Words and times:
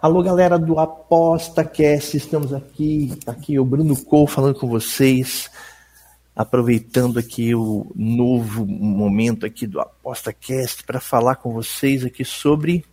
Alô, 0.00 0.22
galera 0.22 0.56
do 0.60 0.78
ApostaCast, 0.78 2.16
estamos 2.16 2.54
aqui, 2.54 3.18
aqui 3.26 3.58
o 3.58 3.64
Bruno 3.64 4.00
Cole 4.04 4.28
falando 4.28 4.56
com 4.56 4.68
vocês, 4.68 5.50
aproveitando 6.36 7.18
aqui 7.18 7.52
o 7.52 7.90
novo 7.96 8.64
momento 8.64 9.44
aqui 9.44 9.66
do 9.66 9.80
ApostaCast 9.80 10.84
para 10.84 11.00
falar 11.00 11.34
com 11.34 11.52
vocês 11.52 12.04
aqui 12.04 12.24
sobre 12.24 12.84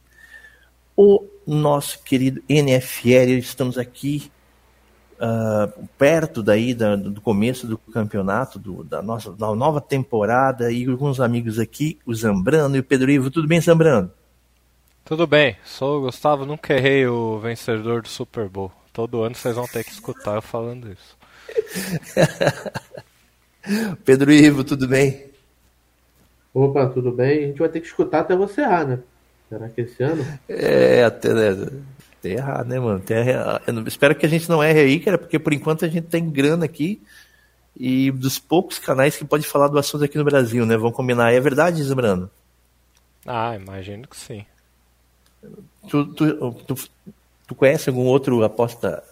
o 0.97 1.23
nosso 1.45 2.01
querido 2.01 2.41
NFL. 2.49 3.37
Estamos 3.37 3.77
aqui 3.77 4.31
uh, 5.19 5.87
perto 5.99 6.41
daí 6.41 6.73
da, 6.73 6.95
do 6.95 7.21
começo 7.21 7.67
do 7.67 7.77
campeonato, 7.77 8.57
do, 8.57 8.83
da 8.83 9.03
nossa 9.03 9.31
da 9.31 9.53
nova 9.53 9.79
temporada, 9.79 10.71
e 10.71 10.89
alguns 10.89 11.19
amigos 11.19 11.59
aqui, 11.59 11.99
o 12.03 12.15
Zambrano 12.15 12.75
e 12.75 12.79
o 12.79 12.83
Pedro 12.83 13.11
Ivo. 13.11 13.29
Tudo 13.29 13.47
bem, 13.47 13.61
Zambrano? 13.61 14.11
Tudo 15.05 15.27
bem, 15.27 15.55
sou 15.63 15.99
o 15.99 16.01
Gustavo, 16.01 16.47
nunca 16.47 16.73
errei 16.73 17.05
o 17.05 17.37
vencedor 17.37 18.01
do 18.01 18.07
Super 18.07 18.49
Bowl. 18.49 18.71
Todo 18.91 19.21
ano 19.21 19.35
vocês 19.35 19.55
vão 19.55 19.67
ter 19.67 19.83
que 19.83 19.91
escutar 19.91 20.33
eu 20.33 20.41
falando 20.41 20.91
isso. 20.91 21.15
Pedro 24.03 24.31
Ivo, 24.31 24.63
tudo 24.63 24.87
bem? 24.87 25.27
Opa, 26.51 26.87
tudo 26.87 27.11
bem? 27.11 27.43
A 27.43 27.47
gente 27.49 27.59
vai 27.59 27.69
ter 27.69 27.81
que 27.81 27.85
escutar 27.85 28.21
até 28.21 28.35
você 28.35 28.61
errar, 28.61 28.87
né? 28.87 28.99
Será 29.47 29.69
que 29.69 29.81
esse 29.81 30.01
ano? 30.01 30.25
É, 30.49 31.03
até, 31.03 31.31
né, 31.35 31.69
até 32.17 32.29
errar, 32.29 32.65
né, 32.65 32.79
mano? 32.79 32.97
Até 32.97 33.29
errar. 33.29 33.61
Eu 33.67 33.87
espero 33.87 34.15
que 34.15 34.25
a 34.25 34.29
gente 34.29 34.49
não 34.49 34.63
erre 34.63 34.79
aí, 34.79 34.99
cara, 34.99 35.19
porque 35.19 35.37
por 35.37 35.53
enquanto 35.53 35.85
a 35.85 35.87
gente 35.87 36.07
tem 36.07 36.27
grana 36.31 36.65
aqui 36.65 36.99
e 37.77 38.09
dos 38.09 38.39
poucos 38.39 38.79
canais 38.79 39.15
que 39.15 39.23
pode 39.23 39.45
falar 39.45 39.67
do 39.67 39.77
assunto 39.77 40.03
aqui 40.03 40.17
no 40.17 40.25
Brasil, 40.25 40.65
né? 40.65 40.75
Vamos 40.75 40.95
combinar. 40.95 41.31
É 41.31 41.39
verdade, 41.39 41.83
Zambrano? 41.83 42.27
Ah, 43.23 43.55
imagino 43.55 44.07
que 44.07 44.17
sim. 44.17 44.43
Tu, 45.89 46.05
tu, 46.07 46.51
tu, 46.67 46.75
tu 47.47 47.55
conhece 47.55 47.89
algum 47.89 48.05
outro 48.05 48.43
aposta 48.43 49.03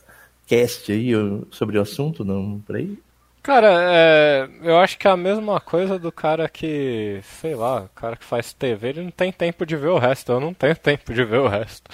cast 0.47 0.91
aí 0.91 1.11
sobre 1.51 1.77
o 1.77 1.81
assunto, 1.81 2.25
não, 2.25 2.59
por 2.59 2.75
aí? 2.75 2.97
Cara, 3.43 3.67
é, 3.91 4.49
eu 4.61 4.77
acho 4.77 4.97
que 4.97 5.05
é 5.05 5.11
a 5.11 5.17
mesma 5.17 5.59
coisa 5.59 5.99
do 5.99 6.13
cara 6.13 6.47
que, 6.47 7.19
sei 7.41 7.53
lá, 7.55 7.81
o 7.81 7.89
cara 7.89 8.15
que 8.15 8.23
faz 8.23 8.53
TV, 8.53 8.87
ele 8.87 9.03
não 9.03 9.11
tem 9.11 9.33
tempo 9.33 9.65
de 9.65 9.75
ver 9.75 9.89
o 9.89 9.97
resto. 9.97 10.31
Eu 10.31 10.39
não 10.39 10.53
tenho 10.53 10.75
tempo 10.79 11.13
de 11.13 11.25
ver 11.25 11.39
o 11.39 11.47
resto. 11.49 11.91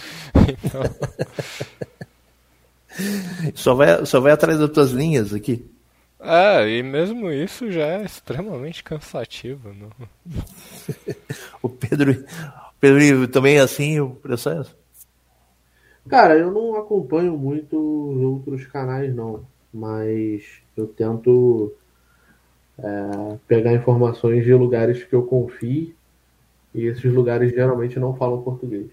Então... 0.48 0.84
só, 3.56 3.74
vai, 3.74 4.06
só 4.06 4.20
vai 4.20 4.32
atrás 4.32 4.60
das 4.60 4.70
tuas 4.70 4.92
linhas 4.92 5.34
aqui. 5.34 5.66
É, 6.20 6.70
e 6.70 6.84
mesmo 6.84 7.32
isso 7.32 7.72
já 7.72 7.86
é 7.86 8.04
extremamente 8.04 8.84
cansativo. 8.84 9.74
Não? 9.74 9.90
o 11.64 11.70
Pedro, 11.70 12.26
Pedro 12.80 13.28
também 13.28 13.58
é 13.58 13.62
assim 13.62 14.00
o 14.00 14.12
processo? 14.12 14.76
Cara, 16.08 16.38
eu 16.38 16.52
não 16.52 16.76
acompanho 16.76 17.38
muito 17.38 17.78
os 17.78 18.22
outros 18.22 18.66
canais, 18.66 19.14
não. 19.14 19.46
Mas 19.74 20.44
eu 20.76 20.88
tento 20.88 21.72
é, 22.80 23.38
pegar 23.48 23.74
informações 23.74 24.44
de 24.44 24.54
lugares 24.54 25.04
que 25.04 25.14
eu 25.14 25.24
confie. 25.24 25.96
E 26.74 26.86
esses 26.86 27.12
lugares 27.14 27.52
geralmente 27.52 28.00
não 28.00 28.16
falam 28.16 28.42
português. 28.42 28.90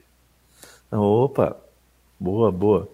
Opa, 0.91 1.57
boa, 2.19 2.51
boa. 2.51 2.89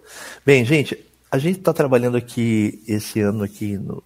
Bem, 0.44 0.64
gente, 0.64 0.98
a 1.31 1.38
gente 1.38 1.58
está 1.58 1.72
trabalhando 1.72 2.16
aqui 2.16 2.82
esse 2.86 3.20
ano 3.20 3.42
aqui 3.44 3.78
no, 3.78 4.02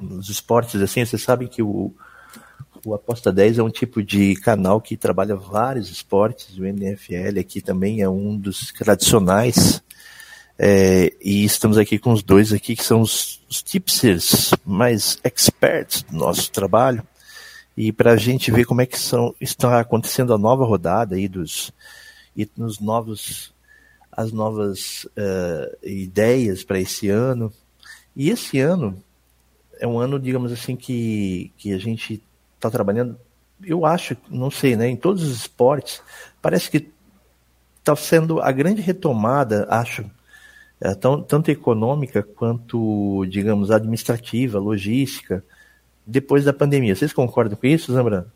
nos 0.00 0.28
esportes, 0.28 0.80
assim, 0.80 1.04
vocês 1.04 1.22
sabem 1.22 1.46
que 1.46 1.62
o, 1.62 1.92
o 2.84 2.94
Aposta 2.94 3.32
10 3.32 3.58
é 3.58 3.62
um 3.62 3.70
tipo 3.70 4.02
de 4.02 4.36
canal 4.36 4.80
que 4.80 4.96
trabalha 4.96 5.34
vários 5.34 5.90
esportes, 5.90 6.56
o 6.58 6.64
NFL 6.64 7.38
aqui 7.40 7.60
também 7.60 8.02
é 8.02 8.08
um 8.08 8.36
dos 8.36 8.72
tradicionais, 8.72 9.82
é, 10.58 11.12
e 11.20 11.44
estamos 11.44 11.78
aqui 11.78 11.98
com 11.98 12.12
os 12.12 12.22
dois 12.22 12.52
aqui 12.52 12.76
que 12.76 12.84
são 12.84 13.00
os, 13.00 13.40
os 13.48 13.64
mais 14.64 15.18
experts 15.24 16.02
do 16.02 16.16
nosso 16.16 16.50
trabalho, 16.50 17.02
e 17.76 17.92
para 17.92 18.12
a 18.12 18.16
gente 18.16 18.50
ver 18.50 18.64
como 18.64 18.82
é 18.82 18.86
que 18.86 18.98
são, 18.98 19.34
está 19.40 19.80
acontecendo 19.80 20.32
a 20.32 20.38
nova 20.38 20.64
rodada 20.64 21.16
aí 21.16 21.26
dos, 21.26 21.72
e 22.36 22.48
nos 22.56 22.78
novos, 22.78 23.52
as 24.12 24.30
novas 24.30 25.04
uh, 25.04 25.76
ideias 25.82 26.62
para 26.62 26.78
esse 26.78 27.08
ano, 27.08 27.52
e 28.14 28.30
esse 28.30 28.60
ano 28.60 29.02
é 29.80 29.86
um 29.86 29.98
ano, 29.98 30.20
digamos 30.20 30.52
assim, 30.52 30.76
que, 30.76 31.50
que 31.56 31.72
a 31.72 31.78
gente 31.78 32.22
está 32.66 32.70
trabalhando, 32.70 33.18
eu 33.62 33.84
acho, 33.84 34.16
não 34.28 34.50
sei, 34.50 34.76
né, 34.76 34.88
em 34.88 34.96
todos 34.96 35.22
os 35.22 35.36
esportes, 35.36 36.02
parece 36.40 36.70
que 36.70 36.88
está 37.78 37.94
sendo 37.94 38.40
a 38.40 38.50
grande 38.50 38.80
retomada, 38.80 39.66
acho, 39.68 40.04
é, 40.80 40.94
tão, 40.94 41.22
tanto 41.22 41.50
econômica 41.50 42.22
quanto, 42.22 43.24
digamos, 43.28 43.70
administrativa, 43.70 44.58
logística, 44.58 45.44
depois 46.06 46.44
da 46.44 46.52
pandemia. 46.52 46.94
Vocês 46.94 47.12
concordam 47.12 47.56
com 47.56 47.66
isso, 47.66 47.92
Zambrano? 47.92 48.30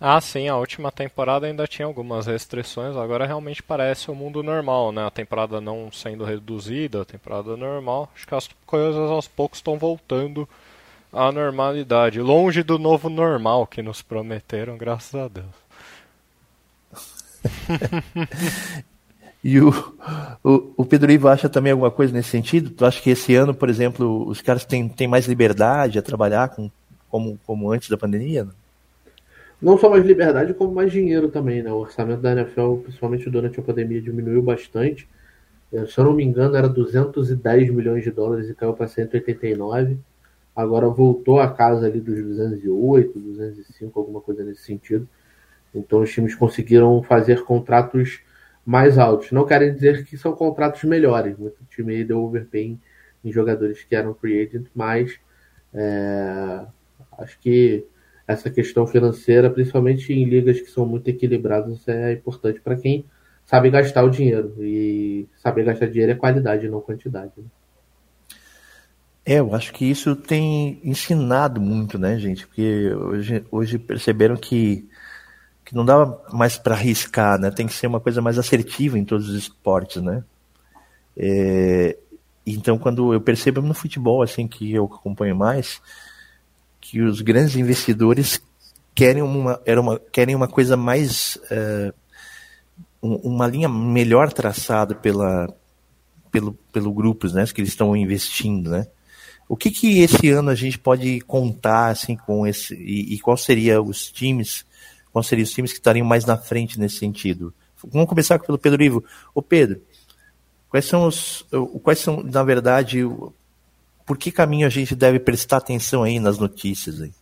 Ah, 0.00 0.20
sim, 0.20 0.48
a 0.48 0.56
última 0.56 0.90
temporada 0.90 1.46
ainda 1.46 1.66
tinha 1.66 1.86
algumas 1.86 2.26
restrições, 2.26 2.96
agora 2.96 3.24
realmente 3.24 3.62
parece 3.62 4.10
o 4.10 4.14
mundo 4.14 4.42
normal, 4.42 4.90
né? 4.90 5.06
A 5.06 5.10
temporada 5.10 5.60
não 5.60 5.92
sendo 5.92 6.24
reduzida, 6.24 7.02
a 7.02 7.04
temporada 7.04 7.56
normal. 7.56 8.10
Acho 8.14 8.26
que 8.26 8.34
as 8.34 8.48
coisas 8.66 9.10
aos 9.10 9.28
poucos 9.28 9.58
estão 9.58 9.78
voltando 9.78 10.48
à 11.12 11.30
normalidade, 11.30 12.20
longe 12.20 12.62
do 12.62 12.78
novo 12.78 13.10
normal 13.10 13.66
que 13.66 13.82
nos 13.82 14.00
prometeram, 14.00 14.78
graças 14.78 15.14
a 15.14 15.28
Deus. 15.28 15.62
e 19.44 19.60
o, 19.60 19.68
o, 20.42 20.72
o, 20.78 20.84
Pedro 20.86 21.12
Ivo 21.12 21.28
acha 21.28 21.48
também 21.48 21.72
alguma 21.72 21.90
coisa 21.90 22.12
nesse 22.12 22.30
sentido? 22.30 22.70
Tu 22.70 22.84
acha 22.84 23.02
que 23.02 23.10
esse 23.10 23.34
ano, 23.34 23.52
por 23.52 23.68
exemplo, 23.68 24.26
os 24.26 24.40
caras 24.40 24.64
têm, 24.64 24.88
têm 24.88 25.06
mais 25.06 25.26
liberdade 25.26 25.98
a 25.98 26.02
trabalhar 26.02 26.48
com, 26.48 26.70
como, 27.10 27.38
como 27.46 27.70
antes 27.70 27.90
da 27.90 27.96
pandemia? 27.98 28.44
Não? 28.44 28.54
não 29.60 29.78
só 29.78 29.90
mais 29.90 30.04
liberdade, 30.04 30.54
como 30.54 30.72
mais 30.72 30.90
dinheiro 30.90 31.28
também, 31.28 31.62
né? 31.62 31.70
O 31.70 31.76
orçamento 31.76 32.20
da 32.20 32.32
NFL, 32.32 32.76
principalmente 32.84 33.28
durante 33.28 33.60
a 33.60 33.62
pandemia, 33.62 34.00
diminuiu 34.00 34.42
bastante. 34.42 35.06
Se 35.70 35.98
eu 35.98 36.04
não 36.04 36.12
me 36.12 36.24
engano, 36.24 36.56
era 36.56 36.68
210 36.68 37.70
milhões 37.70 38.02
de 38.02 38.10
dólares 38.10 38.48
e 38.48 38.54
caiu 38.54 38.74
para 38.74 38.88
189 38.88 39.98
agora 40.54 40.88
voltou 40.88 41.40
a 41.40 41.50
casa 41.50 41.86
ali 41.86 42.00
dos 42.00 42.22
208, 42.22 43.18
205, 43.18 43.98
alguma 43.98 44.20
coisa 44.20 44.44
nesse 44.44 44.62
sentido. 44.62 45.08
Então 45.74 46.00
os 46.00 46.12
times 46.12 46.34
conseguiram 46.34 47.02
fazer 47.02 47.42
contratos 47.44 48.20
mais 48.64 48.98
altos. 48.98 49.32
Não 49.32 49.46
querem 49.46 49.74
dizer 49.74 50.04
que 50.04 50.16
são 50.16 50.32
contratos 50.32 50.84
melhores. 50.84 51.36
Muito 51.36 51.64
time 51.70 51.94
aí 51.94 52.04
deu 52.04 52.22
overpay 52.22 52.78
em 53.24 53.32
jogadores 53.32 53.82
que 53.82 53.94
eram 53.94 54.14
free 54.14 54.42
agent, 54.42 54.66
mas 54.74 55.18
é, 55.72 56.66
acho 57.18 57.38
que 57.40 57.86
essa 58.26 58.50
questão 58.50 58.86
financeira, 58.86 59.50
principalmente 59.50 60.12
em 60.12 60.24
ligas 60.24 60.60
que 60.60 60.70
são 60.70 60.86
muito 60.86 61.08
equilibradas, 61.08 61.86
é 61.88 62.12
importante 62.12 62.60
para 62.60 62.76
quem 62.76 63.04
sabe 63.44 63.70
gastar 63.70 64.04
o 64.04 64.10
dinheiro. 64.10 64.54
E 64.60 65.28
saber 65.36 65.64
gastar 65.64 65.86
dinheiro 65.86 66.12
é 66.12 66.14
qualidade, 66.14 66.68
não 66.68 66.80
quantidade. 66.80 67.32
Né? 67.36 67.44
É, 69.24 69.38
eu 69.38 69.54
acho 69.54 69.72
que 69.72 69.84
isso 69.84 70.16
tem 70.16 70.80
ensinado 70.82 71.60
muito, 71.60 71.98
né, 71.98 72.18
gente? 72.18 72.46
Porque 72.46 72.92
hoje, 72.92 73.44
hoje 73.50 73.78
perceberam 73.78 74.36
que, 74.36 74.88
que 75.64 75.74
não 75.74 75.84
dá 75.84 76.04
mais 76.32 76.58
para 76.58 76.74
arriscar, 76.74 77.38
né? 77.38 77.50
Tem 77.50 77.66
que 77.66 77.72
ser 77.72 77.86
uma 77.86 78.00
coisa 78.00 78.20
mais 78.20 78.36
assertiva 78.38 78.98
em 78.98 79.04
todos 79.04 79.28
os 79.28 79.36
esportes, 79.36 80.02
né? 80.02 80.24
É, 81.16 81.96
então, 82.44 82.76
quando 82.78 83.14
eu 83.14 83.20
percebo 83.20 83.62
no 83.62 83.74
futebol, 83.74 84.22
assim, 84.22 84.48
que 84.48 84.72
eu 84.72 84.86
acompanho 84.86 85.36
mais, 85.36 85.80
que 86.80 87.00
os 87.00 87.20
grandes 87.20 87.54
investidores 87.54 88.42
querem 88.94 89.22
uma, 89.22 89.60
era 89.64 89.80
uma, 89.80 89.98
querem 89.98 90.34
uma 90.34 90.48
coisa 90.48 90.76
mais. 90.76 91.38
É, 91.50 91.92
uma 93.00 93.48
linha 93.48 93.68
melhor 93.68 94.32
traçada 94.32 94.94
pela, 94.94 95.52
pelo, 96.30 96.52
pelo 96.72 96.92
grupos, 96.92 97.32
né? 97.32 97.44
Que 97.46 97.60
eles 97.60 97.70
estão 97.70 97.96
investindo, 97.96 98.70
né? 98.70 98.86
O 99.52 99.56
que, 99.56 99.70
que 99.70 100.00
esse 100.00 100.30
ano 100.30 100.48
a 100.48 100.54
gente 100.54 100.78
pode 100.78 101.20
contar 101.20 101.88
assim 101.88 102.16
com 102.16 102.46
esse 102.46 102.74
e, 102.74 103.12
e 103.12 103.20
qual 103.20 103.36
seria 103.36 103.82
os 103.82 104.10
times, 104.10 104.64
quais 105.12 105.26
seriam 105.26 105.44
os 105.44 105.52
times 105.52 105.72
que 105.72 105.78
estariam 105.78 106.06
mais 106.06 106.24
na 106.24 106.38
frente 106.38 106.80
nesse 106.80 106.96
sentido? 106.96 107.52
vamos 107.84 108.08
começar 108.08 108.38
pelo 108.38 108.56
Pedro 108.56 108.82
Ivo. 108.82 109.04
Ô 109.34 109.42
Pedro, 109.42 109.82
quais 110.70 110.86
são 110.86 111.06
os. 111.06 111.46
Quais 111.82 111.98
são, 111.98 112.22
na 112.22 112.42
verdade, 112.42 113.00
por 114.06 114.16
que 114.16 114.32
caminho 114.32 114.66
a 114.66 114.70
gente 114.70 114.96
deve 114.96 115.20
prestar 115.20 115.58
atenção 115.58 116.02
aí 116.02 116.18
nas 116.18 116.38
notícias 116.38 117.02
aí? 117.02 117.12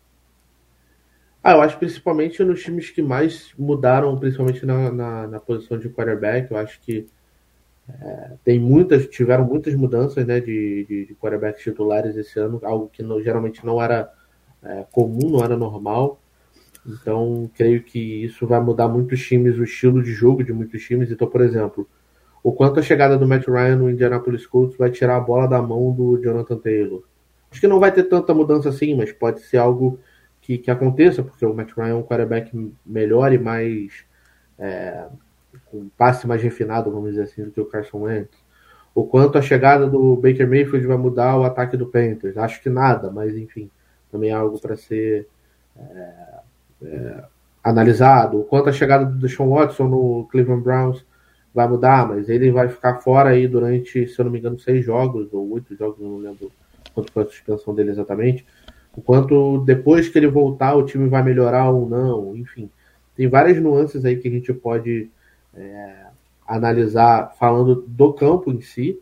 Ah, 1.42 1.54
eu 1.54 1.62
acho 1.62 1.78
principalmente 1.78 2.44
nos 2.44 2.62
times 2.62 2.90
que 2.90 3.02
mais 3.02 3.52
mudaram, 3.58 4.16
principalmente 4.16 4.64
na, 4.64 4.92
na, 4.92 5.26
na 5.26 5.40
posição 5.40 5.76
de 5.76 5.88
quarterback. 5.88 6.48
Eu 6.48 6.58
acho 6.58 6.80
que 6.82 7.08
tem 8.44 8.58
muitas, 8.58 9.06
tiveram 9.06 9.44
muitas 9.44 9.74
mudanças 9.74 10.26
né, 10.26 10.40
de, 10.40 10.84
de, 10.84 11.06
de 11.06 11.14
quarterbacks 11.14 11.62
titulares 11.62 12.16
esse 12.16 12.38
ano, 12.38 12.60
algo 12.62 12.88
que 12.92 13.02
não, 13.02 13.22
geralmente 13.22 13.64
não 13.64 13.80
era 13.82 14.10
é, 14.62 14.84
comum, 14.90 15.30
não 15.30 15.44
era 15.44 15.56
normal. 15.56 16.20
Então, 16.86 17.50
creio 17.54 17.82
que 17.82 18.24
isso 18.24 18.46
vai 18.46 18.60
mudar 18.60 18.88
muitos 18.88 19.20
times, 19.20 19.58
o 19.58 19.64
estilo 19.64 20.02
de 20.02 20.12
jogo 20.12 20.42
de 20.42 20.52
muitos 20.52 20.82
times. 20.82 21.10
Então, 21.10 21.28
por 21.28 21.40
exemplo, 21.40 21.86
o 22.42 22.52
quanto 22.52 22.80
a 22.80 22.82
chegada 22.82 23.18
do 23.18 23.28
Matt 23.28 23.46
Ryan 23.46 23.76
no 23.76 23.90
Indianapolis 23.90 24.46
Colts 24.46 24.76
vai 24.76 24.90
tirar 24.90 25.16
a 25.16 25.20
bola 25.20 25.46
da 25.46 25.60
mão 25.60 25.92
do 25.92 26.20
Jonathan 26.22 26.56
Taylor. 26.58 27.02
Acho 27.50 27.60
que 27.60 27.68
não 27.68 27.80
vai 27.80 27.92
ter 27.92 28.04
tanta 28.04 28.32
mudança 28.32 28.68
assim, 28.68 28.94
mas 28.94 29.12
pode 29.12 29.40
ser 29.42 29.58
algo 29.58 29.98
que, 30.40 30.56
que 30.56 30.70
aconteça, 30.70 31.22
porque 31.22 31.44
o 31.44 31.54
Matt 31.54 31.72
Ryan 31.76 31.88
é 31.88 31.94
um 31.94 32.02
quarterback 32.02 32.72
melhor 32.84 33.32
e 33.32 33.38
mais. 33.38 34.04
É, 34.58 35.06
com 35.70 35.88
passe 35.96 36.26
mais 36.26 36.42
refinado, 36.42 36.90
vamos 36.90 37.10
dizer 37.10 37.22
assim, 37.22 37.44
do 37.44 37.50
que 37.50 37.60
o 37.60 37.66
Carson 37.66 38.02
Wentz. 38.02 38.36
O 38.94 39.04
quanto 39.04 39.38
a 39.38 39.42
chegada 39.42 39.86
do 39.86 40.16
Baker 40.16 40.48
Mayfield 40.48 40.86
vai 40.86 40.96
mudar 40.96 41.38
o 41.38 41.44
ataque 41.44 41.76
do 41.76 41.86
Panthers. 41.86 42.36
Acho 42.36 42.60
que 42.62 42.68
nada, 42.68 43.10
mas 43.10 43.36
enfim, 43.36 43.70
também 44.10 44.30
é 44.30 44.34
algo 44.34 44.58
para 44.60 44.76
ser 44.76 45.28
é, 45.78 46.12
é, 46.82 47.24
analisado. 47.62 48.40
O 48.40 48.44
quanto 48.44 48.68
a 48.68 48.72
chegada 48.72 49.04
do 49.04 49.18
Deshaun 49.18 49.50
Watson 49.50 49.84
no 49.84 50.28
Cleveland 50.30 50.62
Browns 50.62 51.06
vai 51.54 51.68
mudar, 51.68 52.08
mas 52.08 52.28
ele 52.28 52.50
vai 52.50 52.68
ficar 52.68 53.00
fora 53.00 53.30
aí 53.30 53.46
durante, 53.46 54.06
se 54.08 54.18
eu 54.18 54.24
não 54.24 54.32
me 54.32 54.38
engano, 54.38 54.58
seis 54.58 54.84
jogos 54.84 55.32
ou 55.32 55.50
oito 55.52 55.74
jogos, 55.76 56.00
não 56.00 56.18
lembro 56.18 56.50
quanto 56.92 57.12
foi 57.12 57.22
a 57.22 57.26
suspensão 57.26 57.74
dele 57.74 57.90
exatamente 57.90 58.44
o 58.96 59.00
quanto 59.00 59.58
depois 59.64 60.08
que 60.08 60.18
ele 60.18 60.26
voltar 60.26 60.74
o 60.74 60.84
time 60.84 61.08
vai 61.08 61.22
melhorar 61.22 61.70
ou 61.70 61.88
não, 61.88 62.36
enfim. 62.36 62.70
Tem 63.16 63.28
várias 63.28 63.60
nuances 63.60 64.04
aí 64.04 64.16
que 64.16 64.28
a 64.28 64.30
gente 64.30 64.52
pode 64.52 65.10
é, 65.54 66.06
analisar 66.46 67.34
falando 67.38 67.84
do 67.86 68.12
campo 68.12 68.50
em 68.50 68.60
si 68.60 69.00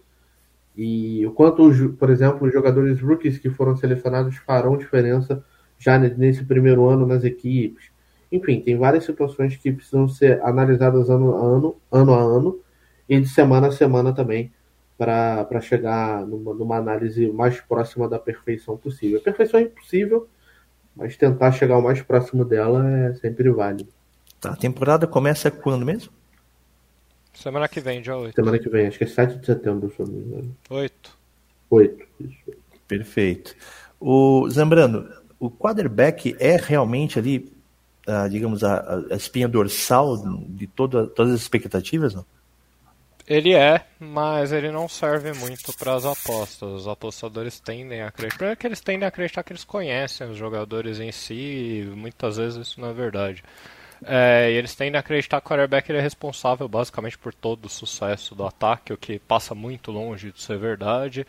e 0.76 1.26
o 1.26 1.32
quanto, 1.32 1.90
por 1.98 2.08
exemplo, 2.10 2.46
os 2.46 2.52
jogadores 2.52 3.00
rookies 3.00 3.38
que 3.38 3.50
foram 3.50 3.76
selecionados 3.76 4.36
farão 4.36 4.76
diferença 4.76 5.44
já 5.78 5.98
nesse 5.98 6.44
primeiro 6.44 6.88
ano 6.88 7.06
nas 7.06 7.24
equipes. 7.24 7.90
Enfim, 8.30 8.60
tem 8.60 8.76
várias 8.76 9.04
situações 9.04 9.56
que 9.56 9.72
precisam 9.72 10.08
ser 10.08 10.40
analisadas 10.42 11.08
ano 11.08 11.34
a 11.34 11.40
ano, 11.40 11.76
ano 11.90 12.14
a 12.14 12.20
ano 12.20 12.60
e 13.08 13.18
de 13.18 13.28
semana 13.28 13.68
a 13.68 13.72
semana 13.72 14.12
também 14.12 14.52
para 14.98 15.60
chegar 15.60 16.26
numa, 16.26 16.52
numa, 16.52 16.76
análise 16.76 17.30
mais 17.30 17.60
próxima 17.60 18.08
da 18.08 18.18
perfeição 18.18 18.76
possível. 18.76 19.18
A 19.18 19.22
perfeição 19.22 19.60
é 19.60 19.64
impossível, 19.64 20.28
mas 20.94 21.16
tentar 21.16 21.52
chegar 21.52 21.78
o 21.78 21.82
mais 21.82 22.02
próximo 22.02 22.44
dela 22.44 22.88
é 22.88 23.14
sempre 23.14 23.48
válido. 23.50 23.90
Tá, 24.40 24.50
a 24.50 24.56
temporada 24.56 25.06
começa 25.06 25.50
quando 25.50 25.86
mesmo? 25.86 26.12
Semana 27.38 27.68
que 27.68 27.80
vem, 27.80 28.02
dia 28.02 28.16
8. 28.16 28.34
Semana 28.34 28.58
que 28.58 28.68
vem, 28.68 28.88
acho 28.88 28.98
que 28.98 29.04
é 29.04 29.06
7 29.06 29.38
de 29.38 29.46
setembro, 29.46 29.92
se 29.94 30.00
eu 30.00 30.06
não 30.06 30.12
me 30.12 30.24
engano. 30.24 30.56
8. 30.68 31.18
8, 31.70 32.06
isso. 32.20 32.58
Perfeito. 32.88 33.54
O 34.00 34.48
Zambrano, 34.50 35.08
o 35.38 35.48
quarterback 35.48 36.34
é 36.40 36.56
realmente 36.56 37.16
ali, 37.16 37.52
a, 38.08 38.26
digamos, 38.26 38.64
a, 38.64 39.04
a 39.10 39.14
espinha 39.14 39.46
dorsal 39.46 40.16
de 40.48 40.66
toda, 40.66 41.06
todas 41.06 41.32
as 41.32 41.40
expectativas, 41.40 42.12
não? 42.12 42.26
Ele 43.24 43.54
é, 43.54 43.84
mas 44.00 44.50
ele 44.50 44.72
não 44.72 44.88
serve 44.88 45.32
muito 45.34 45.72
para 45.74 45.94
as 45.94 46.04
apostas. 46.04 46.68
Os 46.68 46.88
apostadores 46.88 47.60
tendem 47.60 48.00
a 48.00 48.08
acreditar. 48.08 48.56
Que 48.56 48.66
eles 48.66 48.80
tendem 48.80 49.04
a 49.04 49.08
acreditar 49.08 49.44
que 49.44 49.52
eles 49.52 49.64
conhecem 49.64 50.28
os 50.28 50.36
jogadores 50.36 50.98
em 50.98 51.12
si, 51.12 51.34
e 51.34 51.84
muitas 51.84 52.36
vezes 52.36 52.66
isso 52.66 52.80
não 52.80 52.88
é 52.88 52.92
verdade. 52.92 53.44
É, 54.04 54.50
e 54.52 54.54
eles 54.54 54.74
tendem 54.74 54.96
a 54.96 55.00
acreditar 55.00 55.40
que 55.40 55.46
o 55.46 55.50
quarterback 55.50 55.90
ele 55.90 55.98
é 55.98 56.02
responsável 56.02 56.68
basicamente 56.68 57.18
por 57.18 57.34
todo 57.34 57.66
o 57.66 57.68
sucesso 57.68 58.34
do 58.34 58.46
ataque, 58.46 58.92
o 58.92 58.96
que 58.96 59.18
passa 59.18 59.54
muito 59.54 59.90
longe 59.90 60.30
de 60.30 60.40
ser 60.40 60.58
verdade. 60.58 61.26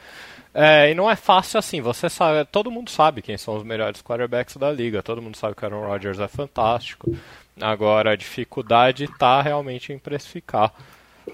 É, 0.54 0.92
e 0.92 0.94
não 0.94 1.10
é 1.10 1.16
fácil 1.16 1.58
assim, 1.58 1.82
você 1.82 2.10
sabe, 2.10 2.48
todo 2.52 2.72
mundo 2.72 2.90
sabe 2.90 3.22
quem 3.22 3.38
são 3.38 3.56
os 3.56 3.64
melhores 3.64 4.02
quarterbacks 4.02 4.58
da 4.58 4.72
liga, 4.72 5.04
todo 5.04 5.22
mundo 5.22 5.38
sabe 5.38 5.56
que 5.56 5.64
o 5.64 5.66
Aaron 5.66 5.88
Rodgers 5.88 6.20
é 6.20 6.28
fantástico. 6.28 7.16
Agora 7.60 8.12
a 8.12 8.16
dificuldade 8.16 9.06
está 9.06 9.42
realmente 9.42 9.92
em 9.92 10.00
precificar 10.00 10.74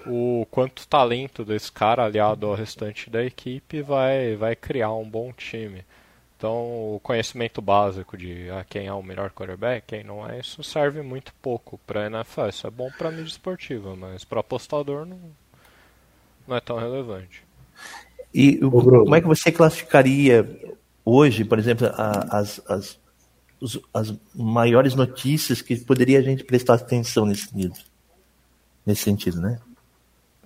o 0.06 0.46
quanto 0.50 0.86
talento 0.86 1.44
desse 1.44 1.70
cara 1.70 2.04
aliado 2.04 2.46
ao 2.46 2.54
restante 2.54 3.08
da 3.08 3.24
equipe 3.24 3.80
vai, 3.80 4.36
vai 4.36 4.54
criar 4.56 4.92
um 4.92 5.08
bom 5.08 5.32
time. 5.32 5.84
Então, 6.36 6.94
o 6.94 7.00
conhecimento 7.02 7.62
básico 7.62 8.16
de 8.16 8.50
ah, 8.50 8.64
quem 8.68 8.86
é 8.86 8.92
o 8.92 9.02
melhor 9.02 9.30
quarterback, 9.30 9.86
quem 9.86 10.04
não 10.04 10.28
é, 10.28 10.38
isso 10.38 10.62
serve 10.62 11.00
muito 11.00 11.32
pouco 11.40 11.80
para 11.86 12.02
a 12.02 12.06
NFL. 12.06 12.48
Isso 12.48 12.66
é 12.66 12.70
bom 12.70 12.90
para 12.98 13.10
mídia 13.10 13.30
esportiva, 13.30 13.96
mas 13.96 14.22
para 14.22 14.40
apostador 14.40 15.06
não, 15.06 15.18
não 16.46 16.56
é 16.56 16.60
tão 16.60 16.76
relevante. 16.76 17.42
E 18.34 18.62
o, 18.62 18.70
como 18.70 19.14
é 19.14 19.20
que 19.22 19.26
você 19.26 19.50
classificaria 19.50 20.46
hoje, 21.02 21.42
por 21.42 21.58
exemplo, 21.58 21.86
a, 21.86 22.38
as, 22.38 22.60
as, 22.68 22.98
as 23.94 24.14
maiores 24.34 24.94
notícias 24.94 25.62
que 25.62 25.74
poderia 25.76 26.18
a 26.18 26.22
gente 26.22 26.44
prestar 26.44 26.74
atenção 26.74 27.24
nesse 27.24 27.46
sentido? 27.46 27.78
Nesse 28.84 29.04
sentido, 29.04 29.40
né? 29.40 29.58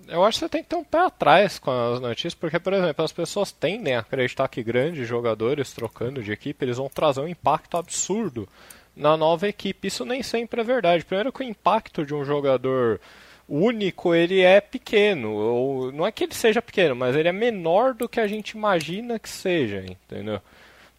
Eu 0.07 0.23
acho 0.23 0.39
que 0.39 0.45
você 0.45 0.49
tem 0.49 0.63
que 0.63 0.69
ter 0.69 0.75
um 0.75 0.83
pé 0.83 0.99
atrás 0.99 1.57
com 1.57 1.71
as 1.71 1.99
notícias, 1.99 2.33
porque, 2.33 2.59
por 2.59 2.73
exemplo, 2.73 3.03
as 3.03 3.11
pessoas 3.11 3.51
tendem 3.51 3.95
a 3.95 3.99
acreditar 3.99 4.47
que 4.47 4.63
grandes 4.63 5.07
jogadores 5.07 5.73
trocando 5.73 6.21
de 6.21 6.31
equipe, 6.31 6.65
eles 6.65 6.77
vão 6.77 6.89
trazer 6.89 7.21
um 7.21 7.27
impacto 7.27 7.77
absurdo 7.77 8.47
na 8.95 9.15
nova 9.15 9.47
equipe. 9.47 9.87
Isso 9.87 10.05
nem 10.05 10.21
sempre 10.21 10.61
é 10.61 10.63
verdade. 10.63 11.05
Primeiro 11.05 11.31
que 11.31 11.41
o 11.41 11.47
impacto 11.47 12.05
de 12.05 12.13
um 12.13 12.25
jogador 12.25 12.99
único, 13.47 14.13
ele 14.15 14.41
é 14.41 14.61
pequeno. 14.61 15.33
Ou 15.33 15.91
não 15.91 16.05
é 16.05 16.11
que 16.11 16.23
ele 16.23 16.33
seja 16.33 16.61
pequeno, 16.61 16.95
mas 16.95 17.15
ele 17.15 17.27
é 17.27 17.33
menor 17.33 17.93
do 17.93 18.07
que 18.07 18.19
a 18.19 18.27
gente 18.27 18.51
imagina 18.51 19.19
que 19.19 19.29
seja, 19.29 19.83
entendeu? 19.85 20.41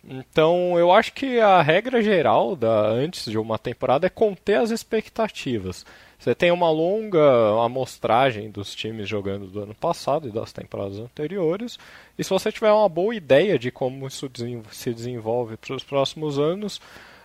Então, 0.05 0.77
eu 0.79 0.93
acho 0.93 1.13
que 1.13 1.39
a 1.39 1.63
regra 1.63 2.03
geral 2.03 2.57
da 2.57 2.89
antes 2.89 3.31
de 3.31 3.39
uma 3.39 3.59
temporada 3.59 4.07
é 4.07 4.11
conter 4.11 4.57
as 4.59 4.71
expectativas. 4.71 5.87
Você 6.23 6.37
tem 6.37 6.53
uma 6.53 6.71
longa 6.71 7.21
amostragem 7.65 8.49
dos 8.49 8.77
times 8.77 9.09
jogando 9.09 9.49
do 9.49 9.59
ano 9.59 9.75
passado 9.75 10.29
e 10.29 10.31
das 10.31 10.53
temporadas 10.53 11.01
anteriores. 11.01 11.81
E 12.17 12.23
se 12.23 12.31
você 12.31 12.53
tiver 12.53 12.71
uma 12.71 12.89
boa 12.89 13.13
ideia 13.13 13.59
de 13.59 13.73
como 13.73 14.07
isso 14.07 14.31
se 14.71 14.95
desenvolve 14.95 15.57
para 15.57 15.75
os 15.75 15.83
próximos 15.83 16.39
anos, 16.39 16.81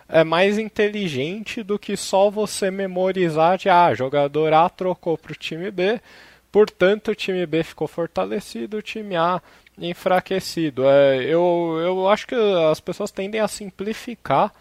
é 0.08 0.24
mais 0.24 0.58
inteligente 0.58 1.62
do 1.62 1.78
que 1.78 1.96
só 1.96 2.28
você 2.28 2.72
memorizar 2.72 3.56
de 3.56 3.68
ah, 3.68 3.94
jogador 3.94 4.52
A 4.52 4.68
trocou 4.68 5.16
para 5.16 5.30
o 5.30 5.36
time 5.36 5.70
B, 5.70 6.00
portanto 6.50 7.12
o 7.12 7.14
time 7.14 7.46
B 7.46 7.62
ficou 7.62 7.86
fortalecido, 7.86 8.78
o 8.78 8.82
time 8.82 9.14
A 9.14 9.40
enfraquecido. 9.78 10.82
É, 10.84 11.22
eu, 11.22 11.78
eu 11.80 12.08
acho 12.08 12.26
que 12.26 12.34
as 12.34 12.80
pessoas 12.80 13.12
tendem 13.12 13.40
a 13.40 13.46
simplificar 13.46 14.52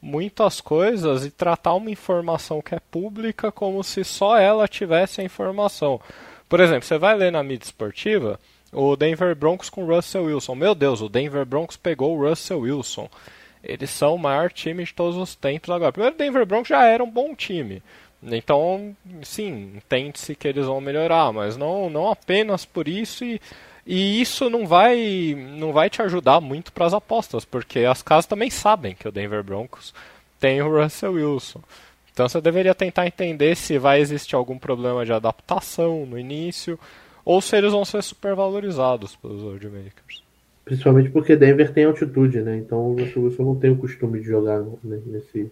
muitas 0.00 0.60
coisas 0.60 1.24
e 1.24 1.30
tratar 1.30 1.74
uma 1.74 1.90
informação 1.90 2.62
que 2.62 2.74
é 2.74 2.80
pública 2.80 3.52
como 3.52 3.82
se 3.84 4.04
só 4.04 4.38
ela 4.38 4.66
tivesse 4.66 5.20
a 5.20 5.24
informação. 5.24 6.00
Por 6.48 6.60
exemplo, 6.60 6.84
você 6.84 6.98
vai 6.98 7.16
ler 7.16 7.30
na 7.30 7.42
mídia 7.42 7.66
esportiva 7.66 8.40
o 8.72 8.96
Denver 8.96 9.34
Broncos 9.34 9.68
com 9.68 9.84
Russell 9.84 10.24
Wilson. 10.24 10.54
Meu 10.54 10.74
Deus, 10.74 11.00
o 11.00 11.08
Denver 11.08 11.44
Broncos 11.44 11.76
pegou 11.76 12.16
o 12.16 12.28
Russell 12.28 12.60
Wilson. 12.60 13.08
Eles 13.62 13.90
são 13.90 14.14
o 14.14 14.18
maior 14.18 14.50
time 14.50 14.84
de 14.84 14.94
todos 14.94 15.16
os 15.16 15.34
tempos 15.34 15.70
agora. 15.70 15.92
Primeiro, 15.92 16.14
o 16.14 16.18
Denver 16.18 16.46
Broncos 16.46 16.68
já 16.68 16.84
era 16.84 17.04
um 17.04 17.10
bom 17.10 17.34
time. 17.34 17.82
Então, 18.22 18.94
sim, 19.22 19.72
entende-se 19.76 20.34
que 20.34 20.46
eles 20.46 20.66
vão 20.66 20.80
melhorar, 20.80 21.32
mas 21.32 21.56
não, 21.56 21.88
não 21.88 22.10
apenas 22.10 22.64
por 22.64 22.86
isso 22.86 23.24
e 23.24 23.40
e 23.92 24.20
isso 24.20 24.48
não 24.48 24.68
vai, 24.68 25.34
não 25.58 25.72
vai 25.72 25.90
te 25.90 26.00
ajudar 26.00 26.40
muito 26.40 26.72
para 26.72 26.86
as 26.86 26.94
apostas, 26.94 27.44
porque 27.44 27.80
as 27.80 28.02
casas 28.02 28.24
também 28.24 28.48
sabem 28.48 28.94
que 28.94 29.08
o 29.08 29.10
Denver 29.10 29.42
Broncos 29.42 29.92
tem 30.38 30.62
o 30.62 30.80
Russell 30.80 31.14
Wilson. 31.14 31.60
Então 32.12 32.28
você 32.28 32.40
deveria 32.40 32.72
tentar 32.72 33.08
entender 33.08 33.56
se 33.56 33.78
vai 33.78 34.00
existir 34.00 34.36
algum 34.36 34.56
problema 34.56 35.04
de 35.04 35.12
adaptação 35.12 36.06
no 36.06 36.16
início, 36.16 36.78
ou 37.24 37.40
se 37.40 37.56
eles 37.56 37.72
vão 37.72 37.84
ser 37.84 38.00
supervalorizados 38.04 39.16
pelos 39.16 39.42
oddmakers. 39.42 40.22
Principalmente 40.64 41.10
porque 41.10 41.34
Denver 41.34 41.72
tem 41.72 41.84
altitude, 41.84 42.42
né? 42.42 42.58
Então 42.58 42.92
o 42.92 42.96
Russell 42.96 43.24
Wilson 43.24 43.42
não 43.42 43.56
tem 43.56 43.72
o 43.72 43.76
costume 43.76 44.20
de 44.20 44.26
jogar 44.26 44.64
nesse, 44.84 45.50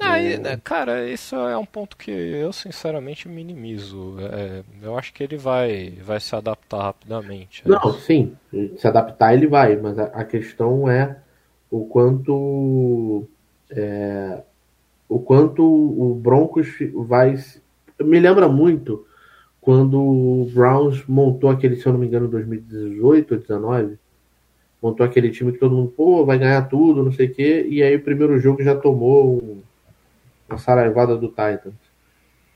não, 0.00 0.42
né, 0.42 0.60
cara, 0.62 1.08
isso 1.08 1.36
é 1.36 1.56
um 1.56 1.64
ponto 1.64 1.96
que 1.96 2.10
eu 2.10 2.52
sinceramente 2.52 3.28
minimizo. 3.28 4.16
É, 4.20 4.62
eu 4.82 4.98
acho 4.98 5.12
que 5.12 5.22
ele 5.22 5.36
vai, 5.36 5.98
vai 6.02 6.18
se 6.18 6.34
adaptar 6.34 6.82
rapidamente. 6.82 7.62
É 7.64 7.68
Não, 7.68 7.92
sim, 7.92 8.36
se 8.76 8.86
adaptar 8.86 9.34
ele 9.34 9.46
vai, 9.46 9.76
mas 9.76 9.98
a, 9.98 10.04
a 10.04 10.24
questão 10.24 10.88
é 10.90 11.16
o 11.70 11.84
quanto 11.84 13.28
é, 13.70 14.42
o 15.08 15.18
quanto 15.20 15.62
o 15.62 16.14
Broncos 16.14 16.68
vai 16.94 17.36
me 18.00 18.18
lembra 18.18 18.48
muito 18.48 19.06
quando 19.60 20.00
o 20.00 20.50
Browns 20.52 21.04
montou 21.06 21.50
aquele, 21.50 21.76
se 21.76 21.86
eu 21.86 21.92
não 21.92 22.00
me 22.00 22.06
engano, 22.06 22.28
2018 22.28 23.34
ou 23.34 23.38
2019, 23.40 23.98
montou 24.82 25.04
aquele 25.04 25.30
time 25.30 25.52
que 25.52 25.58
todo 25.58 25.76
mundo, 25.76 25.92
pô, 25.94 26.24
vai 26.24 26.38
ganhar 26.38 26.62
tudo, 26.62 27.04
não 27.04 27.12
sei 27.12 27.26
o 27.26 27.34
quê, 27.34 27.66
e 27.68 27.82
aí 27.82 27.94
o 27.94 28.02
primeiro 28.02 28.38
jogo 28.38 28.62
já 28.62 28.74
tomou 28.74 29.36
um, 29.36 29.60
uma 30.50 30.58
saraivada 30.58 31.16
do 31.16 31.28
Titans. 31.28 31.74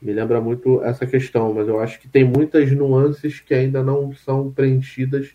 Me 0.03 0.13
lembra 0.13 0.41
muito 0.41 0.83
essa 0.83 1.07
questão, 1.07 1.55
mas 1.55 1.67
eu 1.69 1.81
acho 1.81 1.99
que 2.01 2.09
tem 2.09 2.25
muitas 2.25 2.71
nuances 2.73 3.41
que 3.41 3.55
ainda 3.55 3.83
não 3.83 4.13
são 4.13 4.51
preenchidas 4.51 5.31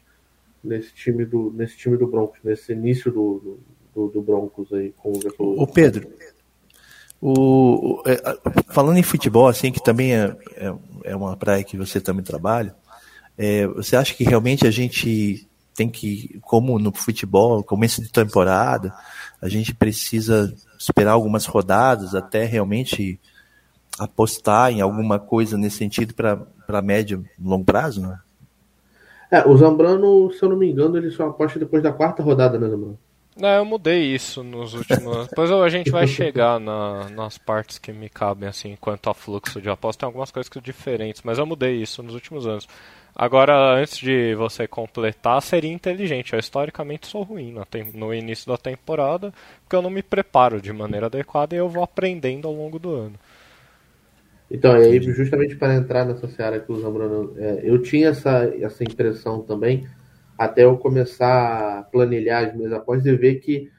nesse 0.63 0.93
time 0.93 1.25
do, 1.25 1.51
nesse 1.55 1.77
time 1.77 1.97
do 1.97 2.05
Broncos, 2.05 2.39
nesse 2.43 2.73
início 2.73 3.11
do, 3.11 3.59
do, 3.95 4.07
do 4.09 4.21
Broncos 4.21 4.71
aí 4.73 4.93
com 4.97 5.13
o 5.13 5.63
O 5.63 5.65
Pedro, 5.65 6.07
o, 7.21 8.01
é, 8.05 8.17
falando 8.69 8.97
em 8.97 9.03
futebol, 9.03 9.47
assim, 9.47 9.71
que 9.71 9.83
também 9.83 10.15
é, 10.15 10.35
é, 10.55 10.73
é, 11.05 11.15
uma 11.15 11.35
praia 11.35 11.63
que 11.63 11.75
você 11.75 11.99
também 11.99 12.23
trabalha, 12.23 12.73
é, 13.37 13.67
você 13.67 13.95
acha 13.95 14.13
que 14.13 14.23
realmente 14.23 14.65
a 14.65 14.71
gente 14.71 15.47
tem 15.75 15.89
que, 15.89 16.39
como 16.41 16.77
no 16.79 16.93
futebol, 16.93 17.63
começo 17.63 18.01
de 18.01 18.11
temporada, 18.11 18.93
a 19.41 19.49
gente 19.49 19.73
precisa 19.73 20.53
esperar 20.79 21.11
algumas 21.11 21.45
rodadas 21.45 22.15
até 22.15 22.45
realmente 22.45 23.19
apostar 23.99 24.71
em 24.71 24.79
alguma 24.79 25.19
coisa 25.19 25.57
nesse 25.57 25.77
sentido 25.77 26.13
para 26.13 26.81
médio 26.81 27.25
e 27.37 27.47
longo 27.47 27.65
prazo, 27.65 28.01
né? 28.01 28.17
É, 29.29 29.47
o 29.47 29.55
Zambrano, 29.57 30.31
se 30.31 30.41
eu 30.41 30.49
não 30.49 30.57
me 30.57 30.71
engano, 30.71 30.97
ele 30.97 31.11
só 31.11 31.27
aposta 31.27 31.59
depois 31.59 31.83
da 31.83 31.91
quarta 31.91 32.23
rodada, 32.23 32.57
né, 32.57 32.67
Zambrano? 32.67 32.97
Não, 33.39 33.49
eu 33.49 33.63
mudei 33.63 34.13
isso 34.13 34.43
nos 34.43 34.73
últimos. 34.73 35.27
Depois 35.27 35.49
a 35.49 35.69
gente 35.69 35.91
vai 35.91 36.07
chegar 36.07 36.59
na, 36.59 37.09
nas 37.09 37.37
partes 37.37 37.77
que 37.77 37.93
me 37.93 38.09
cabem, 38.09 38.49
assim, 38.49 38.75
quanto 38.79 39.09
a 39.09 39.13
fluxo 39.13 39.61
de 39.61 39.69
aposta. 39.69 40.01
Tem 40.01 40.07
algumas 40.07 40.31
coisas 40.31 40.49
que 40.49 40.59
diferentes, 40.59 41.21
mas 41.23 41.37
eu 41.37 41.45
mudei 41.45 41.81
isso 41.81 42.03
nos 42.03 42.13
últimos 42.13 42.45
anos. 42.45 42.67
Agora, 43.21 43.73
antes 43.75 43.97
de 43.97 44.33
você 44.35 44.65
completar, 44.65 45.41
seria 45.41 45.73
inteligente. 45.73 46.31
Eu 46.31 46.39
historicamente 46.39 47.05
sou 47.05 47.21
ruim 47.21 47.51
no, 47.51 47.67
no 47.93 48.13
início 48.13 48.47
da 48.47 48.55
temporada, 48.55 49.33
porque 49.61 49.75
eu 49.75 49.81
não 49.81 49.89
me 49.89 50.01
preparo 50.01 50.61
de 50.61 50.71
maneira 50.71 51.07
adequada 51.07 51.53
e 51.53 51.57
eu 51.57 51.67
vou 51.67 51.83
aprendendo 51.83 52.47
ao 52.47 52.53
longo 52.53 52.79
do 52.79 52.91
ano. 52.91 53.15
Então, 54.49 54.71
aí, 54.71 55.01
justamente 55.01 55.57
para 55.57 55.75
entrar 55.75 56.05
nessa 56.05 56.29
seara 56.29 56.61
que 56.61 56.71
o 56.71 56.79
Zambrano. 56.79 57.33
É, 57.35 57.59
eu 57.61 57.81
tinha 57.81 58.07
essa, 58.07 58.49
essa 58.57 58.85
impressão 58.85 59.41
também 59.41 59.85
até 60.37 60.63
eu 60.63 60.77
começar 60.77 61.79
a 61.79 61.83
planilhar 61.83 62.45
as 62.45 62.55
minhas 62.55 62.71
apostas 62.71 63.05
e 63.05 63.17
ver 63.17 63.41
que 63.41 63.69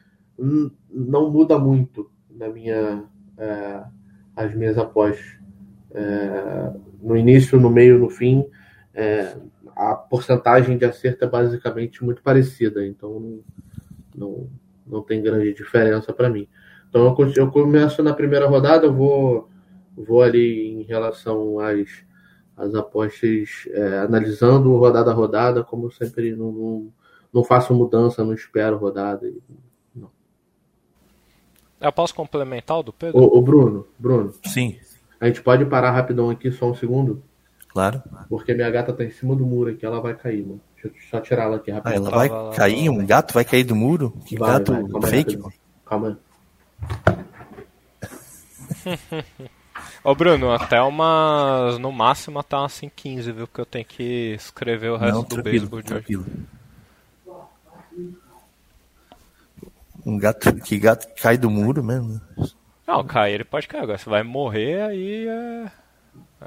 não 0.92 1.30
muda 1.30 1.58
muito 1.58 2.10
na 2.30 2.50
minha, 2.50 3.04
é, 3.38 3.80
as 4.36 4.54
minhas 4.54 4.76
apostas. 4.76 5.24
É, 5.94 6.72
no 7.02 7.16
início, 7.16 7.58
no 7.58 7.70
meio, 7.70 7.98
no 7.98 8.10
fim, 8.10 8.44
é, 8.94 9.36
a 9.76 9.94
porcentagem 9.94 10.76
de 10.76 10.84
acerto 10.84 11.24
é 11.24 11.28
basicamente 11.28 12.04
muito 12.04 12.22
parecida, 12.22 12.84
então 12.84 13.20
não, 13.20 13.40
não, 14.14 14.50
não 14.86 15.02
tem 15.02 15.22
grande 15.22 15.54
diferença 15.54 16.12
para 16.12 16.28
mim. 16.28 16.48
Então 16.88 17.14
eu, 17.18 17.32
eu 17.36 17.50
começo 17.50 18.02
na 18.02 18.12
primeira 18.12 18.46
rodada, 18.46 18.86
eu 18.86 18.92
vou, 18.92 19.48
vou 19.96 20.22
ali 20.22 20.72
em 20.72 20.82
relação 20.82 21.60
às 21.60 22.04
as 22.60 22.74
apostas 22.74 23.66
é, 23.70 23.98
analisando 24.00 24.76
rodada 24.76 25.10
a 25.10 25.14
rodada, 25.14 25.64
como 25.64 25.86
eu 25.86 25.90
sempre 25.90 26.36
não, 26.36 26.52
não, 26.52 26.92
não 27.32 27.42
faço 27.42 27.72
mudança, 27.72 28.22
não 28.22 28.34
espero 28.34 28.76
rodada. 28.76 29.32
Não. 29.94 30.10
Eu 31.80 31.90
posso 31.90 32.14
complementar 32.14 32.78
o 32.78 32.82
do 32.82 32.92
Pedro? 32.92 33.18
Ô, 33.18 33.38
ô, 33.38 33.40
Bruno, 33.40 33.86
Bruno. 33.98 34.34
Sim. 34.44 34.78
A 35.18 35.26
gente 35.26 35.42
pode 35.42 35.64
parar 35.64 35.90
rapidão 35.92 36.28
aqui, 36.28 36.52
só 36.52 36.70
um 36.70 36.74
segundo? 36.74 37.22
Claro. 37.72 38.02
Porque 38.28 38.52
minha 38.52 38.70
gata 38.70 38.92
tá 38.92 39.04
em 39.04 39.10
cima 39.10 39.34
do 39.34 39.46
muro 39.46 39.70
aqui, 39.70 39.86
ela 39.86 40.00
vai 40.00 40.14
cair, 40.14 40.44
mano. 40.44 40.60
Deixa 40.74 40.88
eu 40.88 40.92
só 41.10 41.20
tirar 41.20 41.44
ela 41.44 41.56
aqui 41.56 41.70
rapidinho. 41.70 42.04
Ah, 42.04 42.08
ela 42.08 42.10
vai 42.10 42.56
cair? 42.56 42.88
Um 42.88 43.06
gato 43.06 43.32
vai 43.32 43.44
cair 43.44 43.64
do 43.64 43.76
muro? 43.76 44.12
Que 44.26 44.36
vai, 44.36 44.52
gato 44.52 44.72
vai. 44.72 44.82
Calma 44.82 45.06
fake? 45.06 45.36
Aí, 45.36 45.52
Calma 45.84 46.08
aí. 46.08 46.16
Ô 50.02 50.14
Bruno, 50.14 50.52
até 50.52 50.80
umas. 50.80 51.78
No 51.78 51.92
máximo 51.92 52.38
até 52.38 52.56
umas 52.56 52.72
5h15, 52.72 53.32
viu? 53.32 53.46
Que 53.46 53.60
eu 53.60 53.66
tenho 53.66 53.84
que 53.84 54.34
escrever 54.34 54.90
o 54.90 54.96
resto 54.96 55.14
Não, 55.14 55.22
do 55.24 55.42
beisebol 55.42 55.82
de 55.82 55.94
hoje. 55.94 56.18
Um 60.04 60.18
gato. 60.18 60.54
Que 60.54 60.78
gato 60.78 61.06
cai 61.20 61.36
do 61.36 61.50
muro 61.50 61.84
mesmo? 61.84 62.20
Não, 62.86 63.04
cai, 63.04 63.32
ele 63.32 63.44
pode 63.44 63.68
cair. 63.68 63.82
Agora, 63.82 63.98
se 63.98 64.08
vai 64.08 64.22
morrer, 64.22 64.80
aí 64.82 65.28
é. 65.28 65.70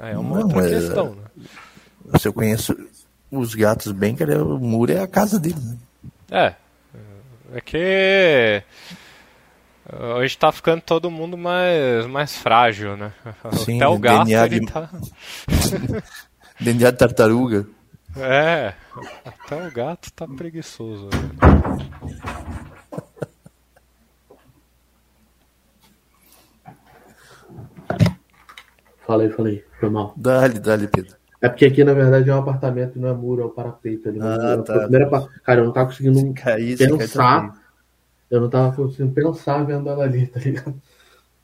É 0.00 0.18
uma 0.18 0.38
Não, 0.38 0.46
outra 0.46 0.66
é... 0.66 0.70
questão, 0.70 1.14
né? 1.14 2.18
Se 2.18 2.28
eu 2.28 2.32
conheço 2.32 2.76
os 3.30 3.54
gatos 3.54 3.92
bem, 3.92 4.14
que 4.14 4.24
o 4.24 4.58
muro 4.58 4.92
é 4.92 5.00
a 5.00 5.06
casa 5.06 5.38
dele, 5.38 5.60
né? 5.60 5.76
É. 6.30 6.54
É 7.52 7.60
que 7.60 8.62
Hoje 10.16 10.36
tá 10.38 10.50
ficando 10.50 10.80
todo 10.80 11.10
mundo 11.10 11.36
mais, 11.36 12.06
mais 12.06 12.36
frágil, 12.36 12.96
né? 12.96 13.12
Sim, 13.64 13.76
Até 13.76 13.86
o 13.86 13.98
gato 13.98 14.24
DNA 14.24 14.46
ele 14.46 14.60
de... 14.60 14.66
tá. 14.66 14.90
DNA 16.58 16.90
de 16.90 16.96
tartaruga. 16.96 17.66
É, 18.16 18.72
até 19.24 19.66
o 19.66 19.70
gato 19.70 20.10
tá 20.12 20.26
preguiçoso. 20.26 21.06
Né? 21.06 21.20
Falei, 29.06 29.30
falei, 29.30 29.64
foi 29.78 29.90
mal. 29.90 30.14
Dá-lhe, 30.16 30.58
dá-lhe, 30.58 30.88
Pedro. 30.88 31.16
É 31.40 31.48
porque 31.48 31.66
aqui, 31.66 31.84
na 31.84 31.92
verdade, 31.92 32.30
é 32.30 32.34
um 32.34 32.38
apartamento, 32.38 32.98
não 32.98 33.08
é 33.08 33.12
muro, 33.12 33.42
é 33.42 33.46
um 33.46 33.50
parapeito 33.50 34.08
ali. 34.08 34.18
Ah, 34.20 34.62
tá, 34.64 34.78
primeira... 34.80 35.10
tá. 35.10 35.28
Cara, 35.42 35.60
eu 35.60 35.64
não 35.66 35.72
tava 35.72 35.86
conseguindo 35.86 36.34
cair, 36.34 36.78
pensar 36.78 37.64
eu 38.34 38.40
não 38.40 38.50
tava 38.50 38.74
conseguindo 38.74 39.12
pensar 39.12 39.62
vendo 39.62 39.88
ela 39.88 40.04
ali, 40.04 40.26
tá 40.26 40.40
ligado? 40.40 40.74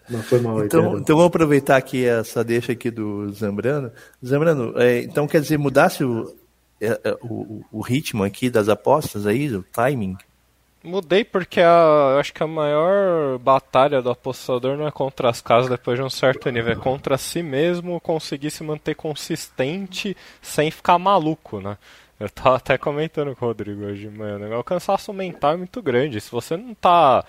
Não 0.08 0.22
foi 0.22 0.40
mal. 0.40 0.64
Então, 0.64 0.98
então 0.98 1.16
vamos 1.16 1.28
aproveitar 1.28 1.76
aqui 1.76 2.04
essa 2.04 2.42
deixa 2.42 2.72
aqui 2.72 2.90
do 2.90 3.30
Zambrano. 3.30 3.92
Zambrano, 4.24 4.76
é, 4.76 5.02
então 5.02 5.28
quer 5.28 5.40
dizer, 5.40 5.56
mudasse 5.56 6.02
o, 6.02 6.34
é, 6.80 7.00
é, 7.04 7.16
o, 7.22 7.62
o, 7.70 7.80
ritmo 7.80 8.24
aqui 8.24 8.50
das 8.50 8.68
apostas 8.68 9.24
aí, 9.24 9.54
o 9.54 9.62
timing? 9.62 10.16
Mudei 10.82 11.24
porque 11.24 11.60
a, 11.60 12.16
acho 12.18 12.32
que 12.32 12.42
a 12.42 12.46
maior 12.46 13.38
batalha 13.38 14.00
do 14.00 14.08
apostador 14.08 14.78
não 14.78 14.86
é 14.86 14.90
contra 14.90 15.28
as 15.28 15.40
casas 15.40 15.68
depois 15.70 15.98
de 15.98 16.02
um 16.02 16.08
certo 16.08 16.48
nível, 16.50 16.72
é 16.72 16.76
contra 16.76 17.18
si 17.18 17.42
mesmo 17.42 18.00
conseguir 18.00 18.50
se 18.50 18.64
manter 18.64 18.94
consistente 18.94 20.16
sem 20.40 20.70
ficar 20.70 20.98
maluco, 20.98 21.60
né? 21.60 21.76
Eu 22.18 22.30
tava 22.30 22.56
até 22.56 22.78
comentando 22.78 23.34
com 23.36 23.44
o 23.44 23.48
Rodrigo 23.48 23.84
hoje 23.84 24.08
de 24.08 24.10
manhã, 24.10 24.38
né? 24.38 24.56
o 24.56 24.64
cansaço 24.64 25.12
mental 25.12 25.52
é 25.52 25.56
muito 25.56 25.82
grande. 25.82 26.20
Se 26.20 26.30
você 26.30 26.56
não 26.56 26.74
tá 26.74 27.24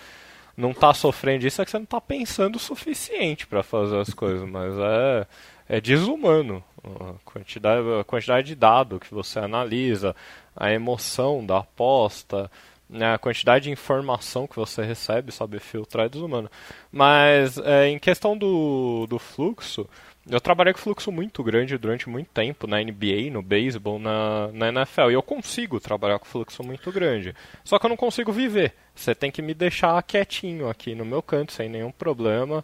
não 0.55 0.73
tá 0.73 0.93
sofrendo 0.93 1.39
disso, 1.39 1.61
é 1.61 1.65
que 1.65 1.71
você 1.71 1.79
não 1.79 1.85
tá 1.85 1.99
pensando 1.99 2.57
o 2.57 2.59
suficiente 2.59 3.47
para 3.47 3.63
fazer 3.63 3.97
as 3.97 4.13
coisas, 4.13 4.47
mas 4.47 4.73
é, 4.77 5.27
é 5.67 5.81
desumano 5.81 6.63
a 6.83 7.13
quantidade, 7.23 7.81
a 7.99 8.03
quantidade 8.03 8.47
de 8.47 8.55
dado 8.55 8.99
que 8.99 9.13
você 9.13 9.39
analisa, 9.39 10.15
a 10.55 10.71
emoção 10.71 11.45
da 11.45 11.59
aposta, 11.59 12.51
né, 12.91 13.13
a 13.13 13.17
quantidade 13.17 13.63
de 13.63 13.71
informação 13.71 14.45
que 14.45 14.55
você 14.55 14.83
recebe, 14.83 15.31
saber 15.31 15.61
filtrar 15.61 16.07
é 16.07 16.09
desumano. 16.09 16.51
Mas 16.91 17.57
é, 17.57 17.87
em 17.87 17.97
questão 17.97 18.37
do, 18.37 19.07
do 19.07 19.17
fluxo, 19.17 19.87
eu 20.29 20.39
trabalhei 20.39 20.73
com 20.73 20.79
fluxo 20.79 21.11
muito 21.11 21.41
grande 21.43 21.77
durante 21.77 22.09
muito 22.09 22.29
tempo 22.29 22.67
na 22.67 22.79
NBA, 22.79 23.31
no 23.31 23.41
beisebol, 23.41 23.97
na, 23.97 24.49
na 24.51 24.67
NFL. 24.67 25.09
E 25.09 25.13
eu 25.13 25.23
consigo 25.23 25.79
trabalhar 25.79 26.19
com 26.19 26.25
fluxo 26.25 26.61
muito 26.63 26.91
grande. 26.91 27.33
Só 27.63 27.79
que 27.79 27.85
eu 27.85 27.89
não 27.89 27.97
consigo 27.97 28.31
viver. 28.31 28.73
Você 28.93 29.15
tem 29.15 29.31
que 29.31 29.41
me 29.41 29.53
deixar 29.53 30.03
quietinho 30.03 30.69
aqui 30.69 30.93
no 30.93 31.05
meu 31.05 31.23
canto, 31.23 31.53
sem 31.53 31.69
nenhum 31.69 31.91
problema, 31.91 32.63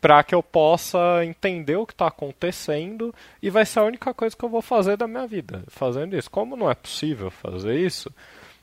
para 0.00 0.22
que 0.22 0.34
eu 0.34 0.42
possa 0.42 1.24
entender 1.24 1.76
o 1.76 1.86
que 1.86 1.94
está 1.94 2.06
acontecendo. 2.06 3.12
E 3.42 3.50
vai 3.50 3.64
ser 3.64 3.80
a 3.80 3.84
única 3.84 4.12
coisa 4.14 4.36
que 4.36 4.44
eu 4.44 4.50
vou 4.50 4.62
fazer 4.62 4.96
da 4.96 5.08
minha 5.08 5.26
vida, 5.26 5.64
fazendo 5.68 6.16
isso. 6.16 6.30
Como 6.30 6.56
não 6.56 6.70
é 6.70 6.74
possível 6.74 7.30
fazer 7.30 7.80
isso, 7.80 8.12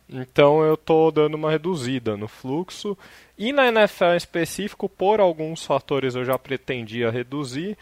então 0.09 0.63
eu 0.63 0.73
estou 0.73 1.11
dando 1.11 1.35
uma 1.35 1.51
reduzida 1.51 2.17
no 2.17 2.27
fluxo. 2.27 2.97
E 3.37 3.53
na 3.53 3.67
NFL 3.67 4.13
em 4.13 4.17
específico, 4.17 4.89
por 4.89 5.19
alguns 5.19 5.65
fatores 5.65 6.15
eu 6.15 6.25
já 6.25 6.37
pretendia 6.37 7.11
reduzir 7.11 7.77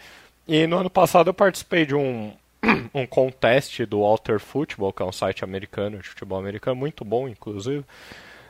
e 0.46 0.66
no 0.66 0.78
ano 0.78 0.88
passado 0.88 1.28
eu 1.28 1.34
participei 1.34 1.84
de 1.84 1.94
um, 1.94 2.32
um 2.94 3.06
contest 3.06 3.80
do 3.84 4.02
Alter 4.02 4.40
Football, 4.40 4.94
que 4.94 5.02
é 5.02 5.04
um 5.04 5.12
site 5.12 5.44
americano, 5.44 5.98
de 5.98 6.08
futebol 6.08 6.38
americano, 6.38 6.76
muito 6.76 7.04
bom, 7.04 7.28
inclusive. 7.28 7.84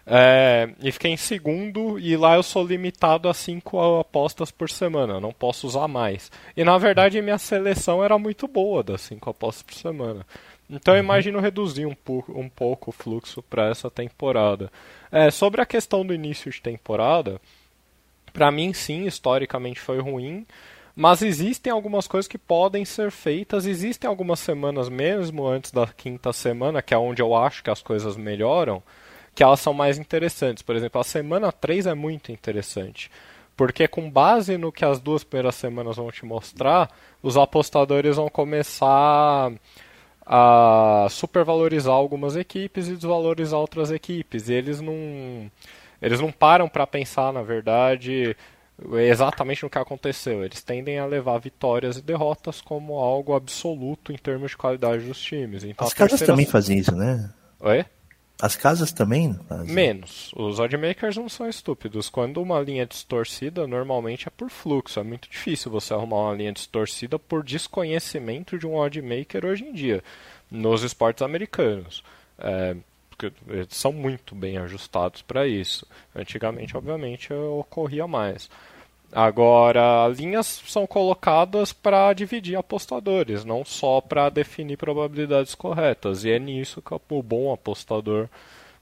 É, 0.07 0.71
e 0.81 0.91
fiquei 0.91 1.11
em 1.11 1.17
segundo, 1.19 1.99
e 1.99 2.17
lá 2.17 2.37
eu 2.37 2.43
sou 2.43 2.65
limitado 2.65 3.29
a 3.29 3.35
cinco 3.35 3.99
apostas 3.99 4.51
por 4.51 4.71
semana, 4.71 5.21
não 5.21 5.33
posso 5.33 5.67
usar 5.67 5.87
mais. 5.87 6.31
E 6.57 6.65
na 6.65 6.79
verdade 6.79 7.21
minha 7.21 7.37
seleção 7.37 8.03
era 8.03 8.17
muito 8.17 8.49
boa 8.49 8.83
das 8.83 9.03
cinco 9.03 9.29
apostas 9.29 9.63
por 9.63 9.75
semana. 9.75 10.25
Então 10.71 10.95
eu 10.95 10.99
uhum. 10.99 11.05
imagino 11.05 11.41
reduzir 11.41 11.87
um, 11.87 11.97
um 12.29 12.49
pouco 12.49 12.91
o 12.91 12.93
fluxo 12.93 13.43
para 13.43 13.71
essa 13.71 13.91
temporada. 13.91 14.71
É, 15.11 15.31
sobre 15.31 15.61
a 15.61 15.67
questão 15.67 16.05
do 16.05 16.15
início 16.15 16.51
de 16.51 16.61
temporada, 16.61 17.41
para 18.33 18.51
mim 18.51 18.73
sim, 18.73 19.07
historicamente 19.07 19.81
foi 19.81 20.01
ruim. 20.01 20.47
Mas 21.01 21.23
existem 21.23 21.73
algumas 21.73 22.09
coisas 22.09 22.27
que 22.27 22.37
podem 22.37 22.85
ser 22.85 23.13
feitas, 23.13 23.67
existem 23.67 24.09
algumas 24.09 24.41
semanas 24.41 24.89
mesmo 24.89 25.47
antes 25.47 25.71
da 25.71 25.87
quinta 25.87 26.33
semana, 26.33 26.83
que 26.83 26.93
é 26.93 26.99
onde 26.99 27.23
eu 27.23 27.37
acho 27.37 27.63
que 27.63 27.71
as 27.71 27.81
coisas 27.81 28.17
melhoram, 28.17 28.83
que 29.33 29.45
elas 29.45 29.61
são 29.61 29.73
mais 29.73 29.97
interessantes. 29.97 30.61
Por 30.61 30.75
exemplo, 30.75 31.01
a 31.01 31.05
semana 31.05 31.53
3 31.53 31.87
é 31.87 31.95
muito 31.95 32.33
interessante. 32.33 33.13
Porque 33.57 33.87
com 33.87 34.11
base 34.11 34.59
no 34.59 34.73
que 34.73 34.85
as 34.85 34.99
duas 34.99 35.23
primeiras 35.23 35.55
semanas 35.55 35.97
vão 35.97 36.11
te 36.11 36.27
mostrar, 36.27 36.91
os 37.23 37.37
apostadores 37.37 38.17
vão 38.17 38.29
começar 38.29 39.53
a 40.31 41.07
supervalorizar 41.09 41.95
algumas 41.95 42.37
equipes 42.37 42.87
e 42.87 42.95
desvalorizar 42.95 43.59
outras 43.59 43.91
equipes. 43.91 44.51
E 44.51 44.53
eles 44.53 44.79
não 44.81 45.51
eles 46.03 46.21
não 46.21 46.31
param 46.31 46.69
para 46.69 46.87
pensar, 46.87 47.33
na 47.33 47.43
verdade, 47.43 48.37
exatamente 49.09 49.63
no 49.63 49.71
que 49.71 49.79
aconteceu. 49.79 50.45
Eles 50.45 50.63
tendem 50.63 50.99
a 50.99 51.07
levar 51.07 51.39
vitórias 51.39 51.97
e 51.97 52.03
derrotas 52.03 52.61
como 52.61 52.99
algo 52.99 53.35
absoluto 53.35 54.13
em 54.13 54.19
termos 54.19 54.51
de 54.51 54.57
qualidade 54.59 55.05
dos 55.05 55.19
times. 55.19 55.65
Então, 55.65 55.87
As 55.87 55.95
casas 55.95 56.21
também 56.21 56.47
fazem 56.47 56.79
isso, 56.79 56.95
né? 56.95 57.31
Oi? 57.61 57.85
As 58.41 58.55
casas 58.55 58.93
também. 58.93 59.37
Menos. 59.65 60.31
Os 60.37 60.61
oddmakers 60.61 61.17
não 61.17 61.29
são 61.29 61.49
estúpidos. 61.49 62.09
Quando 62.09 62.41
uma 62.41 62.61
linha 62.61 62.85
é 62.85 62.87
distorcida, 62.87 63.67
normalmente 63.67 64.29
é 64.29 64.31
por 64.31 64.49
fluxo. 64.49 65.01
É 65.01 65.03
muito 65.03 65.29
difícil 65.29 65.73
você 65.73 65.93
arrumar 65.93 66.29
uma 66.29 66.35
linha 66.35 66.53
distorcida 66.53 67.19
por 67.19 67.43
desconhecimento 67.43 68.57
de 68.57 68.65
um 68.65 68.77
oddmaker 68.77 69.45
hoje 69.45 69.65
em 69.65 69.73
dia, 69.73 70.05
nos 70.49 70.85
esportes 70.85 71.23
americanos. 71.23 72.05
É, 72.39 72.77
porque 73.11 73.33
eles 73.49 73.75
são 73.75 73.93
muito 73.93 74.37
bem 74.37 74.57
ajustados 74.59 75.21
para 75.23 75.45
isso. 75.49 75.85
Antigamente, 76.15 76.77
obviamente, 76.77 77.33
ocorria 77.33 78.07
mais. 78.07 78.49
Agora, 79.13 80.07
linhas 80.09 80.63
são 80.67 80.87
colocadas 80.87 81.73
para 81.73 82.13
dividir 82.13 82.57
apostadores, 82.57 83.45
não 83.45 83.65
só 83.65 84.01
para 84.01 84.29
definir 84.29 84.77
probabilidades 84.77 85.55
corretas. 85.55 86.25
E 86.25 86.31
é 86.31 86.39
nisso 86.39 86.83
que 86.83 86.95
o 86.95 87.23
bom 87.23 87.53
apostador 87.53 88.29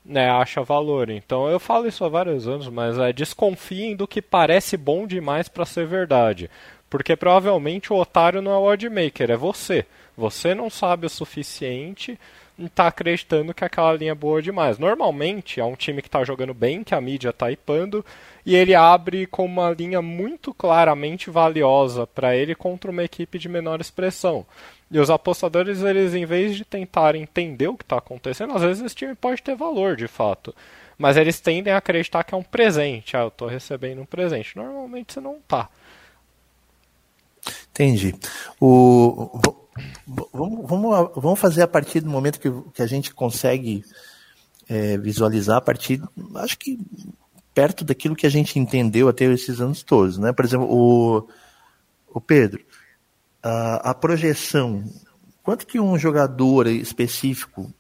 né, 0.05 0.29
acha 0.29 0.63
valor. 0.63 1.11
Então, 1.11 1.49
eu 1.49 1.61
falo 1.61 1.87
isso 1.87 2.05
há 2.05 2.09
vários 2.09 2.49
anos, 2.49 2.69
mas 2.69 2.99
é 2.99 3.13
desconfiem 3.13 3.95
do 3.95 4.07
que 4.07 4.21
parece 4.21 4.77
bom 4.77 5.07
demais 5.07 5.49
para 5.49 5.65
ser 5.65 5.87
verdade. 5.87 6.51
Porque 6.91 7.17
provavelmente 7.17 7.93
o 7.93 7.97
otário 7.97 8.43
não 8.43 8.53
é 8.53 8.57
o 8.57 8.65
oddmaker, 8.65 9.31
é 9.31 9.37
você. 9.37 9.87
Você 10.17 10.55
não 10.55 10.71
sabe 10.71 11.07
o 11.07 11.11
suficiente 11.11 12.19
está 12.59 12.87
acreditando 12.87 13.53
que 13.53 13.65
aquela 13.65 13.93
linha 13.93 14.13
é 14.13 14.15
boa 14.15 14.41
demais. 14.41 14.79
Normalmente 14.79 15.61
é 15.61 15.65
um 15.65 15.75
time 15.75 16.01
que 16.01 16.09
está 16.09 16.25
jogando 16.25 16.55
bem, 16.55 16.83
que 16.83 16.95
a 16.95 17.01
mídia 17.01 17.31
está 17.31 17.51
hipando, 17.51 18.05
e 18.45 18.55
ele 18.55 18.75
abre 18.75 19.27
com 19.27 19.45
uma 19.45 19.71
linha 19.71 20.01
muito 20.01 20.55
claramente 20.55 21.31
valiosa 21.31 22.07
para 22.07 22.35
ele 22.35 22.55
contra 22.55 22.91
uma 22.91 23.05
equipe 23.05 23.39
de 23.39 23.49
menor 23.49 23.81
expressão. 23.81 24.47
E 24.91 24.99
os 24.99 25.11
apostadores, 25.11 25.83
eles 25.83 26.15
em 26.15 26.25
vez 26.25 26.57
de 26.57 26.65
tentarem 26.65 27.23
entender 27.23 27.69
o 27.69 27.77
que 27.77 27.85
está 27.85 27.99
acontecendo, 27.99 28.55
às 28.55 28.63
vezes 28.63 28.85
esse 28.85 28.95
time 28.95 29.15
pode 29.15 29.43
ter 29.43 29.57
valor 29.57 29.97
de 29.97 30.07
fato. 30.07 30.55
Mas 30.97 31.17
eles 31.17 31.41
tendem 31.41 31.73
a 31.73 31.79
acreditar 31.79 32.25
que 32.25 32.35
é 32.35 32.39
um 32.39 32.43
presente. 32.43 33.17
Ah, 33.17 33.23
eu 33.23 33.29
estou 33.29 33.49
recebendo 33.49 34.01
um 34.01 34.07
presente. 34.07 34.57
Normalmente 34.57 35.13
você 35.13 35.21
não 35.21 35.37
está. 35.37 35.69
Entendi. 37.71 38.15
O, 38.59 39.39
Vamos, 40.07 40.69
vamos, 40.69 41.11
vamos 41.17 41.39
fazer 41.39 41.63
a 41.63 41.69
partir 41.69 42.01
do 42.01 42.11
momento 42.11 42.41
que, 42.41 42.51
que 42.73 42.83
a 42.83 42.87
gente 42.87 43.13
consegue 43.13 43.85
é, 44.69 44.97
visualizar 44.99 45.57
a 45.57 45.61
partir, 45.61 46.03
acho 46.37 46.59
que 46.59 46.79
perto 47.55 47.85
daquilo 47.85 48.17
que 48.17 48.27
a 48.27 48.31
gente 48.31 48.59
entendeu 48.59 49.09
até 49.09 49.25
esses 49.25 49.61
anos 49.61 49.83
todos, 49.83 50.19
né? 50.19 50.33
Por 50.33 50.45
exemplo, 50.45 50.69
o, 50.71 51.29
o 52.09 52.21
Pedro, 52.21 52.63
a, 53.43 53.91
a 53.91 53.95
projeção, 53.95 54.85
quanto 55.43 55.67
que 55.67 55.81
um 55.81 55.99
jogador 55.99 56.67
específico, 56.67 57.73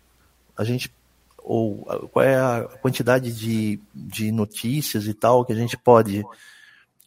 a 0.56 0.64
gente 0.64 0.90
ou 1.38 1.84
qual 2.10 2.24
é 2.24 2.36
a 2.36 2.64
quantidade 2.82 3.32
de, 3.32 3.78
de 3.94 4.32
notícias 4.32 5.06
e 5.06 5.14
tal 5.14 5.44
que 5.44 5.52
a 5.52 5.56
gente 5.56 5.76
pode 5.76 6.24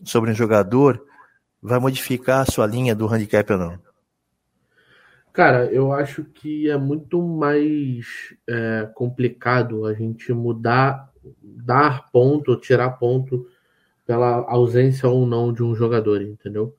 sobre 0.06 0.32
um 0.32 0.34
jogador 0.34 1.04
vai 1.62 1.78
modificar 1.78 2.42
a 2.42 2.50
sua 2.50 2.66
linha 2.66 2.96
do 2.96 3.06
handicap 3.06 3.52
ou 3.52 3.60
não? 3.60 3.89
Cara, 5.32 5.66
eu 5.72 5.92
acho 5.92 6.24
que 6.24 6.70
é 6.70 6.78
muito 6.78 7.22
mais 7.22 8.36
é, 8.48 8.90
complicado 8.94 9.86
a 9.86 9.94
gente 9.94 10.34
mudar, 10.34 11.12
dar 11.44 12.12
ponto, 12.12 12.56
tirar 12.56 12.92
ponto 12.92 13.48
pela 14.06 14.44
ausência 14.50 15.08
ou 15.08 15.26
não 15.26 15.54
de 15.54 15.64
um 15.64 15.76
jogador, 15.76 16.22
entendeu? 16.22 16.76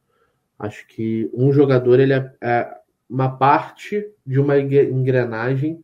Acho 0.59 0.87
que 0.89 1.31
um 1.33 1.53
jogador 1.53 2.01
ele 2.01 2.13
é, 2.13 2.33
é 2.41 2.81
uma 3.09 3.31
parte 3.37 4.07
de 4.27 4.39
uma 4.41 4.59
engrenagem 4.59 5.83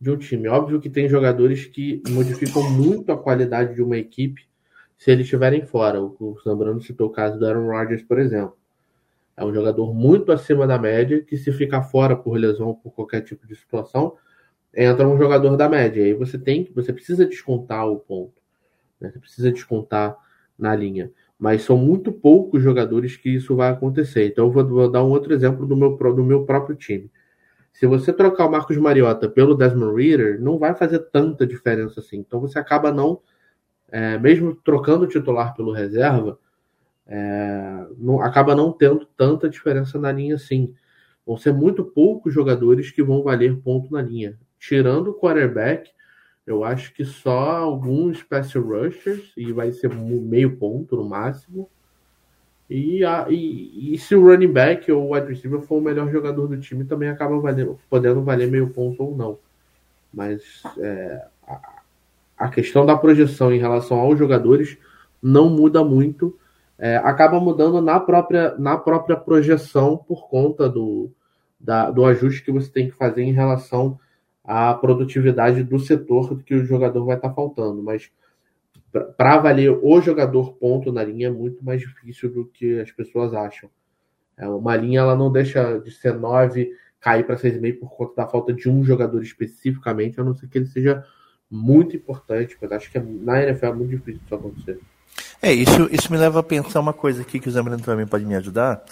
de 0.00 0.10
um 0.10 0.16
time. 0.16 0.48
Óbvio 0.48 0.80
que 0.80 0.88
tem 0.88 1.08
jogadores 1.08 1.66
que 1.66 2.02
modificam 2.10 2.70
muito 2.70 3.10
a 3.10 3.18
qualidade 3.18 3.74
de 3.74 3.82
uma 3.82 3.96
equipe 3.96 4.46
se 4.96 5.10
eles 5.10 5.24
estiverem 5.24 5.66
fora. 5.66 6.00
O 6.00 6.38
Zambrano 6.44 6.80
citou 6.80 7.08
o 7.08 7.12
caso 7.12 7.38
do 7.38 7.46
Aaron 7.46 7.66
Rodgers, 7.66 8.02
por 8.02 8.18
exemplo. 8.18 8.56
É 9.36 9.44
um 9.44 9.52
jogador 9.52 9.92
muito 9.92 10.30
acima 10.30 10.66
da 10.66 10.78
média, 10.78 11.22
que 11.22 11.36
se 11.36 11.52
ficar 11.52 11.82
fora 11.82 12.16
por 12.16 12.36
lesão 12.36 12.68
ou 12.68 12.76
por 12.76 12.92
qualquer 12.92 13.22
tipo 13.22 13.46
de 13.46 13.56
situação, 13.56 14.16
entra 14.74 15.08
um 15.08 15.18
jogador 15.18 15.56
da 15.56 15.68
média. 15.68 16.00
E 16.00 16.04
aí 16.04 16.14
você 16.14 16.38
tem, 16.38 16.70
você 16.74 16.92
precisa 16.92 17.26
descontar 17.26 17.86
o 17.88 17.98
ponto. 17.98 18.40
Né? 19.00 19.10
Você 19.10 19.18
precisa 19.18 19.50
descontar 19.50 20.16
na 20.58 20.74
linha. 20.74 21.10
Mas 21.38 21.62
são 21.62 21.76
muito 21.76 22.12
poucos 22.12 22.62
jogadores 22.62 23.16
que 23.16 23.28
isso 23.28 23.56
vai 23.56 23.70
acontecer. 23.70 24.28
Então 24.28 24.46
eu 24.46 24.52
vou, 24.52 24.66
vou 24.66 24.90
dar 24.90 25.02
um 25.02 25.10
outro 25.10 25.34
exemplo 25.34 25.66
do 25.66 25.76
meu, 25.76 25.96
do 25.96 26.24
meu 26.24 26.44
próprio 26.44 26.76
time. 26.76 27.10
Se 27.72 27.86
você 27.86 28.12
trocar 28.12 28.46
o 28.46 28.50
Marcos 28.50 28.76
Mariota 28.76 29.28
pelo 29.28 29.56
Desmond 29.56 30.00
Reader, 30.00 30.40
não 30.40 30.58
vai 30.58 30.74
fazer 30.76 31.00
tanta 31.10 31.44
diferença 31.44 31.98
assim. 31.98 32.18
Então 32.18 32.40
você 32.40 32.56
acaba 32.56 32.92
não, 32.92 33.20
é, 33.90 34.16
mesmo 34.16 34.54
trocando 34.54 35.04
o 35.04 35.08
titular 35.08 35.54
pelo 35.54 35.72
reserva, 35.72 36.38
é, 37.06 37.86
não, 37.98 38.20
acaba 38.20 38.54
não 38.54 38.72
tendo 38.72 39.06
tanta 39.16 39.48
diferença 39.48 39.98
na 39.98 40.10
linha 40.10 40.36
assim. 40.36 40.74
Vão 41.26 41.36
ser 41.36 41.52
muito 41.52 41.84
poucos 41.84 42.32
jogadores 42.32 42.90
que 42.90 43.02
vão 43.02 43.22
valer 43.22 43.56
ponto 43.56 43.92
na 43.92 44.02
linha. 44.02 44.38
Tirando 44.58 45.08
o 45.08 45.14
quarterback, 45.14 45.90
eu 46.46 46.64
acho 46.64 46.92
que 46.92 47.04
só 47.04 47.56
alguns 47.56 48.18
special 48.18 48.64
rushers, 48.64 49.32
e 49.36 49.52
vai 49.52 49.72
ser 49.72 49.94
meio 49.94 50.56
ponto 50.56 50.96
no 50.96 51.04
máximo. 51.04 51.68
E, 52.68 53.04
a, 53.04 53.26
e, 53.28 53.94
e, 53.94 53.98
se 53.98 54.14
o 54.14 54.22
running 54.22 54.52
back 54.52 54.90
ou 54.90 55.06
o 55.06 55.14
wide 55.14 55.28
receiver 55.28 55.60
for 55.60 55.78
o 55.78 55.82
melhor 55.82 56.10
jogador 56.10 56.46
do 56.46 56.58
time, 56.58 56.84
também 56.84 57.08
acaba 57.08 57.38
valendo, 57.38 57.78
podendo 57.90 58.22
valer 58.22 58.50
meio 58.50 58.70
ponto 58.70 59.02
ou 59.02 59.16
não. 59.16 59.38
Mas 60.12 60.62
é, 60.78 61.26
a, 61.46 61.82
a 62.38 62.48
questão 62.48 62.86
da 62.86 62.96
projeção 62.96 63.52
em 63.52 63.58
relação 63.58 63.98
aos 63.98 64.18
jogadores 64.18 64.78
não 65.22 65.50
muda 65.50 65.84
muito 65.84 66.38
é, 66.78 66.96
acaba 66.96 67.40
mudando 67.40 67.80
na 67.80 68.00
própria, 68.00 68.56
na 68.58 68.76
própria 68.76 69.16
projeção 69.16 69.96
por 69.96 70.28
conta 70.28 70.68
do, 70.68 71.10
da, 71.58 71.90
do 71.90 72.04
ajuste 72.04 72.44
que 72.44 72.52
você 72.52 72.70
tem 72.70 72.90
que 72.90 72.96
fazer 72.96 73.22
em 73.22 73.32
relação 73.32 73.98
à 74.42 74.74
produtividade 74.74 75.62
do 75.62 75.78
setor 75.78 76.42
que 76.42 76.54
o 76.54 76.64
jogador 76.64 77.04
vai 77.04 77.16
estar 77.16 77.28
tá 77.28 77.34
faltando. 77.34 77.82
Mas 77.82 78.10
para 79.16 79.38
valer 79.38 79.70
o 79.70 80.00
jogador 80.00 80.54
ponto 80.54 80.92
na 80.92 81.02
linha 81.02 81.28
é 81.28 81.30
muito 81.30 81.64
mais 81.64 81.80
difícil 81.80 82.32
do 82.32 82.46
que 82.46 82.80
as 82.80 82.90
pessoas 82.90 83.32
acham. 83.34 83.70
É, 84.36 84.48
uma 84.48 84.76
linha 84.76 85.00
ela 85.00 85.16
não 85.16 85.30
deixa 85.30 85.78
de 85.78 85.90
ser 85.92 86.14
9, 86.14 86.72
cair 87.00 87.24
para 87.24 87.36
6,5 87.36 87.78
por 87.78 87.90
conta 87.96 88.14
da 88.16 88.26
falta 88.26 88.52
de 88.52 88.68
um 88.68 88.84
jogador 88.84 89.22
especificamente, 89.22 90.20
a 90.20 90.24
não 90.24 90.34
ser 90.34 90.48
que 90.48 90.58
ele 90.58 90.66
seja 90.66 91.04
muito 91.50 91.96
importante. 91.96 92.56
Mas 92.60 92.72
acho 92.72 92.90
que 92.90 92.98
na 92.98 93.42
NFL 93.42 93.66
é 93.66 93.72
muito 93.72 93.90
difícil 93.90 94.20
isso 94.24 94.34
acontecer. 94.34 94.80
É, 95.44 95.52
isso, 95.52 95.90
isso 95.92 96.10
me 96.10 96.16
leva 96.16 96.40
a 96.40 96.42
pensar 96.42 96.80
uma 96.80 96.94
coisa 96.94 97.20
aqui 97.20 97.38
que 97.38 97.50
o 97.50 97.52
Zambrano 97.52 97.82
também 97.82 98.06
pode 98.06 98.24
me 98.24 98.34
ajudar. 98.34 98.82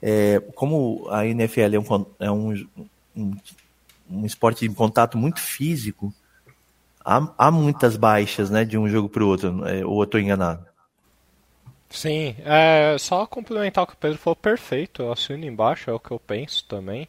É, 0.00 0.40
como 0.54 1.08
a 1.10 1.26
NFL 1.26 1.74
é, 1.74 1.78
um, 1.80 2.06
é 2.20 2.30
um, 2.30 2.66
um, 3.16 3.36
um, 4.08 4.24
esporte 4.24 4.68
de 4.68 4.72
contato 4.72 5.18
muito 5.18 5.40
físico, 5.40 6.14
há, 7.04 7.28
há 7.36 7.50
muitas 7.50 7.96
baixas 7.96 8.48
né, 8.48 8.64
de 8.64 8.78
um 8.78 8.88
jogo 8.88 9.08
para 9.08 9.24
o 9.24 9.26
outro, 9.26 9.66
é, 9.66 9.84
ou 9.84 9.98
eu 9.98 10.04
estou 10.04 10.20
enganado? 10.20 10.64
Sim, 11.90 12.36
é, 12.44 12.94
só 12.96 13.26
complementar 13.26 13.82
o 13.82 13.86
que 13.88 13.94
o 13.94 13.96
Pedro 13.96 14.18
falou, 14.18 14.36
perfeito, 14.36 15.02
eu 15.02 15.10
assino 15.10 15.46
embaixo, 15.46 15.90
é 15.90 15.92
o 15.92 15.98
que 15.98 16.12
eu 16.12 16.20
penso 16.20 16.64
também. 16.68 17.08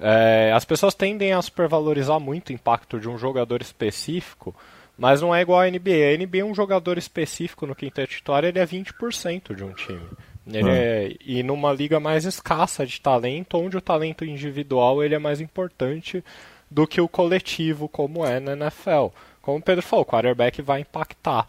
É, 0.00 0.52
as 0.54 0.64
pessoas 0.64 0.94
tendem 0.94 1.34
a 1.34 1.42
supervalorizar 1.42 2.18
muito 2.18 2.48
o 2.48 2.52
impacto 2.54 2.98
de 2.98 3.10
um 3.10 3.18
jogador 3.18 3.60
específico, 3.60 4.54
mas 4.96 5.20
não 5.20 5.34
é 5.34 5.40
igual 5.40 5.60
a 5.60 5.70
NBA. 5.70 6.14
A 6.14 6.18
NBA 6.18 6.38
é 6.38 6.44
um 6.44 6.54
jogador 6.54 6.98
específico 6.98 7.66
no 7.66 7.74
quinteto 7.74 8.12
titular, 8.12 8.44
ele 8.44 8.58
é 8.58 8.66
20% 8.66 9.54
de 9.54 9.64
um 9.64 9.72
time. 9.72 10.08
Ele 10.46 10.70
ah. 10.70 10.74
é, 10.74 11.16
e 11.24 11.42
numa 11.42 11.72
liga 11.72 12.00
mais 12.00 12.24
escassa 12.24 12.84
de 12.84 13.00
talento, 13.00 13.56
onde 13.56 13.76
o 13.76 13.80
talento 13.80 14.24
individual 14.24 15.02
ele 15.02 15.14
é 15.14 15.18
mais 15.18 15.40
importante 15.40 16.24
do 16.70 16.86
que 16.86 17.00
o 17.00 17.08
coletivo, 17.08 17.88
como 17.88 18.24
é 18.24 18.40
na 18.40 18.52
NFL. 18.52 19.08
Como 19.40 19.58
o 19.58 19.62
Pedro 19.62 19.82
falou, 19.82 20.04
o 20.04 20.06
quarterback 20.06 20.62
vai 20.62 20.80
impactar 20.80 21.46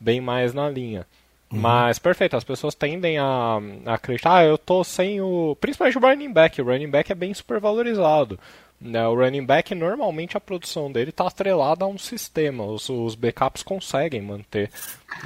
bem 0.00 0.20
mais 0.20 0.52
na 0.52 0.68
linha. 0.68 1.06
Mas, 1.54 1.98
perfeito, 1.98 2.34
as 2.34 2.44
pessoas 2.44 2.74
tendem 2.74 3.18
a, 3.18 3.60
a 3.84 3.94
acreditar, 3.94 4.36
ah, 4.36 4.44
eu 4.44 4.56
tô 4.56 4.82
sem 4.82 5.20
o. 5.20 5.54
Principalmente 5.60 5.98
o 5.98 6.00
running 6.00 6.32
back. 6.32 6.60
O 6.60 6.64
running 6.64 6.88
back 6.88 7.12
é 7.12 7.14
bem 7.14 7.34
supervalorizado. 7.34 8.38
Né? 8.82 9.06
O 9.06 9.14
running 9.14 9.46
back, 9.46 9.74
normalmente 9.74 10.36
a 10.36 10.40
produção 10.40 10.90
dele 10.90 11.10
está 11.10 11.26
atrelada 11.26 11.84
a 11.84 11.88
um 11.88 11.96
sistema. 11.96 12.64
Os, 12.64 12.88
os 12.88 13.14
backups 13.14 13.62
conseguem 13.62 14.20
manter 14.20 14.70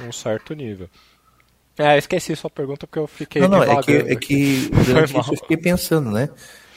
um 0.07 0.11
certo 0.11 0.53
nível. 0.53 0.87
É, 1.77 1.97
esqueci 1.97 2.35
sua 2.35 2.49
pergunta 2.49 2.85
porque 2.85 2.99
eu 2.99 3.07
fiquei. 3.07 3.41
Não, 3.41 3.49
não, 3.49 3.63
é 3.63 3.81
que, 3.81 3.91
é 3.91 4.15
que 4.15 4.69
durante 4.85 5.19
isso 5.19 5.33
eu 5.33 5.37
fiquei 5.37 5.57
pensando, 5.57 6.11
né? 6.11 6.29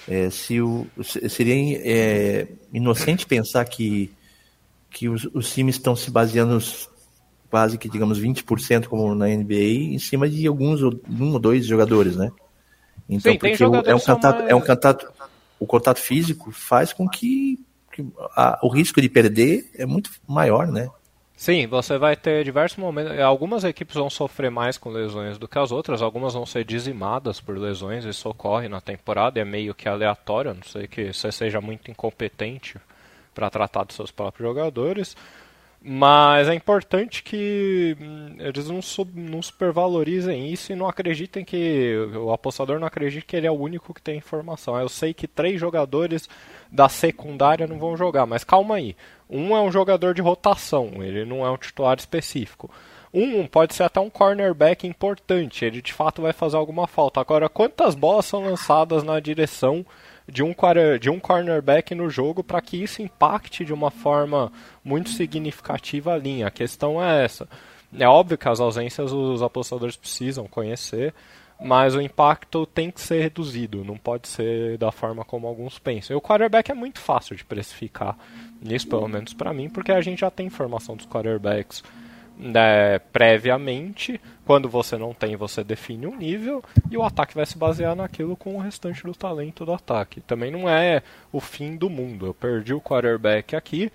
É, 0.09 0.31
se 0.31 0.61
o, 0.61 0.87
seria 1.03 1.55
é, 1.85 2.49
inocente 2.73 3.27
pensar 3.27 3.65
que, 3.67 4.11
que 4.91 5.09
os, 5.09 5.29
os 5.33 5.53
times 5.53 5.77
estão 5.77 5.95
se 5.95 6.11
baseando 6.11 6.59
quase 7.51 7.77
que, 7.77 7.89
digamos, 7.89 8.21
20% 8.21 8.87
como 8.87 9.15
na 9.15 9.27
NBA 9.27 9.93
em 9.93 9.99
cima 9.99 10.29
de 10.29 10.47
alguns, 10.47 10.83
um 10.83 11.33
ou 11.33 11.39
dois 11.39 11.67
jogadores, 11.67 12.17
né? 12.17 12.31
Então, 13.09 13.33
Sim, 13.33 13.39
porque 13.39 13.63
é 13.63 13.95
um 13.95 13.99
contato, 13.99 14.39
mais... 14.39 14.51
é 14.51 14.55
um 14.55 14.61
contato, 14.61 15.13
o 15.61 15.67
contato 15.67 15.99
físico 16.01 16.51
faz 16.51 16.93
com 16.93 17.07
que, 17.07 17.63
que 17.93 18.05
a, 18.35 18.59
o 18.63 18.69
risco 18.69 19.01
de 19.01 19.09
perder 19.09 19.71
é 19.75 19.85
muito 19.85 20.11
maior, 20.27 20.67
né? 20.67 20.89
Sim, 21.37 21.67
você 21.67 21.97
vai 21.97 22.17
ter 22.17 22.45
diversos 22.45 22.79
momentos. 22.79 23.19
Algumas 23.19 23.65
equipes 23.65 23.95
vão 23.95 24.11
sofrer 24.11 24.51
mais 24.51 24.77
com 24.77 24.91
lesões 24.91 25.39
do 25.39 25.47
que 25.47 25.59
as 25.59 25.71
outras, 25.71 26.03
algumas 26.03 26.35
vão 26.35 26.45
ser 26.45 26.65
dizimadas 26.65 27.41
por 27.41 27.57
lesões, 27.57 28.05
isso 28.05 28.29
ocorre 28.29 28.69
na 28.69 28.81
temporada, 28.81 29.41
é 29.41 29.45
meio 29.45 29.75
que 29.75 29.89
aleatório, 29.89 30.51
a 30.51 30.55
não 30.55 30.63
sei 30.63 30.87
que 30.87 31.13
você 31.13 31.31
seja 31.31 31.61
muito 31.61 31.91
incompetente 31.91 32.79
para 33.35 33.49
tratar 33.49 33.85
dos 33.85 33.97
seus 33.97 34.11
próprios 34.11 34.49
jogadores. 34.49 35.17
Mas 35.83 36.47
é 36.47 36.55
importante 36.55 37.23
que 37.23 37.97
hum, 37.99 38.37
eles 38.39 38.69
não, 38.69 38.83
sub, 38.83 39.19
não 39.19 39.41
supervalorizem 39.41 40.53
isso 40.53 40.73
e 40.73 40.77
não 40.77 40.87
acreditem 40.87 41.43
que. 41.43 41.97
O 42.15 42.33
apostador 42.33 42.79
não 42.79 42.87
acredite 42.87 43.25
que 43.25 43.35
ele 43.35 43.47
é 43.47 43.51
o 43.51 43.59
único 43.59 43.95
que 43.95 44.03
tem 44.03 44.19
informação. 44.19 44.79
Eu 44.79 44.91
sei 44.91 45.15
que 45.15 45.27
três 45.27 45.59
jogadores 45.59 46.29
da 46.71 46.89
secundária 46.89 47.67
não 47.67 47.79
vão 47.79 47.97
jogar, 47.97 48.27
mas 48.27 48.45
calma 48.45 48.77
aí. 48.77 48.95
Um 49.29 49.57
é 49.57 49.63
um 49.63 49.73
jogador 49.73 50.13
de 50.13 50.21
rotação, 50.21 51.03
ele 51.03 51.25
não 51.25 51.47
é 51.47 51.51
um 51.51 51.57
titular 51.57 51.97
específico. 51.97 52.71
Um 53.13 53.47
pode 53.47 53.75
ser 53.75 53.85
até 53.85 54.01
um 54.01 54.11
cornerback 54.11 54.87
importante, 54.87 55.65
ele 55.65 55.81
de 55.81 55.93
fato 55.93 56.23
vai 56.23 56.33
fazer 56.33 56.57
alguma 56.57 56.87
falta. 56.87 57.21
Agora, 57.21 57.49
quantas 57.49 57.95
bolas 57.95 58.27
são 58.27 58.45
lançadas 58.45 59.03
na 59.03 59.19
direção 59.19 59.85
de 60.31 60.43
um, 60.43 60.55
de 61.01 61.11
um 61.11 61.19
cornerback 61.19 61.95
no 61.95 62.09
jogo 62.09 62.43
para 62.43 62.61
que 62.61 62.83
isso 62.83 63.03
impacte 63.03 63.65
de 63.65 63.73
uma 63.73 63.91
forma 63.91 64.53
muito 64.85 65.11
significativa 65.11 66.15
a 66.15 66.19
linha. 66.19 66.47
A 66.47 66.51
questão 66.51 67.03
é 67.03 67.25
essa. 67.25 67.49
É 67.99 68.07
óbvio 68.07 68.39
que 68.39 68.49
as 68.49 68.61
ausências 68.61 69.13
os 69.13 69.43
apostadores 69.43 69.97
precisam 69.97 70.47
conhecer, 70.47 71.13
mas 71.61 71.95
o 71.95 72.01
impacto 72.01 72.65
tem 72.65 72.91
que 72.91 73.01
ser 73.01 73.21
reduzido, 73.21 73.85
não 73.85 73.99
pode 73.99 74.29
ser 74.29 74.79
da 74.79 74.93
forma 74.93 75.25
como 75.25 75.47
alguns 75.47 75.79
pensam. 75.79 76.15
E 76.15 76.19
o 76.19 76.21
quarterback 76.21 76.71
é 76.71 76.75
muito 76.75 77.01
fácil 77.01 77.37
de 77.37 77.45
precificar, 77.45 78.17
nisso 78.63 78.89
pelo 78.89 79.09
menos 79.09 79.35
para 79.35 79.53
mim, 79.53 79.69
porque 79.69 79.93
a 79.93 80.01
gente 80.01 80.21
já 80.21 80.31
tem 80.31 80.47
informação 80.47 80.97
dos 80.97 81.07
quarterbacks 81.07 81.83
né, 82.41 82.99
previamente. 83.13 84.21
Quando 84.45 84.69
você 84.69 84.97
não 84.97 85.15
tem, 85.15 85.37
você 85.37 85.63
define 85.63 86.07
um 86.07 86.17
nível 86.17 86.63
e 86.91 86.97
o 86.97 87.05
ataque 87.05 87.35
vai 87.35 87.47
se 87.47 87.57
basear 87.57 87.95
naquilo 87.95 88.37
com 88.37 88.57
o 88.57 88.61
restante 88.61 89.05
do 89.05 89.15
talento 89.15 89.65
do 89.65 89.73
ataque. 89.73 90.21
Também 90.23 90.51
não 90.51 90.69
é 90.69 91.03
o 91.31 91.41
fim 91.41 91.77
do 91.77 91.89
mundo. 91.89 92.27
Eu 92.27 92.35
perdi 92.35 92.75
o 92.75 92.81
quarterback 92.81 93.55
aqui, 93.55 93.93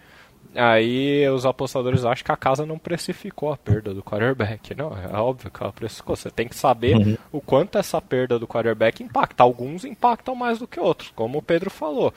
aí 0.53 1.27
os 1.27 1.45
apostadores 1.45 2.05
acham 2.05 2.23
que 2.23 2.31
a 2.31 2.37
casa 2.37 2.65
não 2.65 2.77
precificou 2.77 3.51
a 3.51 3.57
perda 3.57 3.93
do 3.93 4.01
quarterback. 4.01 4.73
Não, 4.75 4.95
é 4.97 5.17
óbvio 5.17 5.51
que 5.51 5.61
ela 5.61 5.73
precificou. 5.73 6.15
Você 6.15 6.29
tem 6.29 6.47
que 6.47 6.55
saber 6.55 6.95
uhum. 6.95 7.17
o 7.33 7.41
quanto 7.41 7.77
essa 7.77 8.01
perda 8.01 8.39
do 8.39 8.47
quarterback 8.47 9.03
impacta. 9.03 9.43
Alguns 9.43 9.83
impactam 9.83 10.35
mais 10.35 10.59
do 10.59 10.67
que 10.67 10.79
outros, 10.79 11.11
como 11.13 11.39
o 11.39 11.43
Pedro 11.43 11.69
falou. 11.69 12.13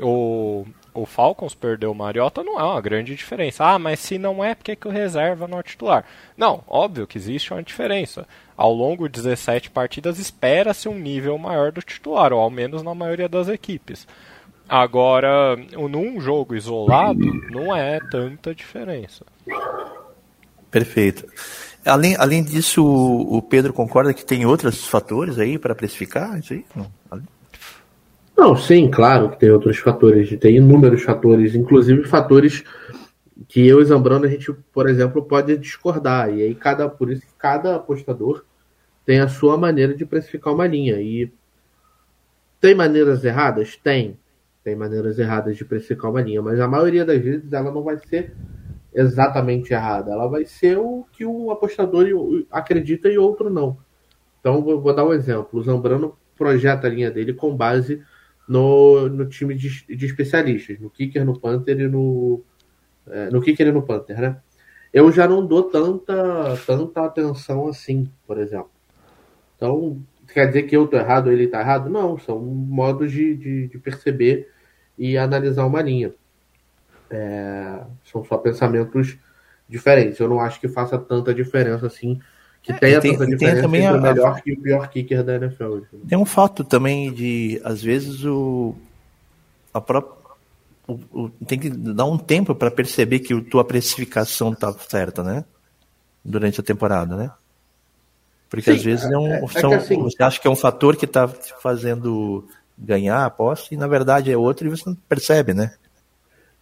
O, 0.00 0.64
o 0.94 1.06
Falcons 1.06 1.54
perdeu 1.54 1.90
o 1.90 1.94
Mariota 1.94 2.42
não 2.42 2.58
é 2.58 2.62
uma 2.62 2.80
grande 2.80 3.14
diferença. 3.14 3.64
Ah, 3.64 3.78
mas 3.78 4.00
se 4.00 4.18
não 4.18 4.44
é, 4.44 4.54
por 4.54 4.64
que, 4.64 4.76
o 4.86 4.90
reserva 4.90 5.48
não 5.48 5.58
é 5.58 5.62
titular? 5.62 6.04
Não, 6.36 6.62
óbvio 6.66 7.06
que 7.06 7.18
existe 7.18 7.52
uma 7.52 7.62
diferença. 7.62 8.26
Ao 8.56 8.72
longo 8.72 9.08
de 9.08 9.14
17 9.14 9.70
partidas, 9.70 10.18
espera-se 10.18 10.88
um 10.88 10.98
nível 10.98 11.36
maior 11.38 11.72
do 11.72 11.82
titular, 11.82 12.32
ou 12.32 12.40
ao 12.40 12.50
menos 12.50 12.82
na 12.82 12.94
maioria 12.94 13.28
das 13.28 13.48
equipes. 13.48 14.06
Agora, 14.68 15.56
num 15.56 16.20
jogo 16.20 16.54
isolado, 16.54 17.20
não 17.50 17.74
é 17.74 17.98
tanta 18.10 18.54
diferença. 18.54 19.24
Perfeito. 20.70 21.26
Além, 21.84 22.16
além 22.16 22.42
disso, 22.42 22.84
o 22.84 23.42
Pedro 23.42 23.72
concorda 23.72 24.14
que 24.14 24.24
tem 24.24 24.46
outros 24.46 24.86
fatores 24.86 25.38
aí 25.38 25.58
para 25.58 25.74
precificar 25.74 26.38
isso 26.38 26.52
aí? 26.52 26.64
Não. 26.74 26.90
Não, 28.36 28.56
sim, 28.56 28.90
claro 28.90 29.30
que 29.30 29.38
tem 29.38 29.50
outros 29.50 29.78
fatores, 29.78 30.36
tem 30.38 30.56
inúmeros 30.56 31.02
fatores, 31.02 31.54
inclusive 31.54 32.04
fatores 32.04 32.64
que 33.48 33.66
eu 33.66 33.80
e 33.80 33.84
Zambrano 33.84 34.24
a 34.24 34.28
gente, 34.28 34.52
por 34.72 34.88
exemplo, 34.88 35.22
pode 35.22 35.56
discordar. 35.56 36.32
E 36.32 36.42
aí 36.42 36.54
cada, 36.54 36.88
por 36.88 37.10
isso 37.10 37.22
que 37.22 37.34
cada 37.38 37.76
apostador 37.76 38.44
tem 39.04 39.20
a 39.20 39.28
sua 39.28 39.56
maneira 39.56 39.94
de 39.94 40.06
precificar 40.06 40.54
uma 40.54 40.66
linha. 40.66 41.00
E 41.00 41.30
tem 42.60 42.74
maneiras 42.74 43.24
erradas? 43.24 43.76
Tem. 43.76 44.18
Tem 44.64 44.76
maneiras 44.76 45.18
erradas 45.18 45.56
de 45.56 45.64
precificar 45.64 46.10
uma 46.10 46.22
linha, 46.22 46.40
mas 46.40 46.60
a 46.60 46.68
maioria 46.68 47.04
das 47.04 47.20
vezes 47.20 47.52
ela 47.52 47.72
não 47.72 47.82
vai 47.82 47.98
ser 47.98 48.32
exatamente 48.94 49.72
errada. 49.72 50.12
Ela 50.12 50.28
vai 50.28 50.44
ser 50.44 50.78
o 50.78 51.04
que 51.12 51.26
um 51.26 51.50
apostador 51.50 52.06
acredita 52.50 53.08
e 53.08 53.18
outro 53.18 53.50
não. 53.50 53.76
Então, 54.40 54.62
vou 54.62 54.94
dar 54.94 55.04
um 55.04 55.12
exemplo. 55.12 55.60
O 55.60 55.62
Zambrano 55.62 56.16
projeta 56.36 56.86
a 56.86 56.90
linha 56.90 57.10
dele 57.10 57.32
com 57.32 57.56
base 57.56 58.02
no, 58.48 59.08
no 59.08 59.26
time 59.26 59.54
de, 59.54 59.84
de 59.86 60.06
especialistas, 60.06 60.78
no 60.78 60.90
kicker, 60.90 61.24
no 61.24 61.38
Panther 61.38 61.80
e 61.80 61.88
no. 61.88 62.42
É, 63.06 63.30
no 63.30 63.40
kicker 63.40 63.66
e 63.66 63.72
no 63.72 63.82
Panther, 63.82 64.20
né? 64.20 64.40
Eu 64.92 65.10
já 65.10 65.26
não 65.26 65.44
dou 65.44 65.64
tanta, 65.64 66.56
tanta 66.66 67.04
atenção 67.04 67.66
assim, 67.66 68.08
por 68.26 68.38
exemplo. 68.38 68.70
Então, 69.56 70.02
quer 70.32 70.46
dizer 70.46 70.64
que 70.64 70.76
eu 70.76 70.86
tô 70.86 70.96
errado 70.96 71.28
ou 71.28 71.32
ele 71.32 71.48
tá 71.48 71.60
errado? 71.60 71.88
Não, 71.88 72.18
são 72.18 72.38
modos 72.38 73.10
de, 73.10 73.34
de, 73.34 73.68
de 73.68 73.78
perceber 73.78 74.50
e 74.98 75.16
analisar 75.16 75.64
uma 75.64 75.80
linha. 75.80 76.12
É, 77.10 77.82
são 78.04 78.24
só 78.24 78.36
pensamentos 78.36 79.18
diferentes. 79.68 80.18
Eu 80.18 80.28
não 80.28 80.40
acho 80.40 80.60
que 80.60 80.68
faça 80.68 80.98
tanta 80.98 81.32
diferença 81.32 81.86
assim 81.86 82.20
que 82.62 82.72
é, 82.72 82.78
tenha 82.78 83.00
tem, 83.00 83.12
diferença 83.12 83.38
tem 83.38 83.62
também 83.62 83.84
entre 83.84 83.96
a, 83.96 83.98
o 83.98 84.02
melhor 84.02 84.42
e 84.46 84.52
o 84.52 84.60
pior 84.60 84.88
kicker 84.88 85.24
da 85.24 85.34
NFL. 85.34 85.78
Tem 86.08 86.16
um 86.16 86.24
fato 86.24 86.62
também 86.62 87.12
de, 87.12 87.60
às 87.64 87.82
vezes, 87.82 88.24
o, 88.24 88.74
a 89.74 89.80
própria, 89.80 90.14
o, 90.86 90.92
o, 91.12 91.30
tem 91.46 91.58
que 91.58 91.68
dar 91.68 92.04
um 92.04 92.16
tempo 92.16 92.54
para 92.54 92.70
perceber 92.70 93.18
que 93.18 93.34
a 93.34 93.40
tua 93.42 93.64
precificação 93.64 94.54
tá 94.54 94.72
certa, 94.88 95.24
né? 95.24 95.44
Durante 96.24 96.60
a 96.60 96.64
temporada, 96.64 97.16
né? 97.16 97.30
Porque 98.48 98.70
Sim, 98.70 98.76
às 98.76 98.82
vezes 98.84 99.10
é, 99.10 99.18
um, 99.18 99.32
é, 99.32 99.46
são, 99.48 99.72
é 99.72 99.76
assim, 99.76 99.96
você 99.96 100.22
acha 100.22 100.40
que 100.40 100.46
é 100.46 100.50
um 100.50 100.56
fator 100.56 100.94
que 100.94 101.06
está 101.06 101.26
fazendo 101.26 102.46
ganhar 102.78 103.18
a 103.18 103.26
aposta 103.26 103.74
e 103.74 103.76
na 103.76 103.86
verdade 103.86 104.30
é 104.30 104.36
outro 104.36 104.66
e 104.66 104.70
você 104.70 104.88
não 104.88 104.94
percebe, 104.94 105.54
né? 105.54 105.74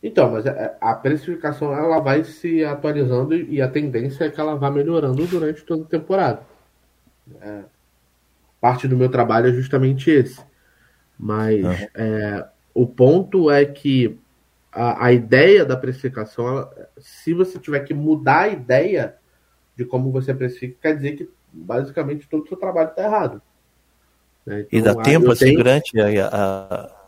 Então, 0.03 0.31
mas 0.31 0.47
é, 0.47 0.77
a 0.81 0.95
precificação 0.95 1.75
ela 1.75 2.01
vai 2.01 2.25
se 2.25 2.65
atualizando 2.65 3.35
e 3.35 3.61
a 3.61 3.69
tendência 3.69 4.25
é 4.25 4.31
que 4.31 4.41
ela 4.41 4.57
vá 4.57 4.71
melhorando 4.71 5.27
durante 5.27 5.63
toda 5.63 5.85
a 5.85 5.89
temporada. 5.89 6.41
É, 7.41 7.61
parte 8.61 8.89
do 8.89 8.97
meu 8.97 9.11
trabalho 9.11 9.49
é 9.49 9.53
justamente 9.53 10.11
esse. 10.11 10.43
Mas 11.19 11.65
é, 11.95 12.47
o 12.73 12.87
ponto 12.87 13.51
é 13.51 13.65
que 13.67 14.19
a, 14.73 15.07
a 15.07 15.13
ideia 15.13 15.67
da 15.67 15.77
precificação, 15.77 16.49
ela, 16.49 16.91
se 16.99 17.35
você 17.35 17.59
tiver 17.59 17.81
que 17.81 17.93
mudar 17.93 18.43
a 18.43 18.49
ideia 18.49 19.17
de 19.77 19.85
como 19.85 20.11
você 20.11 20.33
precifica, 20.33 20.77
quer 20.81 20.97
dizer 20.97 21.17
que 21.17 21.29
basicamente 21.53 22.29
todo 22.29 22.45
o 22.45 22.49
seu 22.49 22.57
trabalho 22.57 22.89
está 22.89 23.03
errado. 23.03 23.43
Né? 24.47 24.61
Então, 24.61 24.79
e 24.79 24.83
dá 24.83 24.95
tempo 24.95 25.31
assim 25.31 25.47
tenho... 25.47 25.59
durante 25.59 26.01
a, 26.01 26.29
a 26.29 27.00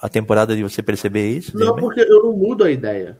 a 0.00 0.08
temporada 0.08 0.54
de 0.54 0.62
você 0.62 0.82
perceber 0.82 1.28
isso? 1.30 1.56
Não, 1.56 1.76
porque 1.76 2.00
eu 2.00 2.22
não 2.22 2.32
mudo 2.32 2.64
a 2.64 2.70
ideia. 2.70 3.18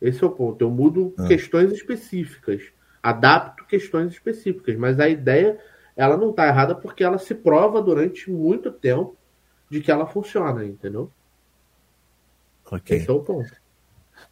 Esse 0.00 0.22
é 0.22 0.26
o 0.26 0.30
ponto. 0.30 0.60
Eu 0.62 0.70
mudo 0.70 1.14
ah. 1.18 1.26
questões 1.26 1.72
específicas. 1.72 2.62
Adapto 3.02 3.64
questões 3.66 4.12
específicas. 4.12 4.76
Mas 4.76 4.98
a 4.98 5.08
ideia, 5.08 5.58
ela 5.96 6.16
não 6.16 6.30
está 6.30 6.46
errada 6.46 6.74
porque 6.74 7.04
ela 7.04 7.18
se 7.18 7.34
prova 7.34 7.80
durante 7.80 8.30
muito 8.30 8.70
tempo 8.70 9.16
de 9.70 9.80
que 9.80 9.90
ela 9.90 10.06
funciona, 10.06 10.64
entendeu? 10.64 11.10
Ok. 12.70 12.96
Esse 12.96 13.10
é 13.10 13.12
o 13.12 13.20
ponto. 13.20 13.52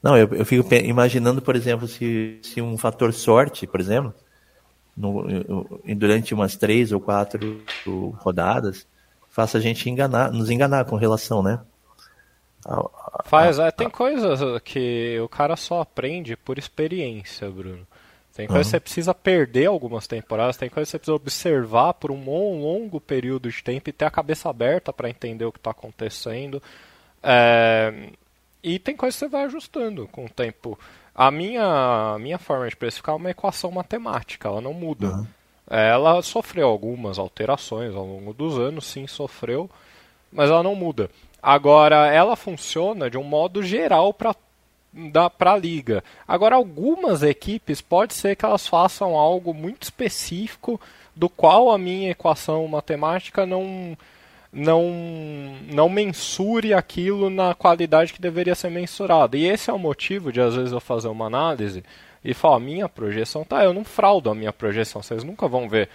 Não, 0.02 0.16
eu, 0.16 0.28
eu 0.28 0.44
fico 0.44 0.74
imaginando, 0.74 1.42
por 1.42 1.54
exemplo, 1.54 1.86
se, 1.86 2.38
se 2.42 2.60
um 2.60 2.76
fator 2.76 3.12
sorte, 3.12 3.66
por 3.66 3.80
exemplo, 3.80 4.14
no, 4.96 5.24
durante 5.96 6.34
umas 6.34 6.56
três 6.56 6.92
ou 6.92 7.00
quatro 7.00 7.62
rodadas, 8.16 8.86
faça 9.28 9.58
a 9.58 9.60
gente 9.60 9.88
enganar, 9.88 10.30
nos 10.32 10.50
enganar 10.50 10.84
com 10.84 10.96
relação, 10.96 11.42
né? 11.42 11.60
Faz, 13.24 13.58
é, 13.58 13.70
tem 13.70 13.90
coisas 13.90 14.40
que 14.62 15.18
o 15.20 15.28
cara 15.28 15.56
só 15.56 15.80
aprende 15.80 16.36
por 16.36 16.58
experiência, 16.58 17.50
Bruno. 17.50 17.86
Tem 18.34 18.46
coisa 18.46 18.60
uhum. 18.60 18.62
que 18.62 18.70
você 18.70 18.80
precisa 18.80 19.14
perder 19.14 19.66
algumas 19.66 20.06
temporadas, 20.06 20.56
tem 20.56 20.70
coisa 20.70 20.86
que 20.86 20.90
você 20.90 20.98
precisa 20.98 21.14
observar 21.14 21.92
por 21.94 22.10
um 22.10 22.24
longo 22.24 22.98
período 22.98 23.50
de 23.50 23.62
tempo 23.62 23.90
e 23.90 23.92
ter 23.92 24.06
a 24.06 24.10
cabeça 24.10 24.48
aberta 24.48 24.92
para 24.92 25.10
entender 25.10 25.44
o 25.44 25.52
que 25.52 25.58
está 25.58 25.70
acontecendo. 25.70 26.62
É... 27.22 28.10
E 28.62 28.78
tem 28.78 28.96
coisa 28.96 29.14
que 29.14 29.18
você 29.18 29.28
vai 29.28 29.44
ajustando 29.44 30.08
com 30.08 30.24
o 30.24 30.30
tempo. 30.30 30.78
A 31.14 31.30
minha, 31.30 32.16
minha 32.20 32.38
forma 32.38 32.66
de 32.68 32.76
precificar 32.76 33.14
é 33.14 33.18
uma 33.18 33.30
equação 33.30 33.70
matemática, 33.70 34.48
ela 34.48 34.62
não 34.62 34.72
muda. 34.72 35.08
Uhum. 35.08 35.26
Ela 35.68 36.22
sofreu 36.22 36.68
algumas 36.68 37.18
alterações 37.18 37.94
ao 37.94 38.06
longo 38.06 38.32
dos 38.32 38.58
anos, 38.58 38.86
sim, 38.86 39.06
sofreu, 39.06 39.70
mas 40.32 40.48
ela 40.48 40.62
não 40.62 40.74
muda. 40.74 41.10
Agora, 41.42 42.06
ela 42.06 42.36
funciona 42.36 43.10
de 43.10 43.18
um 43.18 43.24
modo 43.24 43.62
geral 43.62 44.14
para 44.14 44.34
para 45.38 45.54
a 45.54 45.56
liga. 45.56 46.04
Agora, 46.28 46.54
algumas 46.54 47.22
equipes 47.22 47.80
pode 47.80 48.12
ser 48.12 48.36
que 48.36 48.44
elas 48.44 48.66
façam 48.66 49.16
algo 49.16 49.54
muito 49.54 49.84
específico 49.84 50.78
do 51.16 51.30
qual 51.30 51.70
a 51.70 51.78
minha 51.78 52.10
equação 52.10 52.68
matemática 52.68 53.46
não 53.46 53.96
não 54.52 54.92
não 55.72 55.88
mensure 55.88 56.74
aquilo 56.74 57.30
na 57.30 57.54
qualidade 57.54 58.12
que 58.12 58.20
deveria 58.20 58.54
ser 58.54 58.70
mensurada. 58.70 59.36
E 59.36 59.46
esse 59.46 59.70
é 59.70 59.72
o 59.72 59.78
motivo 59.78 60.30
de 60.30 60.40
às 60.40 60.54
vezes 60.54 60.72
eu 60.72 60.80
fazer 60.80 61.08
uma 61.08 61.26
análise 61.26 61.82
e 62.24 62.34
falar, 62.34 62.60
minha 62.60 62.88
projeção 62.88 63.44
tá, 63.44 63.64
eu 63.64 63.72
não 63.72 63.84
fraudo 63.84 64.30
a 64.30 64.34
minha 64.34 64.52
projeção, 64.52 65.02
vocês 65.02 65.24
nunca 65.24 65.48
vão 65.48 65.68
ver 65.68 65.88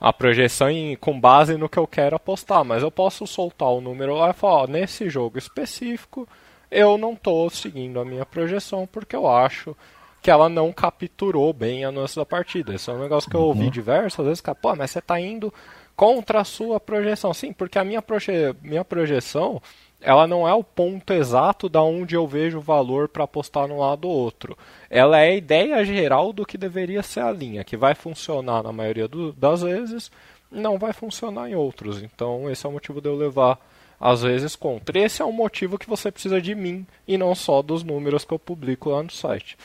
a 0.00 0.12
projeção 0.12 0.70
em, 0.70 0.96
com 0.96 1.18
base 1.18 1.56
no 1.56 1.68
que 1.68 1.78
eu 1.78 1.86
quero 1.86 2.16
apostar, 2.16 2.64
mas 2.64 2.82
eu 2.82 2.90
posso 2.90 3.26
soltar 3.26 3.68
o 3.68 3.80
número 3.80 4.14
lá 4.14 4.30
e 4.30 4.34
falar, 4.34 4.62
ó, 4.62 4.66
nesse 4.66 5.08
jogo 5.08 5.38
específico, 5.38 6.28
eu 6.70 6.98
não 6.98 7.12
estou 7.12 7.48
seguindo 7.50 8.00
a 8.00 8.04
minha 8.04 8.26
projeção 8.26 8.86
porque 8.90 9.14
eu 9.14 9.28
acho 9.28 9.76
que 10.20 10.30
ela 10.30 10.48
não 10.48 10.72
capturou 10.72 11.52
bem 11.52 11.84
a 11.84 11.92
nossa 11.92 12.20
da 12.20 12.26
partida. 12.26 12.74
Esse 12.74 12.90
é 12.90 12.94
um 12.94 12.98
negócio 12.98 13.28
que 13.28 13.36
eu 13.36 13.42
ouvi 13.42 13.64
uhum. 13.64 13.70
diversas 13.70 14.24
vezes, 14.24 14.40
cara, 14.40 14.56
pô, 14.56 14.74
mas 14.74 14.90
você 14.90 14.98
está 14.98 15.20
indo 15.20 15.52
contra 15.94 16.40
a 16.40 16.44
sua 16.44 16.80
projeção. 16.80 17.32
Sim, 17.34 17.52
porque 17.52 17.78
a 17.78 17.84
minha, 17.84 18.00
proje 18.00 18.32
minha 18.62 18.84
projeção 18.84 19.60
ela 20.04 20.26
não 20.26 20.46
é 20.46 20.52
o 20.52 20.62
ponto 20.62 21.14
exato 21.14 21.66
da 21.66 21.82
onde 21.82 22.14
eu 22.14 22.26
vejo 22.26 22.58
o 22.58 22.62
valor 22.62 23.08
para 23.08 23.24
apostar 23.24 23.66
no 23.66 23.80
lado 23.80 24.06
ou 24.06 24.14
outro. 24.14 24.56
Ela 24.90 25.18
é 25.20 25.30
a 25.30 25.34
ideia 25.34 25.84
geral 25.84 26.30
do 26.30 26.44
que 26.44 26.58
deveria 26.58 27.02
ser 27.02 27.20
a 27.20 27.32
linha, 27.32 27.64
que 27.64 27.74
vai 27.74 27.94
funcionar 27.94 28.62
na 28.62 28.70
maioria 28.70 29.08
do, 29.08 29.32
das 29.32 29.62
vezes, 29.62 30.10
não 30.50 30.78
vai 30.78 30.92
funcionar 30.92 31.48
em 31.48 31.54
outros. 31.54 32.02
Então, 32.02 32.50
esse 32.50 32.66
é 32.66 32.68
o 32.68 32.72
motivo 32.72 33.00
de 33.00 33.08
eu 33.08 33.16
levar 33.16 33.58
às 33.98 34.22
vezes 34.22 34.54
contra. 34.54 34.98
Esse 34.98 35.22
é 35.22 35.24
o 35.24 35.32
motivo 35.32 35.78
que 35.78 35.88
você 35.88 36.12
precisa 36.12 36.38
de 36.38 36.54
mim 36.54 36.86
e 37.08 37.16
não 37.16 37.34
só 37.34 37.62
dos 37.62 37.82
números 37.82 38.26
que 38.26 38.34
eu 38.34 38.38
publico 38.38 38.90
lá 38.90 39.02
no 39.02 39.10
site. 39.10 39.56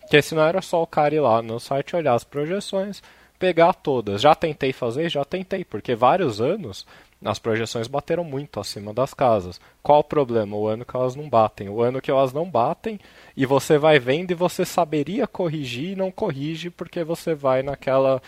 Porque 0.00 0.20
senão 0.20 0.42
era 0.42 0.60
só 0.60 0.82
o 0.82 0.86
cara 0.86 1.14
ir 1.14 1.20
lá 1.20 1.40
no 1.40 1.58
site 1.58 1.96
olhar 1.96 2.12
as 2.12 2.22
projeções, 2.22 3.02
pegar 3.38 3.72
todas. 3.72 4.20
Já 4.20 4.34
tentei 4.34 4.74
fazer, 4.74 5.08
já 5.08 5.24
tentei, 5.24 5.64
porque 5.64 5.94
vários 5.94 6.38
anos 6.38 6.86
as 7.24 7.38
projeções 7.38 7.88
bateram 7.88 8.22
muito 8.22 8.60
acima 8.60 8.92
das 8.92 9.14
casas. 9.14 9.60
Qual 9.82 10.00
o 10.00 10.04
problema? 10.04 10.56
O 10.56 10.66
ano 10.66 10.84
que 10.84 10.94
elas 10.94 11.16
não 11.16 11.28
batem. 11.28 11.68
O 11.68 11.80
ano 11.80 12.00
que 12.00 12.10
elas 12.10 12.32
não 12.32 12.48
batem 12.48 13.00
e 13.36 13.46
você 13.46 13.78
vai 13.78 13.98
vendo 13.98 14.30
e 14.30 14.34
você 14.34 14.64
saberia 14.64 15.26
corrigir 15.26 15.92
e 15.92 15.96
não 15.96 16.10
corrige 16.10 16.70
porque 16.70 17.02
você 17.02 17.34
vai 17.34 17.62
naquela 17.62 18.22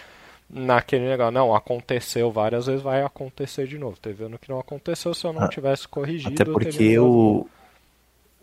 naquele 0.49 1.07
negócio. 1.07 1.33
Não, 1.33 1.55
aconteceu 1.55 2.33
várias 2.33 2.67
vezes, 2.67 2.83
vai 2.83 3.03
acontecer 3.03 3.67
de 3.67 3.79
novo. 3.79 3.99
Teve 4.01 4.25
ano 4.25 4.39
que 4.39 4.49
não 4.49 4.59
aconteceu 4.59 5.13
se 5.13 5.27
eu 5.27 5.33
não 5.33 5.43
ah, 5.43 5.49
tivesse 5.49 5.87
corrigido. 5.87 6.33
Até 6.33 6.45
porque 6.45 6.99
o, 6.99 7.47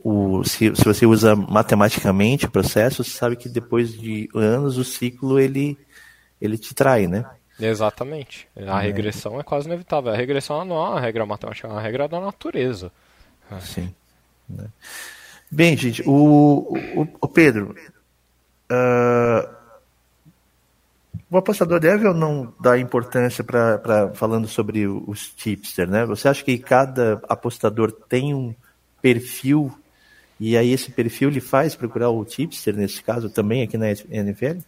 o, 0.03 0.43
se, 0.43 0.75
se 0.75 0.83
você 0.83 1.05
usa 1.05 1.35
matematicamente 1.35 2.45
o 2.45 2.51
processo, 2.51 3.03
você 3.03 3.09
sabe 3.09 3.35
que 3.35 3.49
depois 3.49 3.91
de 3.91 4.29
anos 4.35 4.77
o 4.77 4.83
ciclo 4.83 5.39
ele, 5.39 5.75
ele 6.39 6.57
te 6.57 6.75
trai, 6.75 7.07
né? 7.07 7.25
Exatamente. 7.59 8.47
A 8.55 8.81
é. 8.81 8.87
regressão 8.87 9.39
é 9.39 9.43
quase 9.43 9.67
inevitável. 9.67 10.11
A 10.11 10.15
regressão 10.15 10.65
não 10.65 10.75
é 10.75 10.89
uma 10.89 10.99
regra 10.99 11.25
matemática, 11.25 11.67
é 11.67 11.71
uma 11.71 11.81
regra 11.81 12.07
da 12.07 12.19
natureza. 12.19 12.91
Sim. 13.61 13.93
Né? 14.49 14.65
Bem, 15.49 15.77
gente, 15.77 16.03
o, 16.05 16.77
o, 16.95 17.07
o 17.21 17.27
Pedro, 17.27 17.75
uh, 18.71 19.55
o 21.29 21.37
apostador 21.37 21.79
deve 21.79 22.07
ou 22.07 22.13
não 22.13 22.53
dar 22.59 22.79
importância 22.79 23.43
para 23.43 24.11
falando 24.13 24.47
sobre 24.47 24.87
os 24.87 25.29
tipster, 25.29 25.89
né? 25.89 26.05
Você 26.05 26.27
acha 26.27 26.43
que 26.43 26.57
cada 26.57 27.21
apostador 27.27 27.91
tem 27.91 28.33
um 28.33 28.53
perfil 29.01 29.71
e 30.39 30.57
aí 30.57 30.71
esse 30.71 30.91
perfil 30.91 31.29
lhe 31.29 31.39
faz 31.39 31.75
procurar 31.75 32.09
o 32.09 32.25
tipster 32.25 32.75
nesse 32.75 33.01
caso 33.01 33.29
também 33.29 33.63
aqui 33.63 33.77
na 33.77 33.87
NFL? 33.89 34.59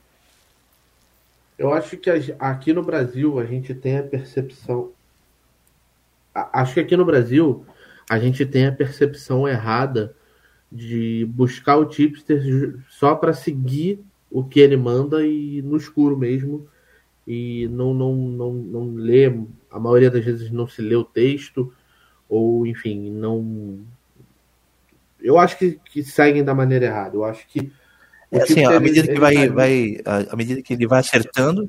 Eu 1.57 1.73
acho 1.73 1.97
que 1.97 2.09
aqui 2.39 2.71
no 2.71 2.83
Brasil 2.83 3.39
a 3.39 3.45
gente 3.45 3.73
tem 3.73 3.97
a 3.97 4.03
percepção. 4.03 4.91
Acho 6.33 6.75
que 6.75 6.79
aqui 6.79 6.95
no 6.95 7.05
Brasil 7.05 7.65
a 8.09 8.19
gente 8.19 8.45
tem 8.45 8.67
a 8.67 8.71
percepção 8.71 9.47
errada 9.47 10.15
de 10.71 11.25
buscar 11.29 11.77
o 11.77 11.85
tipster 11.85 12.77
só 12.89 13.15
para 13.15 13.33
seguir 13.33 14.03
o 14.29 14.43
que 14.43 14.59
ele 14.59 14.77
manda 14.77 15.25
e 15.25 15.61
no 15.61 15.77
escuro 15.77 16.17
mesmo 16.17 16.67
e 17.25 17.67
não 17.69 17.93
não 17.93 18.13
não 18.15 18.53
não 18.53 18.93
lê 18.95 19.33
a 19.71 19.79
maioria 19.79 20.11
das 20.11 20.23
vezes 20.23 20.51
não 20.51 20.67
se 20.67 20.81
lê 20.81 20.95
o 20.95 21.03
texto 21.03 21.73
ou 22.27 22.67
enfim 22.67 23.09
não 23.09 23.79
eu 25.21 25.37
acho 25.37 25.57
que, 25.57 25.79
que 25.85 26.03
seguem 26.03 26.43
da 26.43 26.53
maneira 26.53 26.85
errada 26.85 27.15
eu 27.15 27.23
acho 27.23 27.47
que 27.47 27.71
é 28.31 28.41
assim, 28.41 28.65
à 28.65 28.79
medida 28.79 29.13
que 29.13 29.19
vai, 29.19 29.49
vai, 29.49 29.97
à 30.29 30.35
medida 30.35 30.61
que 30.61 30.73
ele 30.73 30.87
vai 30.87 30.99
acertando, 30.99 31.67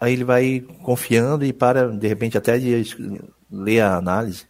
aí 0.00 0.14
ele 0.14 0.24
vai 0.24 0.64
confiando 0.82 1.44
e 1.44 1.52
para, 1.52 1.88
de 1.88 2.08
repente, 2.08 2.38
até 2.38 2.58
de 2.58 2.82
ler 3.50 3.80
a 3.80 3.96
análise. 3.96 4.46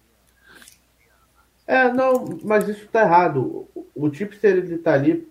É, 1.66 1.92
não, 1.92 2.38
mas 2.44 2.68
isso 2.68 2.84
está 2.84 3.02
errado. 3.02 3.68
O 3.94 4.08
tipster 4.08 4.56
ele 4.56 4.74
está 4.74 4.94
ali, 4.94 5.28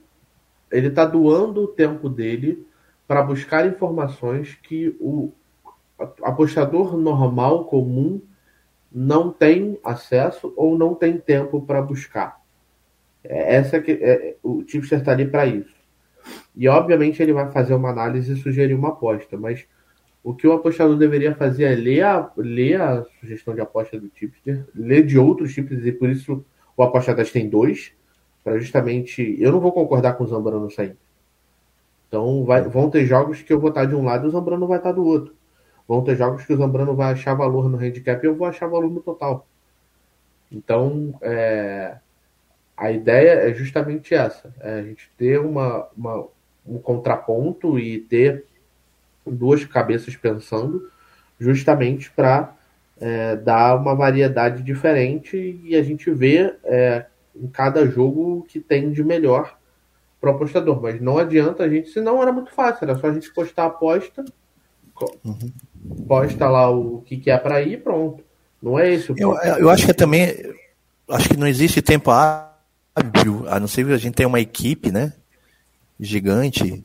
ele 0.72 0.88
está 0.88 1.06
doando 1.06 1.64
o 1.64 1.68
tempo 1.68 2.10
dele 2.10 2.66
para 3.08 3.24
buscar 3.24 3.66
informações 3.66 4.58
que 4.64 4.96
o 5.00 5.32
apostador 6.24 6.96
normal, 6.96 7.66
comum, 7.66 8.22
não 8.92 9.32
tem 9.32 9.78
acesso 9.84 10.54
ou 10.56 10.78
não 10.78 10.96
tem 10.96 11.18
tempo 11.18 11.62
para 11.62 11.82
buscar. 11.82 12.39
Essa 13.24 13.82
que, 13.82 13.92
é, 13.92 14.36
o 14.42 14.64
tipster 14.64 15.00
está 15.00 15.12
ali 15.12 15.26
para 15.28 15.46
isso. 15.46 15.76
E 16.56 16.68
obviamente 16.68 17.22
ele 17.22 17.34
vai 17.34 17.52
fazer 17.52 17.74
uma 17.74 17.90
análise 17.90 18.34
e 18.34 18.36
sugerir 18.36 18.74
uma 18.74 18.90
aposta, 18.90 19.38
mas 19.38 19.66
o 20.24 20.34
que 20.34 20.48
o 20.48 20.52
apostador 20.52 20.98
deveria 20.98 21.34
fazer 21.34 21.64
é 21.66 21.76
ler 21.76 22.04
a, 22.04 22.32
ler 22.36 22.82
a 22.82 23.04
sugestão 23.20 23.56
de 23.56 23.62
aposta 23.62 24.00
do 24.00 24.10
tipster, 24.10 24.66
ler 24.76 25.06
de 25.06 25.18
outros 25.18 25.54
tipsters, 25.54 25.86
e 25.86 25.92
por 25.92 26.10
isso 26.10 26.44
o 26.76 26.84
apostador 26.84 27.26
tem 27.26 27.50
dois, 27.50 27.94
para 28.44 28.60
justamente. 28.60 29.36
Eu 29.40 29.52
não 29.52 29.60
vou 29.60 29.72
concordar 29.72 30.14
com 30.14 30.24
o 30.24 30.28
Zambrano 30.28 30.70
sempre. 30.70 30.98
Então 32.08 32.44
vai, 32.44 32.62
vão 32.64 32.90
ter 32.90 33.06
jogos 33.06 33.42
que 33.42 33.54
eu 33.54 33.60
vou 33.60 33.70
estar 33.70 33.86
de 33.86 33.96
um 33.96 34.04
lado 34.04 34.26
e 34.26 34.28
o 34.28 34.32
Zambrano 34.32 34.68
vai 34.68 34.78
estar 34.78 34.92
do 34.92 35.06
outro. 35.06 35.34
Vão 35.88 36.04
ter 36.04 36.16
jogos 36.16 36.46
que 36.46 36.54
o 36.54 36.58
Zambrano 36.58 36.96
vai 36.96 37.14
achar 37.14 37.34
valor 37.34 37.70
no 37.70 37.78
handicap 37.78 38.24
e 38.24 38.28
eu 38.28 38.36
vou 38.36 38.48
achar 38.48 38.68
valor 38.68 38.90
no 38.90 39.02
total. 39.02 39.48
Então, 40.52 41.14
é, 41.22 41.98
a 42.80 42.92
ideia 42.92 43.50
é 43.50 43.54
justamente 43.54 44.16
essa: 44.16 44.54
é 44.60 44.80
a 44.80 44.84
gente 44.84 45.10
ter 45.18 45.40
uma, 45.40 45.88
uma, 45.96 46.26
um 46.66 46.80
contraponto 46.80 47.78
e 47.78 48.00
ter 48.00 48.46
duas 49.26 49.64
cabeças 49.66 50.16
pensando, 50.16 50.90
justamente 51.40 52.10
para 52.10 52.56
é, 53.00 53.36
dar 53.36 53.76
uma 53.76 53.94
variedade 53.96 54.64
diferente 54.64 55.60
e 55.64 55.76
a 55.76 55.84
gente 55.84 56.10
vê 56.10 56.56
é, 56.64 57.06
em 57.36 57.48
cada 57.48 57.86
jogo 57.86 58.40
o 58.40 58.44
que 58.44 58.60
tem 58.60 58.92
de 58.92 59.04
melhor 59.04 59.58
para 60.20 60.32
o 60.32 60.36
apostador. 60.36 60.82
Mas 60.82 61.00
não 61.00 61.18
adianta 61.18 61.64
a 61.64 61.70
gente, 61.70 61.90
senão 61.90 62.22
era 62.22 62.32
muito 62.32 62.52
fácil, 62.52 62.86
era 62.86 62.98
só 62.98 63.08
a 63.08 63.14
gente 63.14 63.32
postar 63.34 63.64
a 63.64 63.68
aposta, 63.68 64.26
uhum. 65.24 65.52
posta 66.08 66.50
lá 66.50 66.70
o 66.70 67.02
que, 67.06 67.18
que 67.18 67.30
é 67.30 67.38
para 67.38 67.62
ir 67.62 67.82
pronto. 67.84 68.24
Não 68.62 68.78
é 68.78 68.92
esse 68.92 69.12
o 69.12 69.16
eu, 69.18 69.34
eu 69.58 69.70
acho 69.70 69.86
que 69.86 69.94
também 69.94 70.36
acho 71.10 71.30
que 71.30 71.38
não 71.38 71.48
existe 71.48 71.82
tempo 71.82 72.12
hábil, 72.12 72.50
a 72.96 73.60
não 73.60 73.68
ser 73.68 73.86
que 73.86 73.94
a 73.94 73.98
gente 73.98 74.16
tenha 74.16 74.28
uma 74.28 74.40
equipe, 74.40 74.92
né, 74.92 75.14
gigante, 76.00 76.84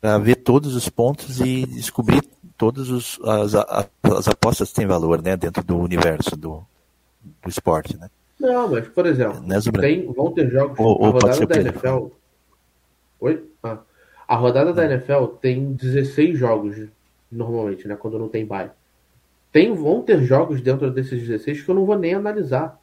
para 0.00 0.18
ver 0.18 0.36
todos 0.36 0.74
os 0.74 0.88
pontos 0.88 1.40
e 1.40 1.66
descobrir 1.66 2.22
todas 2.56 2.88
os, 2.88 3.20
as, 3.22 3.54
as, 3.54 4.28
apostas 4.28 4.70
que 4.70 4.76
têm 4.76 4.86
valor, 4.86 5.22
né, 5.22 5.36
dentro 5.36 5.62
do 5.62 5.76
universo 5.76 6.36
do, 6.36 6.64
do 7.42 7.48
esporte, 7.48 7.96
né. 7.96 8.08
Não, 8.38 8.68
mas, 8.68 8.86
por 8.88 9.06
exemplo, 9.06 9.40
né, 9.40 9.58
tem, 9.80 10.12
vão 10.12 10.32
ter 10.32 10.50
jogos, 10.50 10.78
ou, 10.78 11.06
a 11.06 11.10
rodada 11.10 11.46
da 11.46 11.60
NFL... 11.60 12.06
Oi? 13.18 13.44
Ah, 13.62 13.78
a 14.28 14.36
rodada 14.36 14.72
da 14.72 14.84
NFL 14.84 15.26
tem 15.40 15.72
16 15.72 16.38
jogos, 16.38 16.76
normalmente, 17.30 17.88
né, 17.88 17.96
quando 17.96 18.18
não 18.18 18.28
tem 18.28 18.44
bye. 18.44 18.70
Tem, 19.52 19.74
vão 19.74 20.02
ter 20.02 20.22
jogos 20.22 20.60
dentro 20.60 20.90
desses 20.90 21.20
16 21.26 21.62
que 21.62 21.70
eu 21.70 21.74
não 21.74 21.86
vou 21.86 21.98
nem 21.98 22.14
analisar. 22.14 22.78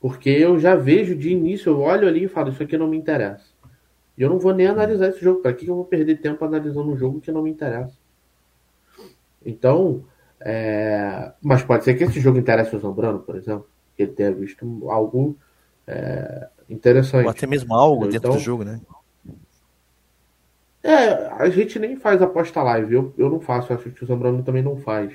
Porque 0.00 0.30
eu 0.30 0.58
já 0.58 0.74
vejo 0.74 1.16
de 1.16 1.30
início, 1.30 1.70
eu 1.70 1.80
olho 1.80 2.06
ali 2.06 2.24
e 2.24 2.28
falo, 2.28 2.50
isso 2.50 2.62
aqui 2.62 2.76
não 2.76 2.86
me 2.86 2.96
interessa. 2.96 3.46
E 4.16 4.22
eu 4.22 4.30
não 4.30 4.38
vou 4.38 4.54
nem 4.54 4.66
analisar 4.66 5.08
esse 5.08 5.20
jogo. 5.20 5.40
Para 5.40 5.52
que 5.52 5.66
eu 5.66 5.74
vou 5.74 5.84
perder 5.84 6.16
tempo 6.16 6.44
analisando 6.44 6.90
um 6.90 6.96
jogo 6.96 7.20
que 7.20 7.32
não 7.32 7.42
me 7.42 7.50
interessa? 7.50 7.96
Então, 9.44 10.04
é... 10.40 11.32
mas 11.42 11.62
pode 11.62 11.84
ser 11.84 11.94
que 11.94 12.04
esse 12.04 12.20
jogo 12.20 12.38
interesse 12.38 12.74
o 12.74 12.78
Zambrano, 12.78 13.20
por 13.20 13.36
exemplo, 13.36 13.68
que 13.96 14.02
ele 14.02 14.12
tenha 14.12 14.32
visto 14.32 14.88
algo 14.90 15.36
é... 15.86 16.48
interessante. 16.68 17.24
Ou 17.24 17.30
até 17.30 17.46
mesmo 17.46 17.74
algo 17.74 18.06
dentro 18.08 18.32
do 18.32 18.38
jogo, 18.38 18.64
né? 18.64 18.80
É, 20.82 21.26
a 21.32 21.48
gente 21.48 21.80
nem 21.80 21.96
faz 21.96 22.22
aposta 22.22 22.62
live. 22.62 22.94
Eu, 22.94 23.14
eu 23.18 23.28
não 23.28 23.40
faço, 23.40 23.72
acho 23.72 23.90
que 23.90 24.04
o 24.04 24.06
Zambrano 24.06 24.44
também 24.44 24.62
não 24.62 24.76
faz. 24.76 25.12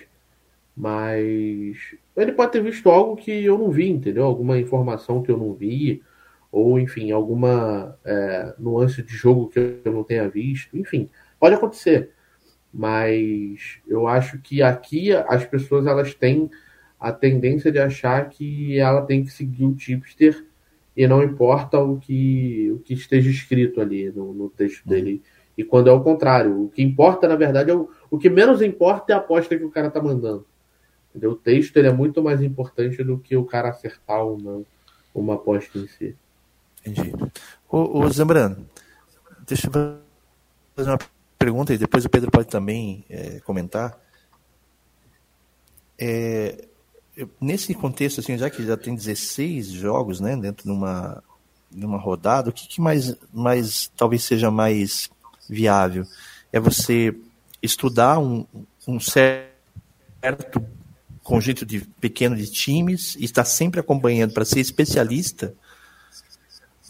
Mas 0.75 1.95
ele 2.15 2.31
pode 2.31 2.53
ter 2.53 2.63
visto 2.63 2.89
algo 2.89 3.15
que 3.15 3.45
eu 3.45 3.57
não 3.57 3.69
vi, 3.69 3.89
entendeu? 3.89 4.23
Alguma 4.23 4.57
informação 4.57 5.21
que 5.21 5.31
eu 5.31 5.37
não 5.37 5.53
vi, 5.53 6.01
ou 6.51 6.79
enfim, 6.79 7.11
alguma 7.11 7.97
é, 8.05 8.53
nuance 8.57 9.01
de 9.03 9.13
jogo 9.13 9.49
que 9.49 9.79
eu 9.83 9.91
não 9.91 10.03
tenha 10.03 10.29
visto. 10.29 10.77
Enfim, 10.77 11.09
pode 11.39 11.55
acontecer. 11.55 12.11
Mas 12.73 13.79
eu 13.87 14.07
acho 14.07 14.39
que 14.39 14.61
aqui 14.61 15.11
as 15.13 15.45
pessoas 15.45 15.85
elas 15.85 16.13
têm 16.13 16.49
a 16.99 17.11
tendência 17.11 17.71
de 17.71 17.79
achar 17.79 18.29
que 18.29 18.79
ela 18.79 19.01
tem 19.01 19.23
que 19.23 19.31
seguir 19.31 19.65
o 19.65 19.75
tipster 19.75 20.45
e 20.95 21.07
não 21.07 21.23
importa 21.23 21.79
o 21.79 21.99
que, 21.99 22.71
o 22.73 22.79
que 22.79 22.93
esteja 22.93 23.29
escrito 23.29 23.81
ali 23.81 24.11
no, 24.11 24.33
no 24.33 24.49
texto 24.49 24.87
dele 24.87 25.21
e 25.57 25.63
quando 25.63 25.89
é 25.89 25.93
o 25.93 26.01
contrário, 26.01 26.63
o 26.63 26.69
que 26.69 26.81
importa, 26.81 27.27
na 27.27 27.35
verdade, 27.35 27.71
é 27.71 27.75
o, 27.75 27.89
o 28.09 28.17
que 28.17 28.29
menos 28.29 28.61
importa 28.61 29.13
é 29.13 29.15
a 29.15 29.19
aposta 29.19 29.57
que 29.57 29.63
o 29.63 29.69
cara 29.69 29.91
tá 29.91 30.01
mandando. 30.01 30.45
Entendeu? 31.11 31.31
O 31.31 31.35
texto 31.35 31.75
ele 31.77 31.87
é 31.87 31.93
muito 31.93 32.23
mais 32.23 32.41
importante 32.41 33.03
do 33.03 33.17
que 33.17 33.35
o 33.35 33.45
cara 33.45 33.69
acertar 33.69 34.23
ou 34.23 34.37
não 34.37 34.65
uma 35.13 35.35
aposta 35.35 35.77
em 35.77 35.87
si. 35.87 36.15
Entendi. 36.85 37.13
Ô, 37.69 37.99
ô 37.99 38.09
Zambrano, 38.09 38.65
deixa 39.45 39.67
eu 39.67 39.71
fazer 40.75 40.89
uma 40.89 40.99
pergunta 41.37 41.73
e 41.73 41.77
depois 41.77 42.05
o 42.05 42.09
Pedro 42.09 42.31
pode 42.31 42.47
também 42.47 43.03
é, 43.09 43.39
comentar. 43.41 43.99
É, 45.99 46.65
nesse 47.39 47.73
contexto, 47.75 48.21
assim, 48.21 48.37
já 48.37 48.49
que 48.49 48.65
já 48.65 48.77
tem 48.77 48.95
16 48.95 49.67
jogos 49.67 50.19
né, 50.19 50.35
dentro 50.37 50.63
de 50.63 50.71
uma, 50.71 51.21
de 51.69 51.85
uma 51.85 51.97
rodada, 51.97 52.49
o 52.49 52.53
que, 52.53 52.67
que 52.67 52.81
mais, 52.81 53.15
mais 53.33 53.91
talvez 53.97 54.23
seja 54.23 54.49
mais 54.49 55.09
viável. 55.49 56.05
É 56.51 56.59
você 56.59 57.15
estudar 57.61 58.17
um, 58.17 58.45
um 58.87 58.99
certo 58.99 60.63
conjunto 61.31 61.65
de 61.65 61.79
pequeno 62.01 62.35
de 62.35 62.51
times 62.51 63.15
e 63.15 63.23
estar 63.23 63.45
sempre 63.45 63.79
acompanhando 63.79 64.33
para 64.33 64.43
ser 64.43 64.59
especialista 64.59 65.55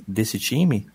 desse 0.08 0.39
time 0.39 0.88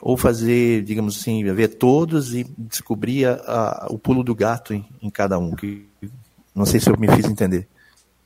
ou 0.00 0.16
fazer, 0.16 0.84
digamos 0.84 1.18
assim, 1.18 1.42
ver 1.52 1.74
todos 1.74 2.34
e 2.34 2.44
descobrir 2.56 3.26
a, 3.26 3.32
a, 3.32 3.86
o 3.90 3.98
pulo 3.98 4.22
do 4.22 4.32
gato 4.32 4.72
em, 4.72 4.86
em, 5.02 5.10
cada 5.10 5.36
um. 5.36 5.56
Que 5.56 5.88
não 6.54 6.64
sei 6.64 6.78
se 6.78 6.88
eu 6.88 6.96
me 6.96 7.08
fiz 7.08 7.26
entender. 7.26 7.66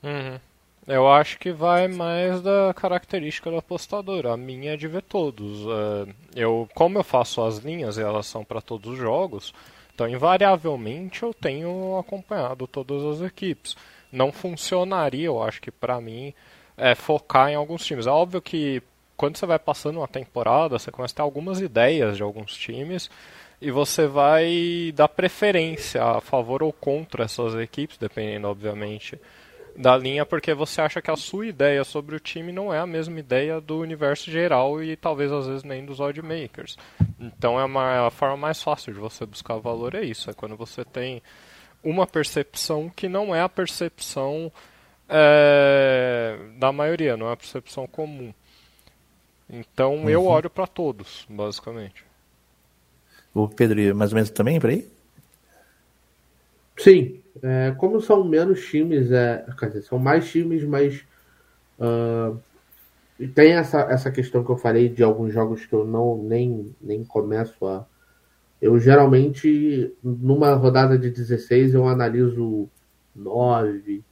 Uhum. 0.03 0.39
Eu 0.85 1.11
acho 1.11 1.39
que 1.39 1.51
vai 1.51 1.87
mais 1.87 2.39
da 2.39 2.71
característica 2.75 3.49
do 3.49 3.57
apostador. 3.57 4.27
A 4.27 4.37
minha 4.37 4.73
é 4.73 4.77
de 4.77 4.87
ver 4.87 5.01
todos. 5.01 5.65
É, 5.65 6.43
eu, 6.43 6.69
como 6.75 6.99
eu 6.99 7.03
faço 7.03 7.41
as 7.41 7.57
linhas 7.57 7.97
e 7.97 8.01
elas 8.01 8.27
são 8.27 8.45
para 8.45 8.61
todos 8.61 8.93
os 8.93 8.99
jogos, 8.99 9.51
então 9.95 10.07
invariavelmente 10.07 11.23
eu 11.23 11.33
tenho 11.33 11.97
acompanhado 11.97 12.67
todas 12.67 13.03
as 13.03 13.25
equipes. 13.25 13.75
Não 14.11 14.31
funcionaria, 14.31 15.27
eu 15.27 15.41
acho 15.41 15.61
que 15.61 15.71
para 15.71 15.99
mim, 16.01 16.33
é, 16.77 16.95
focar 16.95 17.49
em 17.49 17.55
alguns 17.55 17.85
times. 17.85 18.07
É 18.07 18.11
óbvio 18.11 18.41
que 18.41 18.81
quando 19.15 19.37
você 19.37 19.45
vai 19.45 19.59
passando 19.59 19.97
uma 19.97 20.07
temporada, 20.07 20.79
você 20.79 20.91
começa 20.91 21.13
a 21.13 21.17
ter 21.17 21.21
algumas 21.21 21.59
ideias 21.59 22.17
de 22.17 22.23
alguns 22.23 22.55
times 22.55 23.09
e 23.61 23.69
você 23.69 24.07
vai 24.07 24.93
dar 24.95 25.09
preferência 25.09 26.03
a 26.03 26.21
favor 26.21 26.63
ou 26.63 26.71
contra 26.71 27.25
essas 27.25 27.53
equipes, 27.55 27.97
dependendo, 27.97 28.47
obviamente 28.47 29.19
da 29.79 29.95
linha 29.95 30.25
porque 30.25 30.53
você 30.53 30.81
acha 30.81 31.01
que 31.01 31.09
a 31.09 31.15
sua 31.15 31.47
ideia 31.47 31.85
sobre 31.85 32.13
o 32.13 32.19
time 32.19 32.51
não 32.51 32.73
é 32.73 32.79
a 32.79 32.85
mesma 32.85 33.17
ideia 33.17 33.61
do 33.61 33.79
universo 33.79 34.29
geral 34.29 34.83
e 34.83 34.97
talvez 34.97 35.31
às 35.31 35.47
vezes 35.47 35.63
nem 35.63 35.85
dos 35.85 36.01
oddmakers. 36.01 36.77
Então 37.17 37.57
é 37.57 37.63
uma 37.63 38.07
a 38.07 38.11
forma 38.11 38.35
mais 38.35 38.61
fácil 38.61 38.93
de 38.93 38.99
você 38.99 39.25
buscar 39.25 39.55
valor 39.57 39.95
é 39.95 40.03
isso, 40.03 40.29
é 40.29 40.33
quando 40.33 40.57
você 40.57 40.83
tem 40.83 41.21
uma 41.83 42.05
percepção 42.05 42.89
que 42.89 43.07
não 43.07 43.33
é 43.33 43.41
a 43.41 43.49
percepção 43.49 44.51
é, 45.07 46.37
da 46.57 46.71
maioria, 46.71 47.17
não 47.17 47.29
é 47.29 47.33
a 47.33 47.37
percepção 47.37 47.87
comum. 47.87 48.33
Então 49.49 49.95
uhum. 49.95 50.09
eu 50.09 50.25
olho 50.25 50.49
para 50.49 50.67
todos, 50.67 51.25
basicamente. 51.29 52.05
O 53.33 53.47
Pedro, 53.47 53.95
mais 53.95 54.11
ou 54.11 54.15
menos 54.15 54.29
também 54.29 54.59
por 54.59 54.69
aí? 54.69 54.87
Sim, 56.77 57.21
é, 57.41 57.73
como 57.77 57.99
são 57.99 58.23
menos 58.23 58.65
times, 58.65 59.11
é, 59.11 59.45
quer 59.57 59.67
dizer, 59.67 59.81
são 59.83 59.99
mais 59.99 60.29
times, 60.29 60.63
mas 60.63 61.03
uh, 61.79 62.39
tem 63.33 63.53
essa, 63.53 63.81
essa 63.81 64.09
questão 64.11 64.43
que 64.43 64.49
eu 64.49 64.57
falei 64.57 64.87
de 64.87 65.03
alguns 65.03 65.33
jogos 65.33 65.65
que 65.65 65.73
eu 65.73 65.85
não 65.85 66.17
nem, 66.17 66.73
nem 66.81 67.03
começo 67.03 67.65
a. 67.65 67.85
Eu 68.61 68.77
geralmente, 68.79 69.93
numa 70.03 70.53
rodada 70.53 70.97
de 70.97 71.09
16, 71.09 71.73
eu 71.73 71.87
analiso 71.87 72.67
9, 73.15 74.03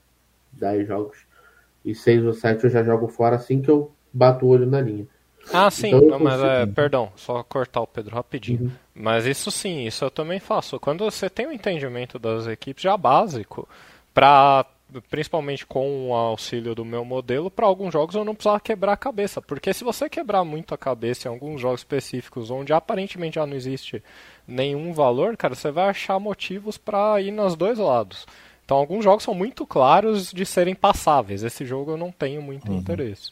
10 0.54 0.88
jogos. 0.88 1.18
E 1.84 1.94
6 1.94 2.26
ou 2.26 2.34
7 2.34 2.64
eu 2.64 2.70
já 2.70 2.84
jogo 2.84 3.08
fora 3.08 3.36
assim 3.36 3.62
que 3.62 3.70
eu 3.70 3.92
bato 4.12 4.46
o 4.46 4.50
olho 4.50 4.66
na 4.66 4.82
linha. 4.82 5.08
Ah, 5.54 5.72
sim, 5.72 5.88
então, 5.88 6.02
não, 6.02 6.20
mas 6.20 6.42
é, 6.44 6.66
perdão, 6.66 7.10
só 7.16 7.42
cortar 7.42 7.82
o 7.82 7.88
Pedro 7.88 8.16
rapidinho. 8.16 8.64
Uhum. 8.64 8.72
Mas 8.94 9.26
isso 9.26 9.50
sim, 9.50 9.86
isso 9.86 10.04
eu 10.04 10.12
também 10.12 10.40
faço. 10.40 10.80
Quando 10.80 11.06
você 11.06 11.30
tem 11.30 11.46
o 11.46 11.50
um 11.50 11.54
entendimento 11.54 12.20
das 12.20 12.48
equipes 12.48 12.84
já 12.84 12.98
básico, 12.98 13.68
para 14.14 14.66
principalmente 15.10 15.66
com 15.66 16.10
o 16.10 16.14
auxílio 16.14 16.74
do 16.74 16.86
meu 16.86 17.04
modelo, 17.04 17.52
para 17.52 17.66
alguns 17.66 17.92
jogos 17.92 18.16
eu 18.16 18.24
não 18.24 18.34
precisava 18.34 18.60
quebrar 18.60 18.94
a 18.94 18.98
cabeça. 18.98 19.42
Porque 19.42 19.74
se 19.74 19.84
você 19.84 20.10
quebrar 20.10 20.44
muito 20.44 20.74
a 20.74 20.78
cabeça 20.78 21.28
em 21.28 21.32
alguns 21.32 21.60
jogos 21.60 21.82
específicos 21.82 22.50
onde 22.50 22.74
aparentemente 22.74 23.36
já 23.36 23.46
não 23.46 23.56
existe 23.56 24.02
nenhum 24.48 24.94
valor, 24.94 25.36
cara, 25.36 25.56
você 25.56 25.72
vai 25.72 25.90
achar 25.90 26.20
motivos 26.20 26.78
para 26.78 27.22
ir 27.22 27.32
nos 27.32 27.56
dois 27.56 27.78
lados. 27.78 28.26
Então 28.66 28.78
alguns 28.78 29.04
jogos 29.04 29.24
são 29.24 29.34
muito 29.34 29.66
claros 29.66 30.32
de 30.32 30.46
serem 30.46 30.76
passáveis. 30.76 31.44
Esse 31.44 31.66
jogo 31.66 31.92
eu 31.92 31.98
não 31.98 32.12
tenho 32.12 32.42
muito 32.42 32.70
uhum. 32.72 32.78
interesse. 32.78 33.32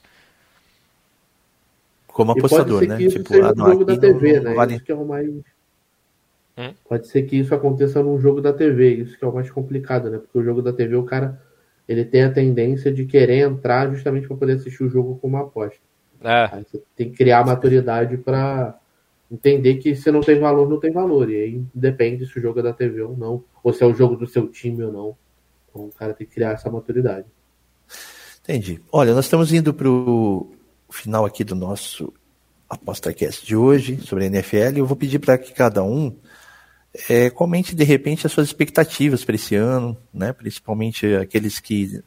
Como 2.07 2.31
apostador, 2.31 2.85
né? 2.87 2.97
Tipo, 2.97 3.27
seja 3.27 3.53
no 3.53 3.65
jogo 3.65 3.85
da 3.85 3.97
TV, 3.97 4.39
né? 4.39 4.53
Vale... 4.53 4.75
Isso 4.75 4.83
que 4.85 4.91
é 4.91 4.95
o 4.95 5.05
mais. 5.05 5.29
Hum? 6.57 6.73
Pode 6.87 7.07
ser 7.07 7.23
que 7.23 7.37
isso 7.37 7.53
aconteça 7.53 8.01
num 8.01 8.19
jogo 8.19 8.41
da 8.41 8.53
TV, 8.53 8.95
isso 8.95 9.17
que 9.17 9.25
é 9.25 9.27
o 9.27 9.33
mais 9.33 9.51
complicado, 9.51 10.09
né? 10.09 10.17
Porque 10.17 10.37
o 10.37 10.43
jogo 10.43 10.61
da 10.61 10.71
TV, 10.71 10.95
o 10.95 11.03
cara 11.03 11.41
ele 11.87 12.03
tem 12.03 12.23
a 12.23 12.31
tendência 12.31 12.91
de 12.91 13.05
querer 13.05 13.39
entrar 13.39 13.89
justamente 13.91 14.27
para 14.27 14.37
poder 14.37 14.53
assistir 14.53 14.83
o 14.83 14.89
jogo 14.89 15.17
com 15.17 15.27
uma 15.27 15.41
aposta. 15.41 15.79
É. 16.21 16.49
Aí 16.51 16.63
você 16.63 16.81
tem 16.95 17.11
que 17.11 17.17
criar 17.17 17.45
maturidade 17.45 18.17
para 18.17 18.79
entender 19.29 19.75
que 19.75 19.95
se 19.95 20.11
não 20.11 20.21
tem 20.21 20.39
valor, 20.39 20.67
não 20.67 20.79
tem 20.79 20.91
valor. 20.91 21.29
E 21.29 21.35
aí 21.35 21.63
depende 21.73 22.25
se 22.25 22.37
o 22.39 22.41
jogo 22.41 22.59
é 22.59 22.63
da 22.63 22.73
TV 22.73 23.01
ou 23.01 23.15
não, 23.15 23.43
ou 23.63 23.71
se 23.71 23.83
é 23.83 23.85
o 23.85 23.93
jogo 23.93 24.15
do 24.15 24.25
seu 24.25 24.47
time 24.47 24.83
ou 24.83 24.91
não. 24.91 25.17
Então 25.69 25.85
o 25.85 25.91
cara 25.91 26.13
tem 26.13 26.25
que 26.25 26.33
criar 26.33 26.51
essa 26.51 26.71
maturidade. 26.71 27.27
Entendi. 28.43 28.81
Olha, 28.91 29.13
nós 29.13 29.25
estamos 29.25 29.53
indo 29.53 29.73
para 29.73 29.89
o 29.89 30.51
final 30.89 31.25
aqui 31.25 31.43
do 31.43 31.55
nosso 31.55 32.13
ApostaCast 32.69 33.45
de 33.45 33.55
hoje 33.55 33.97
sobre 34.01 34.23
a 34.23 34.27
NFL. 34.27 34.77
Eu 34.77 34.85
vou 34.85 34.95
pedir 34.95 35.19
para 35.19 35.37
que 35.37 35.53
cada 35.53 35.83
um 35.83 36.15
é, 37.10 37.29
comente 37.29 37.75
de 37.75 37.84
repente 37.84 38.25
as 38.25 38.31
suas 38.31 38.47
expectativas 38.47 39.23
para 39.23 39.36
esse 39.36 39.55
ano, 39.55 39.97
né? 40.13 40.34
principalmente 40.34 41.05
aqueles 41.15 41.60
que 41.60 42.01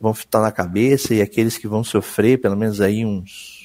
vão 0.00 0.12
estar 0.12 0.40
na 0.40 0.50
cabeça 0.50 1.14
e 1.14 1.22
aqueles 1.22 1.56
que 1.56 1.68
vão 1.68 1.84
sofrer, 1.84 2.40
pelo 2.40 2.56
menos 2.56 2.80
aí 2.80 3.04
uns. 3.04 3.62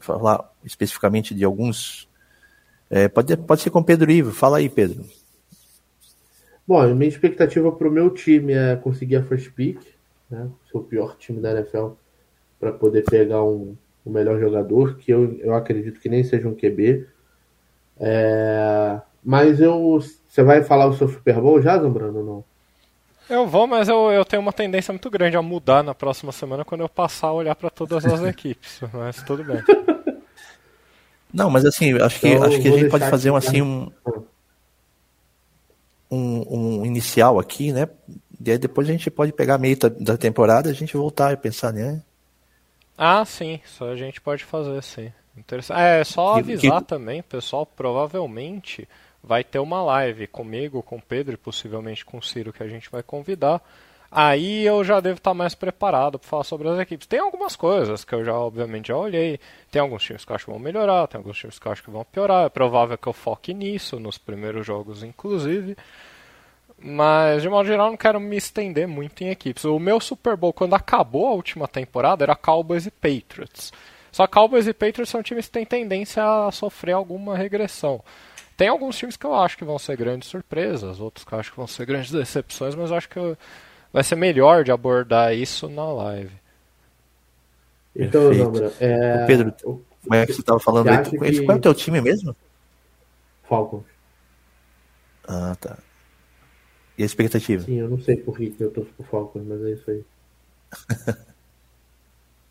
Falar 0.00 0.52
especificamente 0.64 1.34
de 1.34 1.44
alguns. 1.44 2.08
É, 2.90 3.08
pode, 3.08 3.36
pode 3.36 3.62
ser 3.62 3.70
com 3.70 3.82
Pedro 3.82 4.10
Ivo. 4.10 4.32
Fala 4.32 4.58
aí, 4.58 4.68
Pedro. 4.68 5.04
Bom, 6.66 6.80
a 6.80 6.88
minha 6.88 7.08
expectativa 7.08 7.70
para 7.70 7.88
o 7.88 7.92
meu 7.92 8.10
time 8.10 8.52
é 8.52 8.74
conseguir 8.74 9.16
a 9.16 9.22
first 9.22 9.52
pick, 9.52 9.78
né? 10.28 10.48
Ser 10.70 10.78
o 10.78 10.82
pior 10.82 11.16
time 11.16 11.40
da 11.40 11.52
NFL 11.52 11.90
para 12.58 12.72
poder 12.72 13.04
pegar 13.04 13.44
um, 13.44 13.76
um 14.04 14.10
melhor 14.10 14.40
jogador, 14.40 14.96
que 14.96 15.12
eu, 15.12 15.38
eu 15.38 15.54
acredito 15.54 16.00
que 16.00 16.08
nem 16.08 16.24
seja 16.24 16.48
um 16.48 16.54
QB. 16.54 17.06
É, 17.98 19.00
mas 19.26 19.60
eu. 19.60 20.00
Você 20.28 20.42
vai 20.44 20.62
falar 20.62 20.86
o 20.86 20.94
seu 20.94 21.08
Super 21.08 21.40
Bowl 21.40 21.60
já, 21.60 21.76
Zambrano, 21.78 22.18
ou 22.20 22.24
não? 22.24 22.44
Eu 23.28 23.46
vou, 23.46 23.66
mas 23.66 23.88
eu, 23.88 24.12
eu 24.12 24.24
tenho 24.24 24.40
uma 24.40 24.52
tendência 24.52 24.92
muito 24.92 25.10
grande 25.10 25.36
a 25.36 25.42
mudar 25.42 25.82
na 25.82 25.94
próxima 25.94 26.30
semana 26.30 26.64
quando 26.64 26.82
eu 26.82 26.88
passar 26.88 27.28
a 27.28 27.32
olhar 27.32 27.56
para 27.56 27.68
todas 27.70 28.04
as 28.06 28.22
equipes. 28.24 28.80
Mas 28.92 29.20
tudo 29.24 29.42
bem. 29.42 29.62
Não, 31.34 31.50
mas 31.50 31.66
assim, 31.66 31.92
acho 32.00 32.20
que, 32.20 32.28
então, 32.28 32.44
acho 32.44 32.60
que 32.62 32.68
a 32.68 32.70
gente 32.70 32.88
pode 32.88 33.10
fazer 33.10 33.30
um, 33.30 33.36
assim, 33.36 33.60
um, 33.60 33.90
um, 36.10 36.80
um, 36.80 36.86
inicial 36.86 37.38
aqui, 37.38 37.72
né? 37.72 37.88
E 38.42 38.50
aí 38.52 38.56
depois 38.56 38.88
a 38.88 38.92
gente 38.92 39.10
pode 39.10 39.32
pegar 39.32 39.58
meio 39.58 39.76
da, 39.76 39.88
da 39.88 40.16
temporada 40.16 40.68
e 40.68 40.72
a 40.72 40.74
gente 40.74 40.96
voltar 40.96 41.32
e 41.32 41.36
pensar, 41.36 41.72
né? 41.72 42.00
Ah, 42.96 43.24
sim, 43.24 43.60
isso 43.64 43.84
a 43.84 43.96
gente 43.96 44.20
pode 44.20 44.44
fazer, 44.44 44.82
sim. 44.82 45.12
Interessante. 45.36 45.78
É, 45.78 46.02
só 46.04 46.34
Que- 46.34 46.38
avisar 46.38 46.80
que- 46.80 46.86
também, 46.86 47.22
pessoal, 47.22 47.66
provavelmente 47.66 48.88
vai 49.26 49.42
ter 49.42 49.58
uma 49.58 49.82
live 49.82 50.28
comigo, 50.28 50.82
com 50.82 50.96
o 50.96 51.02
Pedro 51.02 51.34
e 51.34 51.36
possivelmente 51.36 52.04
com 52.04 52.18
o 52.18 52.22
Ciro 52.22 52.52
que 52.52 52.62
a 52.62 52.68
gente 52.68 52.88
vai 52.88 53.02
convidar. 53.02 53.60
Aí 54.10 54.64
eu 54.64 54.84
já 54.84 55.00
devo 55.00 55.18
estar 55.18 55.34
mais 55.34 55.54
preparado 55.54 56.16
para 56.18 56.28
falar 56.28 56.44
sobre 56.44 56.68
as 56.68 56.78
equipes. 56.78 57.08
Tem 57.08 57.18
algumas 57.18 57.56
coisas 57.56 58.04
que 58.04 58.14
eu 58.14 58.24
já, 58.24 58.32
obviamente, 58.32 58.88
já 58.88 58.96
olhei. 58.96 59.40
Tem 59.70 59.82
alguns 59.82 60.04
times 60.04 60.24
que 60.24 60.30
eu 60.30 60.36
acho 60.36 60.44
que 60.44 60.50
vão 60.52 60.60
melhorar, 60.60 61.08
tem 61.08 61.18
alguns 61.18 61.36
times 61.36 61.58
que 61.58 61.66
eu 61.66 61.72
acho 61.72 61.82
que 61.82 61.90
vão 61.90 62.04
piorar. 62.04 62.46
É 62.46 62.48
provável 62.48 62.96
que 62.96 63.08
eu 63.08 63.12
foque 63.12 63.52
nisso, 63.52 63.98
nos 63.98 64.16
primeiros 64.16 64.64
jogos, 64.64 65.02
inclusive. 65.02 65.76
Mas, 66.78 67.42
de 67.42 67.48
modo 67.48 67.66
geral, 67.66 67.90
não 67.90 67.96
quero 67.96 68.20
me 68.20 68.36
estender 68.36 68.86
muito 68.86 69.24
em 69.24 69.30
equipes. 69.30 69.64
O 69.64 69.78
meu 69.78 69.98
Super 69.98 70.36
Bowl, 70.36 70.52
quando 70.52 70.74
acabou 70.74 71.26
a 71.26 71.32
última 71.32 71.66
temporada, 71.66 72.24
era 72.24 72.36
Cowboys 72.36 72.86
e 72.86 72.90
Patriots. 72.92 73.72
Só 74.12 74.26
Cowboys 74.26 74.68
e 74.68 74.72
Patriots 74.72 75.10
são 75.10 75.22
times 75.22 75.46
que 75.46 75.52
têm 75.52 75.66
tendência 75.66 76.22
a 76.22 76.52
sofrer 76.52 76.92
alguma 76.92 77.36
regressão. 77.36 78.02
Tem 78.56 78.68
alguns 78.68 78.96
times 78.96 79.16
que 79.16 79.26
eu 79.26 79.34
acho 79.34 79.56
que 79.58 79.64
vão 79.64 79.78
ser 79.78 79.96
grandes 79.96 80.28
surpresas, 80.28 80.98
outros 81.00 81.24
que 81.24 81.32
eu 81.32 81.38
acho 81.38 81.50
que 81.50 81.56
vão 81.56 81.66
ser 81.66 81.84
grandes 81.84 82.10
decepções, 82.10 82.74
mas 82.74 82.90
eu 82.90 82.96
acho 82.96 83.08
que 83.08 83.18
eu- 83.18 83.36
vai 83.92 84.02
ser 84.02 84.16
melhor 84.16 84.64
de 84.64 84.72
abordar 84.72 85.34
isso 85.34 85.68
na 85.68 85.84
live. 85.92 86.32
Então. 87.94 88.32
Zambra, 88.32 88.72
é, 88.80 89.22
Ô, 89.22 89.26
Pedro, 89.26 89.54
o 89.64 89.82
Como 90.02 90.14
é 90.14 90.24
que 90.26 90.32
você 90.32 90.40
estava 90.40 90.60
falando 90.60 90.84
Você 90.86 90.90
aí? 90.90 91.04
Tu- 91.04 91.10
que- 91.10 91.44
Qual 91.44 91.56
é 91.56 91.58
o 91.58 91.62
teu 91.62 91.74
time 91.74 92.00
mesmo? 92.00 92.36
Falcons. 93.48 93.84
Ah, 95.26 95.56
tá. 95.60 95.78
E 96.96 97.02
a 97.02 97.06
expectativa? 97.06 97.64
Sim, 97.64 97.76
eu 97.80 97.88
não 97.90 98.00
sei 98.00 98.16
por 98.16 98.36
que 98.36 98.50
que 98.50 98.62
eu 98.62 98.70
torço 98.70 98.90
pro 98.92 99.04
Falcons, 99.06 99.44
mas 99.44 99.62
é 99.64 99.70
isso 99.72 99.90
aí. 99.90 100.04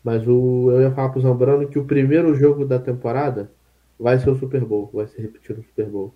mas 0.04 0.26
o, 0.28 0.70
eu 0.70 0.82
ia 0.82 0.90
falar 0.92 1.08
pro 1.08 1.20
Zambrano 1.20 1.68
que 1.68 1.78
o 1.78 1.84
primeiro 1.84 2.34
jogo 2.34 2.64
da 2.64 2.78
temporada 2.78 3.50
vai 3.98 4.18
ser 4.18 4.30
o 4.30 4.38
Super 4.38 4.64
Bowl. 4.64 4.90
Vai 4.92 5.06
ser 5.06 5.22
repetido 5.22 5.58
no 5.58 5.64
Super 5.64 5.86
Bowl. 5.86 6.14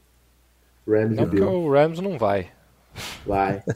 Rams 0.87 1.13
e 1.13 1.17
Não 1.17 1.25
porque 1.25 1.41
Bills. 1.41 1.57
o 1.57 1.73
Rams 1.73 2.01
não 2.01 2.19
vai. 2.19 2.49
Vai. 3.27 3.63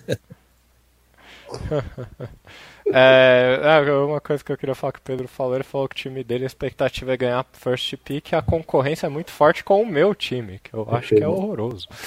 É, 2.87 3.61
é, 3.63 3.93
uma 3.93 4.21
coisa 4.21 4.45
que 4.45 4.53
eu 4.53 4.59
queria 4.59 4.75
falar 4.75 4.93
que 4.93 4.99
o 4.99 5.03
Pedro 5.03 5.27
falou, 5.27 5.55
ele 5.55 5.65
falou 5.65 5.89
que 5.89 5.95
o 5.95 5.99
time 5.99 6.23
dele, 6.23 6.45
a 6.45 6.47
expectativa 6.47 7.15
é 7.15 7.17
ganhar 7.17 7.47
first 7.53 7.97
pick, 8.05 8.33
e 8.33 8.37
a 8.37 8.43
concorrência 8.43 9.07
é 9.07 9.09
muito 9.09 9.31
forte 9.31 9.65
com 9.65 9.81
o 9.81 9.87
meu 9.87 10.15
time, 10.15 10.61
que 10.63 10.75
eu 10.75 10.87
acho 10.91 11.15
que 11.15 11.23
é 11.23 11.29
horroroso. 11.29 11.89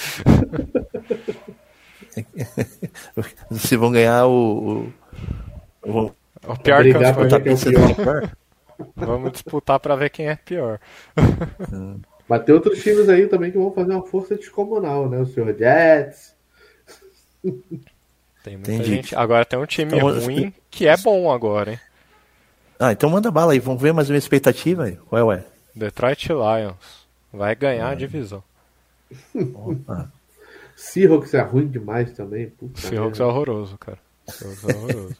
Se 3.50 3.76
vão 3.76 3.90
ganhar 3.90 4.26
o. 4.26 4.92
o, 5.84 5.90
o 5.90 6.12
O 6.46 6.56
pior 6.58 6.84
que 6.84 6.90
eu 6.90 7.14
por 7.14 7.28
ver 7.28 7.42
quem 7.42 7.52
é 7.52 7.86
o 7.86 7.94
pior. 7.94 8.30
Vamos 8.96 9.32
disputar 9.32 9.80
pra 9.80 9.96
ver 9.96 10.10
quem 10.10 10.28
é 10.28 10.36
pior. 10.36 10.78
Mas 12.28 12.44
tem 12.44 12.54
outros 12.54 12.82
times 12.82 13.08
aí 13.08 13.26
também 13.26 13.50
que 13.50 13.56
vão 13.58 13.72
fazer 13.72 13.92
uma 13.92 14.06
força 14.06 14.36
descomunal, 14.36 15.08
né? 15.08 15.18
O 15.18 15.26
Sr. 15.26 15.56
Jets. 15.58 16.34
Tem 18.44 18.56
muita 18.56 18.72
Entendi. 18.72 18.84
gente. 18.84 19.16
Agora 19.16 19.44
tem 19.44 19.58
um 19.58 19.66
time 19.66 19.96
Então, 19.96 20.20
ruim 20.20 20.52
que 20.70 20.86
é 20.86 20.96
bom 20.96 21.32
agora, 21.32 21.72
hein? 21.72 21.80
Ah, 22.78 22.92
então 22.92 23.10
manda 23.10 23.30
bala 23.30 23.52
aí. 23.52 23.58
Vamos 23.58 23.80
ver 23.80 23.92
mais 23.92 24.10
uma 24.10 24.18
expectativa 24.18 24.84
aí. 24.84 24.96
Qual 25.08 25.32
é? 25.32 25.44
Detroit 25.74 26.28
Lions. 26.28 27.08
Vai 27.32 27.54
ganhar 27.54 27.88
a 27.88 27.94
divisão. 27.94 28.42
Opa. 29.34 30.12
Seahawks 30.76 31.34
é 31.34 31.40
ruim 31.40 31.66
demais 31.66 32.12
também. 32.12 32.50
Puta 32.50 32.80
Seahawks 32.80 33.18
é 33.20 33.24
horroroso, 33.24 33.76
cara. 33.78 33.98
Seahawks 34.28 34.64
é 34.64 34.76
horroroso. 34.76 35.16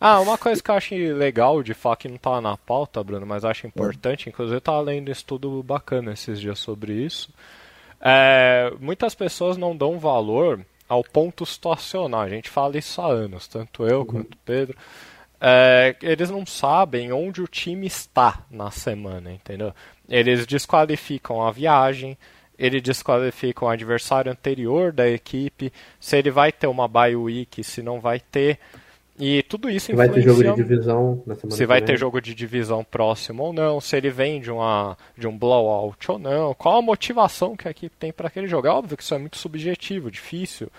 Ah, 0.00 0.20
uma 0.20 0.38
coisa 0.38 0.62
que 0.62 0.70
eu 0.70 0.74
acho 0.76 0.94
legal 0.94 1.62
de 1.62 1.74
falar 1.74 1.96
que 1.96 2.08
não 2.08 2.16
tá 2.16 2.40
na 2.40 2.56
pauta, 2.56 3.02
Bruno, 3.02 3.26
mas 3.26 3.44
acho 3.44 3.66
importante, 3.66 4.28
inclusive 4.28 4.56
eu 4.56 4.60
tava 4.60 4.80
lendo 4.80 5.08
um 5.08 5.12
estudo 5.12 5.62
bacana 5.62 6.12
esses 6.12 6.40
dias 6.40 6.58
sobre 6.60 6.92
isso. 6.92 7.30
É, 8.00 8.72
muitas 8.78 9.14
pessoas 9.14 9.56
não 9.56 9.76
dão 9.76 9.98
valor 9.98 10.64
ao 10.88 11.02
ponto 11.02 11.44
situacional. 11.44 12.22
A 12.22 12.28
gente 12.28 12.48
fala 12.48 12.78
isso 12.78 13.00
há 13.00 13.06
anos, 13.06 13.46
tanto 13.48 13.86
eu 13.86 14.06
quanto 14.06 14.34
o 14.34 14.38
Pedro. 14.44 14.76
É, 15.40 15.96
eles 16.02 16.30
não 16.30 16.44
sabem 16.46 17.12
onde 17.12 17.42
o 17.42 17.46
time 17.46 17.86
está 17.86 18.44
na 18.50 18.70
semana, 18.70 19.32
entendeu? 19.32 19.72
Eles 20.08 20.46
desqualificam 20.46 21.42
a 21.42 21.50
viagem, 21.52 22.16
eles 22.58 22.82
desqualificam 22.82 23.68
o 23.68 23.70
adversário 23.70 24.32
anterior 24.32 24.92
da 24.92 25.08
equipe, 25.08 25.72
se 26.00 26.16
ele 26.16 26.30
vai 26.30 26.50
ter 26.50 26.66
uma 26.66 26.88
bye 26.88 27.14
week, 27.14 27.62
se 27.62 27.82
não 27.82 28.00
vai 28.00 28.18
ter. 28.18 28.58
E 29.18 29.42
tudo 29.42 29.68
isso 29.68 29.94
Vai 29.96 30.08
ter 30.08 30.22
jogo 30.22 30.42
de 30.42 30.48
influencia 30.48 30.64
divisão 30.64 31.22
na 31.26 31.34
semana 31.34 31.56
se 31.56 31.66
vai 31.66 31.82
ter 31.82 31.98
jogo 31.98 32.20
de 32.20 32.34
divisão 32.34 32.84
próximo 32.84 33.42
ou 33.42 33.52
não, 33.52 33.80
se 33.80 33.96
ele 33.96 34.10
vem 34.10 34.40
de, 34.40 34.50
uma, 34.50 34.96
de 35.16 35.26
um 35.26 35.36
blowout 35.36 36.12
ou 36.12 36.18
não, 36.18 36.54
qual 36.54 36.78
a 36.78 36.82
motivação 36.82 37.56
que 37.56 37.66
a 37.66 37.70
equipe 37.72 37.96
tem 37.98 38.12
para 38.12 38.28
aquele 38.28 38.46
jogo. 38.46 38.68
É 38.68 38.70
óbvio 38.70 38.96
que 38.96 39.02
isso 39.02 39.14
é 39.14 39.18
muito 39.18 39.36
subjetivo, 39.36 40.10
difícil 40.10 40.70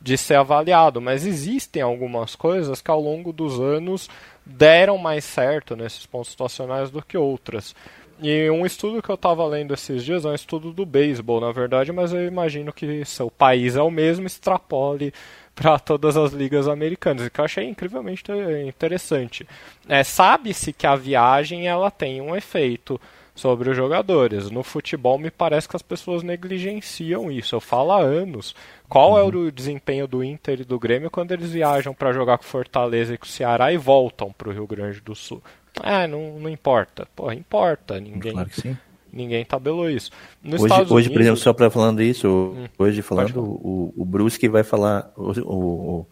de 0.00 0.18
ser 0.18 0.34
avaliado, 0.34 1.00
mas 1.00 1.24
existem 1.24 1.80
algumas 1.80 2.34
coisas 2.34 2.80
que 2.80 2.90
ao 2.90 3.00
longo 3.00 3.32
dos 3.32 3.60
anos 3.60 4.08
deram 4.44 4.98
mais 4.98 5.24
certo 5.24 5.76
nesses 5.76 6.06
pontos 6.06 6.30
situacionais 6.30 6.90
do 6.90 7.02
que 7.02 7.16
outras. 7.16 7.74
E 8.20 8.48
um 8.50 8.64
estudo 8.64 9.02
que 9.02 9.10
eu 9.10 9.14
estava 9.16 9.44
lendo 9.46 9.74
esses 9.74 10.04
dias 10.04 10.24
é 10.24 10.28
um 10.28 10.34
estudo 10.34 10.72
do 10.72 10.86
beisebol, 10.86 11.40
na 11.40 11.52
verdade, 11.52 11.92
mas 11.92 12.12
eu 12.12 12.26
imagino 12.26 12.72
que 12.72 13.04
se 13.04 13.22
o 13.22 13.30
país 13.30 13.76
é 13.76 13.82
o 13.82 13.90
mesmo, 13.90 14.26
extrapole 14.26 15.12
para 15.56 15.78
todas 15.78 16.16
as 16.16 16.32
ligas 16.32 16.66
americanas, 16.68 17.26
e 17.26 17.30
que 17.30 17.40
eu 17.40 17.44
achei 17.44 17.64
incrivelmente 17.68 18.22
te- 18.24 18.32
interessante. 18.66 19.46
É, 19.88 20.02
Sabe-se 20.02 20.72
que 20.72 20.86
a 20.86 20.96
viagem 20.96 21.68
ela 21.68 21.90
tem 21.90 22.20
um 22.20 22.34
efeito 22.34 23.00
sobre 23.34 23.70
os 23.70 23.76
jogadores. 23.76 24.50
No 24.50 24.62
futebol 24.62 25.18
me 25.18 25.30
parece 25.30 25.68
que 25.68 25.76
as 25.76 25.82
pessoas 25.82 26.22
negligenciam 26.22 27.30
isso. 27.30 27.54
Eu 27.54 27.60
falo 27.60 27.92
há 27.92 28.00
anos. 28.00 28.54
Qual 28.88 29.18
é 29.18 29.22
o 29.22 29.50
desempenho 29.50 30.06
do 30.06 30.22
Inter 30.22 30.60
e 30.60 30.64
do 30.64 30.78
Grêmio 30.78 31.10
quando 31.10 31.32
eles 31.32 31.50
viajam 31.50 31.94
para 31.94 32.12
jogar 32.12 32.36
com 32.36 32.44
Fortaleza 32.44 33.14
e 33.14 33.18
com 33.18 33.24
o 33.24 33.28
Ceará 33.28 33.72
e 33.72 33.78
voltam 33.78 34.30
para 34.32 34.50
o 34.50 34.52
Rio 34.52 34.66
Grande 34.66 35.00
do 35.00 35.14
Sul? 35.14 35.42
É, 35.82 36.06
não, 36.06 36.38
não 36.38 36.50
importa. 36.50 37.08
Porra, 37.16 37.34
importa. 37.34 37.98
Ninguém, 37.98 38.32
Claro 38.32 38.50
que 38.50 38.60
sim. 38.60 38.76
Ninguém 39.12 39.44
tabelou 39.44 39.88
isso. 39.90 40.10
Nos 40.42 40.60
Hoje, 40.60 40.64
Estados 40.72 40.92
hoje 40.92 41.08
por 41.08 41.14
exemplo, 41.20 41.26
Unidos- 41.30 41.42
só 41.42 41.52
para 41.52 41.70
falando 41.70 42.02
isso, 42.02 42.28
Hum, 42.56 42.66
hoje 42.78 43.02
falando, 43.02 43.32
falar. 43.32 43.46
o, 43.46 43.92
o 43.96 44.04
Brusque 44.04 44.48
vai 44.48 44.62
falar, 44.62 45.12
o, 45.16 45.30
o, 45.40 45.98
o 46.00 46.06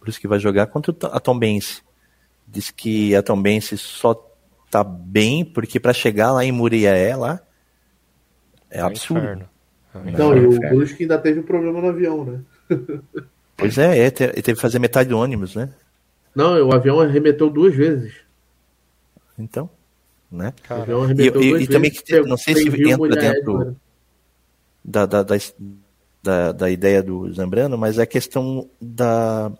Brusque 0.00 0.26
vai 0.26 0.38
jogar 0.38 0.66
contra 0.68 0.94
a 1.08 1.20
Tombense. 1.20 1.82
Diz 2.48 2.70
que 2.70 3.14
a 3.14 3.22
Tombense 3.22 3.76
só 3.76 4.14
tá 4.70 4.82
bem 4.84 5.44
porque 5.44 5.78
para 5.80 5.92
chegar 5.92 6.32
lá 6.32 6.44
em 6.44 6.52
Muriaé, 6.52 7.14
lá, 7.16 7.40
é 8.70 8.78
É 8.78 8.80
absurdo. 8.82 9.22
inferno. 9.22 9.48
É 9.94 10.10
Não, 10.12 10.36
e 10.36 10.46
o 10.46 10.52
Inferno. 10.52 10.76
Brusque 10.76 11.02
ainda 11.04 11.18
teve 11.18 11.40
um 11.40 11.42
problema 11.42 11.80
no 11.80 11.88
avião, 11.88 12.24
né? 12.24 12.40
Pois 13.58 13.78
é, 13.78 13.98
é, 13.98 14.02
ele 14.02 14.10
teve 14.10 14.52
que 14.54 14.60
fazer 14.60 14.78
metade 14.78 15.08
do 15.08 15.18
ônibus, 15.18 15.54
né? 15.56 15.70
Não, 16.34 16.60
o 16.68 16.74
avião 16.74 17.00
arremeteu 17.00 17.48
duas 17.48 17.74
vezes. 17.74 18.12
Então, 19.38 19.70
né? 20.30 20.52
O 20.58 20.62
Cara, 20.68 20.82
avião 20.82 21.02
arremeteu 21.02 21.42
E- 21.42 21.46
e- 21.52 21.62
e 21.62 21.66
também 21.66 21.90
vezes, 21.90 22.00
que 22.04 22.20
não 22.22 22.36
sei 22.36 22.54
se 22.54 22.68
entra 22.90 23.08
dentro- 23.16 23.76
da, 24.84 25.06
da, 25.06 25.22
da, 25.22 25.36
da, 26.22 26.52
da 26.52 26.70
ideia 26.70 27.02
do 27.02 27.32
Zambrano, 27.32 27.76
mas 27.76 27.98
é 27.98 28.02
a 28.02 28.06
questão 28.06 28.68
da, 28.80 29.50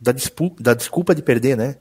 da, 0.00 0.12
desculpa, 0.12 0.62
da 0.62 0.74
desculpa 0.74 1.14
de 1.14 1.22
perder, 1.22 1.56
né? 1.56 1.76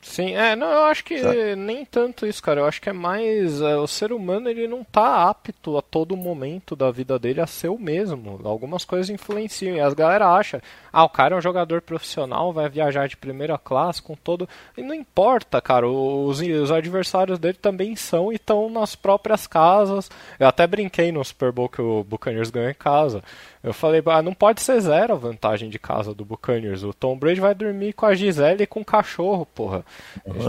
Sim, 0.00 0.36
é, 0.36 0.54
não, 0.54 0.70
eu 0.70 0.84
acho 0.84 1.04
que 1.04 1.18
Sabe? 1.18 1.56
nem 1.56 1.84
tanto 1.84 2.26
isso, 2.26 2.42
cara. 2.42 2.60
Eu 2.60 2.66
acho 2.66 2.80
que 2.80 2.88
é 2.88 2.92
mais. 2.92 3.60
é, 3.60 3.76
o 3.76 3.86
ser 3.86 4.12
humano 4.12 4.48
ele 4.48 4.68
não 4.68 4.84
tá 4.84 5.28
apto 5.28 5.76
a 5.76 5.82
todo 5.82 6.16
momento 6.16 6.76
da 6.76 6.90
vida 6.90 7.18
dele 7.18 7.40
a 7.40 7.46
ser 7.46 7.68
o 7.68 7.78
mesmo. 7.78 8.40
Algumas 8.44 8.84
coisas 8.84 9.10
influenciam. 9.10 9.76
E 9.76 9.80
as 9.80 9.94
galera 9.94 10.28
acha, 10.28 10.62
ah, 10.92 11.04
o 11.04 11.08
cara 11.08 11.34
é 11.34 11.38
um 11.38 11.42
jogador 11.42 11.82
profissional, 11.82 12.52
vai 12.52 12.68
viajar 12.68 13.08
de 13.08 13.16
primeira 13.16 13.58
classe 13.58 14.00
com 14.00 14.14
todo. 14.14 14.48
E 14.76 14.82
não 14.82 14.94
importa, 14.94 15.60
cara. 15.60 15.88
Os, 15.88 16.40
os 16.40 16.70
adversários 16.70 17.38
dele 17.38 17.58
também 17.60 17.96
são 17.96 18.32
e 18.32 18.36
estão 18.36 18.70
nas 18.70 18.94
próprias 18.94 19.46
casas. 19.46 20.08
Eu 20.38 20.46
até 20.46 20.66
brinquei 20.66 21.10
no 21.10 21.24
Super 21.24 21.50
Bowl 21.50 21.68
que 21.68 21.82
o 21.82 22.04
Buccaneers 22.04 22.50
ganhou 22.50 22.70
em 22.70 22.74
casa. 22.74 23.22
Eu 23.66 23.74
falei, 23.74 24.00
ah, 24.06 24.22
não 24.22 24.32
pode 24.32 24.62
ser 24.62 24.80
zero 24.80 25.12
a 25.12 25.16
vantagem 25.16 25.68
de 25.68 25.76
casa 25.76 26.14
do 26.14 26.24
Buccaneers. 26.24 26.84
O 26.84 26.94
Tom 26.94 27.18
Brady 27.18 27.40
vai 27.40 27.52
dormir 27.52 27.94
com 27.94 28.06
a 28.06 28.14
Gisele 28.14 28.62
e 28.62 28.66
com 28.66 28.80
o 28.80 28.84
cachorro, 28.84 29.44
porra. 29.44 29.84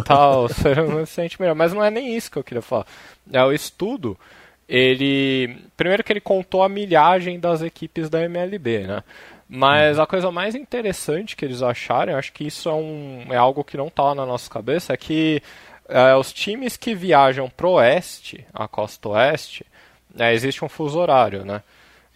Tá, 0.05 0.37
o 0.37 0.47
ser 0.47 0.77
humano 0.77 1.03
se 1.07 1.13
sente 1.13 1.41
melhor. 1.41 1.55
Mas 1.55 1.73
não 1.73 1.83
é 1.83 1.89
nem 1.89 2.15
isso 2.15 2.29
que 2.29 2.37
eu 2.37 2.43
queria 2.43 2.61
falar. 2.61 2.85
É 3.33 3.43
o 3.43 3.51
estudo. 3.51 4.15
Ele. 4.69 5.57
Primeiro 5.75 6.03
que 6.03 6.13
ele 6.13 6.21
contou 6.21 6.61
a 6.61 6.69
milhagem 6.69 7.39
das 7.39 7.63
equipes 7.63 8.07
da 8.07 8.21
MLB, 8.21 8.85
né? 8.85 9.03
Mas 9.49 9.97
a 9.97 10.05
coisa 10.05 10.29
mais 10.29 10.53
interessante 10.53 11.35
que 11.35 11.43
eles 11.43 11.63
acharam, 11.63 12.17
acho 12.17 12.31
que 12.31 12.45
isso 12.45 12.69
é, 12.69 12.73
um, 12.73 13.25
é 13.31 13.37
algo 13.37 13.63
que 13.63 13.77
não 13.77 13.89
tá 13.89 14.13
na 14.13 14.27
nossa 14.27 14.47
cabeça, 14.47 14.93
é 14.93 14.97
que 14.97 15.41
é, 15.89 16.13
os 16.15 16.31
times 16.31 16.77
que 16.77 16.93
viajam 16.93 17.49
pro 17.49 17.71
oeste, 17.71 18.45
a 18.53 18.67
costa 18.67 19.09
oeste, 19.09 19.65
é, 20.19 20.35
existe 20.35 20.63
um 20.63 20.69
fuso 20.69 20.99
horário, 20.99 21.43
né? 21.43 21.63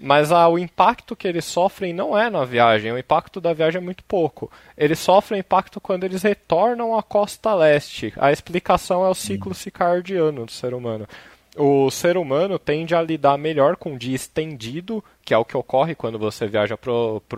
Mas 0.01 0.31
ah, 0.31 0.47
o 0.47 0.57
impacto 0.57 1.15
que 1.15 1.27
eles 1.27 1.45
sofrem 1.45 1.93
não 1.93 2.17
é 2.17 2.29
na 2.29 2.43
viagem, 2.43 2.91
o 2.91 2.97
impacto 2.97 3.39
da 3.39 3.53
viagem 3.53 3.79
é 3.79 3.83
muito 3.83 4.03
pouco. 4.03 4.51
Eles 4.75 4.97
sofrem 4.97 5.39
impacto 5.39 5.79
quando 5.79 6.03
eles 6.03 6.23
retornam 6.23 6.97
à 6.97 7.03
costa 7.03 7.53
leste. 7.53 8.11
A 8.17 8.31
explicação 8.31 9.05
é 9.05 9.09
o 9.09 9.13
ciclo 9.13 9.53
circadiano 9.53 10.45
do 10.45 10.51
ser 10.51 10.73
humano. 10.73 11.07
O 11.55 11.91
ser 11.91 12.17
humano 12.17 12.57
tende 12.57 12.95
a 12.95 13.01
lidar 13.01 13.37
melhor 13.37 13.75
com 13.75 13.91
um 13.91 13.97
dia 13.97 14.15
estendido, 14.15 15.03
que 15.23 15.33
é 15.33 15.37
o 15.37 15.43
que 15.43 15.55
ocorre 15.55 15.93
quando 15.93 16.17
você 16.17 16.47
viaja 16.47 16.77
para 16.77 16.91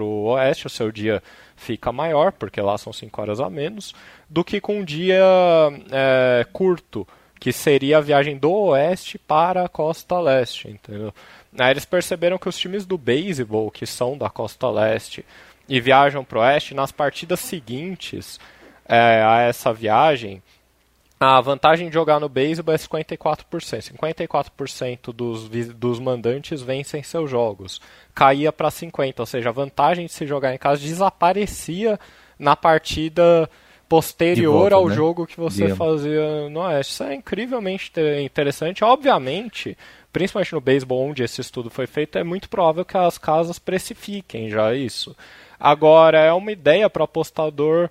o 0.03 0.25
oeste, 0.25 0.67
o 0.67 0.69
seu 0.69 0.91
dia 0.91 1.21
fica 1.55 1.91
maior, 1.91 2.31
porque 2.31 2.61
lá 2.61 2.77
são 2.77 2.93
5 2.93 3.21
horas 3.21 3.39
a 3.39 3.49
menos, 3.49 3.93
do 4.29 4.43
que 4.43 4.61
com 4.61 4.79
um 4.79 4.85
dia 4.85 5.23
é, 5.91 6.45
curto, 6.53 7.07
que 7.43 7.51
seria 7.51 7.97
a 7.97 7.99
viagem 7.99 8.37
do 8.37 8.49
oeste 8.49 9.17
para 9.17 9.65
a 9.65 9.67
costa 9.67 10.17
leste, 10.17 10.69
entendeu? 10.69 11.13
Aí 11.59 11.71
eles 11.71 11.83
perceberam 11.83 12.37
que 12.37 12.47
os 12.47 12.57
times 12.57 12.85
do 12.85 12.97
beisebol, 12.97 13.69
que 13.69 13.85
são 13.85 14.17
da 14.17 14.29
costa 14.29 14.69
leste 14.69 15.25
e 15.67 15.81
viajam 15.81 16.23
para 16.23 16.39
o 16.39 16.41
oeste, 16.41 16.73
nas 16.73 16.93
partidas 16.93 17.41
seguintes 17.41 18.39
é, 18.87 19.21
a 19.21 19.41
essa 19.41 19.73
viagem, 19.73 20.41
a 21.19 21.41
vantagem 21.41 21.89
de 21.89 21.93
jogar 21.93 22.17
no 22.17 22.29
beisebol 22.29 22.73
é 22.73 22.77
54%. 22.77 23.91
54% 23.91 25.11
dos, 25.11 25.49
dos 25.75 25.99
mandantes 25.99 26.61
vencem 26.61 27.03
seus 27.03 27.29
jogos. 27.29 27.81
Caía 28.15 28.53
para 28.53 28.69
50%, 28.69 29.19
ou 29.19 29.25
seja, 29.25 29.49
a 29.49 29.51
vantagem 29.51 30.05
de 30.05 30.13
se 30.13 30.25
jogar 30.25 30.55
em 30.55 30.57
casa 30.57 30.81
desaparecia 30.81 31.99
na 32.39 32.55
partida 32.55 33.49
posterior 33.93 34.53
volta, 34.53 34.75
ao 34.75 34.89
né? 34.89 34.95
jogo 34.95 35.27
que 35.27 35.39
você 35.39 35.67
Digamos. 35.67 35.77
fazia 35.77 36.49
no 36.49 36.61
Oeste. 36.61 36.93
Isso 36.93 37.03
é 37.03 37.13
incrivelmente 37.13 37.91
interessante. 38.23 38.83
Obviamente, 38.83 39.77
principalmente 40.11 40.53
no 40.53 40.61
beisebol, 40.61 41.09
onde 41.09 41.23
esse 41.23 41.41
estudo 41.41 41.69
foi 41.69 41.85
feito, 41.85 42.17
é 42.17 42.23
muito 42.23 42.49
provável 42.49 42.83
que 42.83 42.97
as 42.97 43.19
casas 43.19 43.59
precifiquem 43.59 44.49
já 44.49 44.73
isso. 44.73 45.15
Agora, 45.59 46.19
é 46.19 46.33
uma 46.33 46.51
ideia 46.51 46.89
para 46.89 47.01
o 47.01 47.05
apostador. 47.05 47.87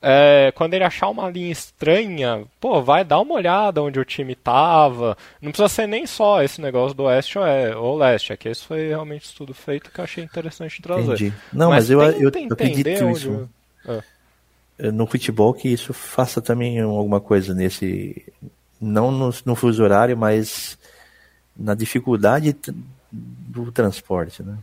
É, 0.00 0.52
quando 0.54 0.74
ele 0.74 0.84
achar 0.84 1.08
uma 1.08 1.28
linha 1.30 1.50
estranha, 1.50 2.44
pô, 2.60 2.80
vai 2.82 3.02
dar 3.02 3.18
uma 3.18 3.34
olhada 3.34 3.82
onde 3.82 3.98
o 3.98 4.04
time 4.04 4.34
tava. 4.34 5.16
Não 5.40 5.50
precisa 5.50 5.68
ser 5.68 5.88
nem 5.88 6.06
só 6.06 6.42
esse 6.42 6.60
negócio 6.60 6.94
do 6.94 7.04
oeste 7.04 7.38
ou, 7.38 7.46
é, 7.46 7.74
ou 7.74 7.96
leste, 7.96 8.32
é 8.32 8.36
que 8.36 8.48
esse 8.48 8.64
foi 8.64 8.88
realmente 8.88 9.24
estudo 9.24 9.54
feito 9.54 9.90
que 9.90 9.98
eu 9.98 10.04
achei 10.04 10.22
interessante 10.22 10.80
trazer. 10.82 11.14
Entendi. 11.14 11.32
Não, 11.52 11.70
mas, 11.70 11.88
mas 11.88 11.90
eu, 11.90 12.02
eu, 12.02 12.30
eu 12.30 12.52
acredito 12.52 13.10
isso. 13.10 13.48
É. 13.88 14.17
No 14.78 15.06
futebol 15.06 15.52
que 15.52 15.68
isso 15.68 15.92
faça 15.92 16.40
também 16.40 16.80
alguma 16.80 17.20
coisa 17.20 17.52
nesse. 17.54 18.24
Não 18.80 19.10
no, 19.10 19.34
no 19.44 19.56
fuso 19.56 19.82
horário, 19.82 20.16
mas 20.16 20.78
na 21.56 21.74
dificuldade 21.74 22.56
do 23.10 23.72
transporte, 23.72 24.42
né? 24.42 24.56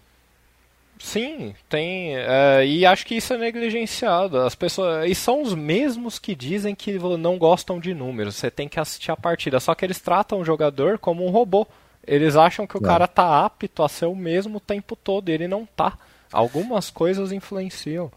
Sim, 0.97 1.53
tem. 1.67 2.15
É, 2.15 2.65
e 2.65 2.85
acho 2.85 3.05
que 3.05 3.15
isso 3.15 3.33
é 3.33 3.37
negligenciado. 3.37 4.39
As 4.39 4.55
pessoas. 4.55 5.09
E 5.09 5.13
são 5.13 5.41
os 5.41 5.53
mesmos 5.53 6.17
que 6.17 6.33
dizem 6.33 6.73
que 6.73 6.97
não 7.17 7.37
gostam 7.37 7.79
de 7.79 7.93
números. 7.93 8.35
Você 8.35 8.49
tem 8.49 8.67
que 8.69 8.79
assistir 8.79 9.11
a 9.11 9.17
partida. 9.17 9.59
Só 9.59 9.75
que 9.75 9.85
eles 9.85 9.99
tratam 9.99 10.39
o 10.39 10.45
jogador 10.45 10.97
como 10.97 11.25
um 11.25 11.29
robô. 11.29 11.67
Eles 12.07 12.35
acham 12.35 12.65
que 12.65 12.77
o 12.77 12.81
não. 12.81 12.87
cara 12.87 13.07
tá 13.07 13.45
apto 13.45 13.83
a 13.83 13.89
ser 13.89 14.05
o 14.05 14.15
mesmo 14.15 14.57
o 14.57 14.61
tempo 14.61 14.95
todo. 14.95 15.29
Ele 15.29 15.47
não 15.47 15.65
tá. 15.65 15.97
Algumas 16.31 16.89
coisas 16.89 17.31
influenciam. 17.31 18.11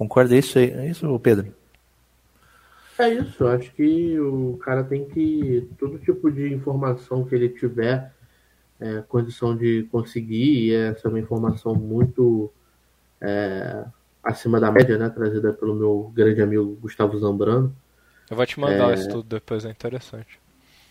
Concorda 0.00 0.34
isso 0.34 0.58
aí? 0.58 0.70
É 0.70 0.86
isso, 0.88 1.20
Pedro? 1.20 1.54
É 2.98 3.10
isso, 3.10 3.46
acho 3.46 3.70
que 3.74 4.18
o 4.18 4.58
cara 4.64 4.82
tem 4.82 5.04
que. 5.04 5.68
Todo 5.78 5.98
tipo 5.98 6.30
de 6.30 6.54
informação 6.54 7.22
que 7.22 7.34
ele 7.34 7.50
tiver 7.50 8.10
é, 8.80 9.02
condição 9.06 9.54
de 9.54 9.86
conseguir, 9.92 10.68
e 10.68 10.74
essa 10.74 11.06
é 11.06 11.10
uma 11.10 11.20
informação 11.20 11.74
muito 11.74 12.50
é, 13.20 13.84
acima 14.24 14.58
da 14.58 14.72
média, 14.72 14.96
né? 14.96 15.10
Trazida 15.10 15.52
pelo 15.52 15.74
meu 15.74 16.10
grande 16.14 16.40
amigo 16.40 16.78
Gustavo 16.80 17.18
Zambrano. 17.18 17.76
Eu 18.30 18.38
vou 18.38 18.46
te 18.46 18.58
mandar 18.58 18.92
é... 18.92 18.94
isso 18.94 19.06
tudo 19.10 19.24
depois, 19.24 19.66
é 19.66 19.70
interessante. 19.70 20.40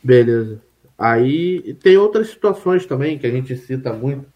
Beleza. 0.03 0.62
Aí 0.95 1.74
tem 1.82 1.97
outras 1.97 2.30
situações 2.30 2.86
também 2.86 3.18
que 3.18 3.26
a 3.26 3.32
gente 3.32 3.55
cita 3.55 3.91
muito, 3.91 4.32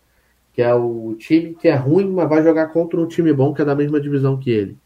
que 0.53 0.61
é 0.61 0.73
o 0.73 1.15
time 1.17 1.55
que 1.55 1.67
é 1.67 1.75
ruim, 1.75 2.11
mas 2.11 2.29
vai 2.29 2.43
jogar 2.43 2.67
contra 2.67 2.99
um 2.99 3.07
time 3.07 3.33
bom 3.33 3.53
que 3.53 3.61
é 3.61 3.65
da 3.65 3.75
mesma 3.75 3.99
divisão 3.99 4.37
que 4.37 4.51
ele. 4.51 4.77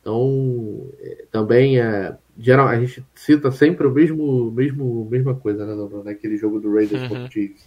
Então, 0.00 0.88
é, 1.00 1.24
também 1.30 1.80
é. 1.80 2.16
Geral, 2.38 2.68
a 2.68 2.78
gente 2.78 3.02
cita 3.14 3.50
sempre 3.50 3.86
o 3.86 3.90
mesmo, 3.90 4.50
mesmo 4.50 5.08
mesma 5.10 5.34
coisa, 5.34 5.64
né, 5.64 6.02
naquele 6.04 6.36
jogo 6.36 6.60
do 6.60 6.74
Raiders 6.74 7.02
uhum. 7.02 7.08
contra 7.08 7.24
o 7.24 7.32
Chiefs. 7.32 7.64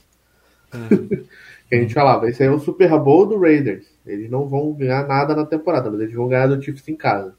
Uhum. 0.74 1.08
que 1.68 1.76
a 1.76 1.80
gente 1.80 1.94
falava, 1.94 2.30
esse 2.30 2.44
aí 2.44 2.50
é 2.50 2.52
o 2.52 2.60
Super 2.60 2.90
Bowl 3.00 3.26
do 3.26 3.40
Raiders. 3.40 3.88
Eles 4.06 4.30
não 4.30 4.48
vão 4.48 4.74
ganhar 4.74 5.08
nada 5.08 5.36
na 5.36 5.46
temporada, 5.46 5.90
mas 5.90 6.02
eles 6.02 6.14
vão 6.14 6.28
ganhar 6.28 6.48
do 6.48 6.62
Chiefs 6.62 6.88
em 6.88 6.96
casa. 6.96 7.34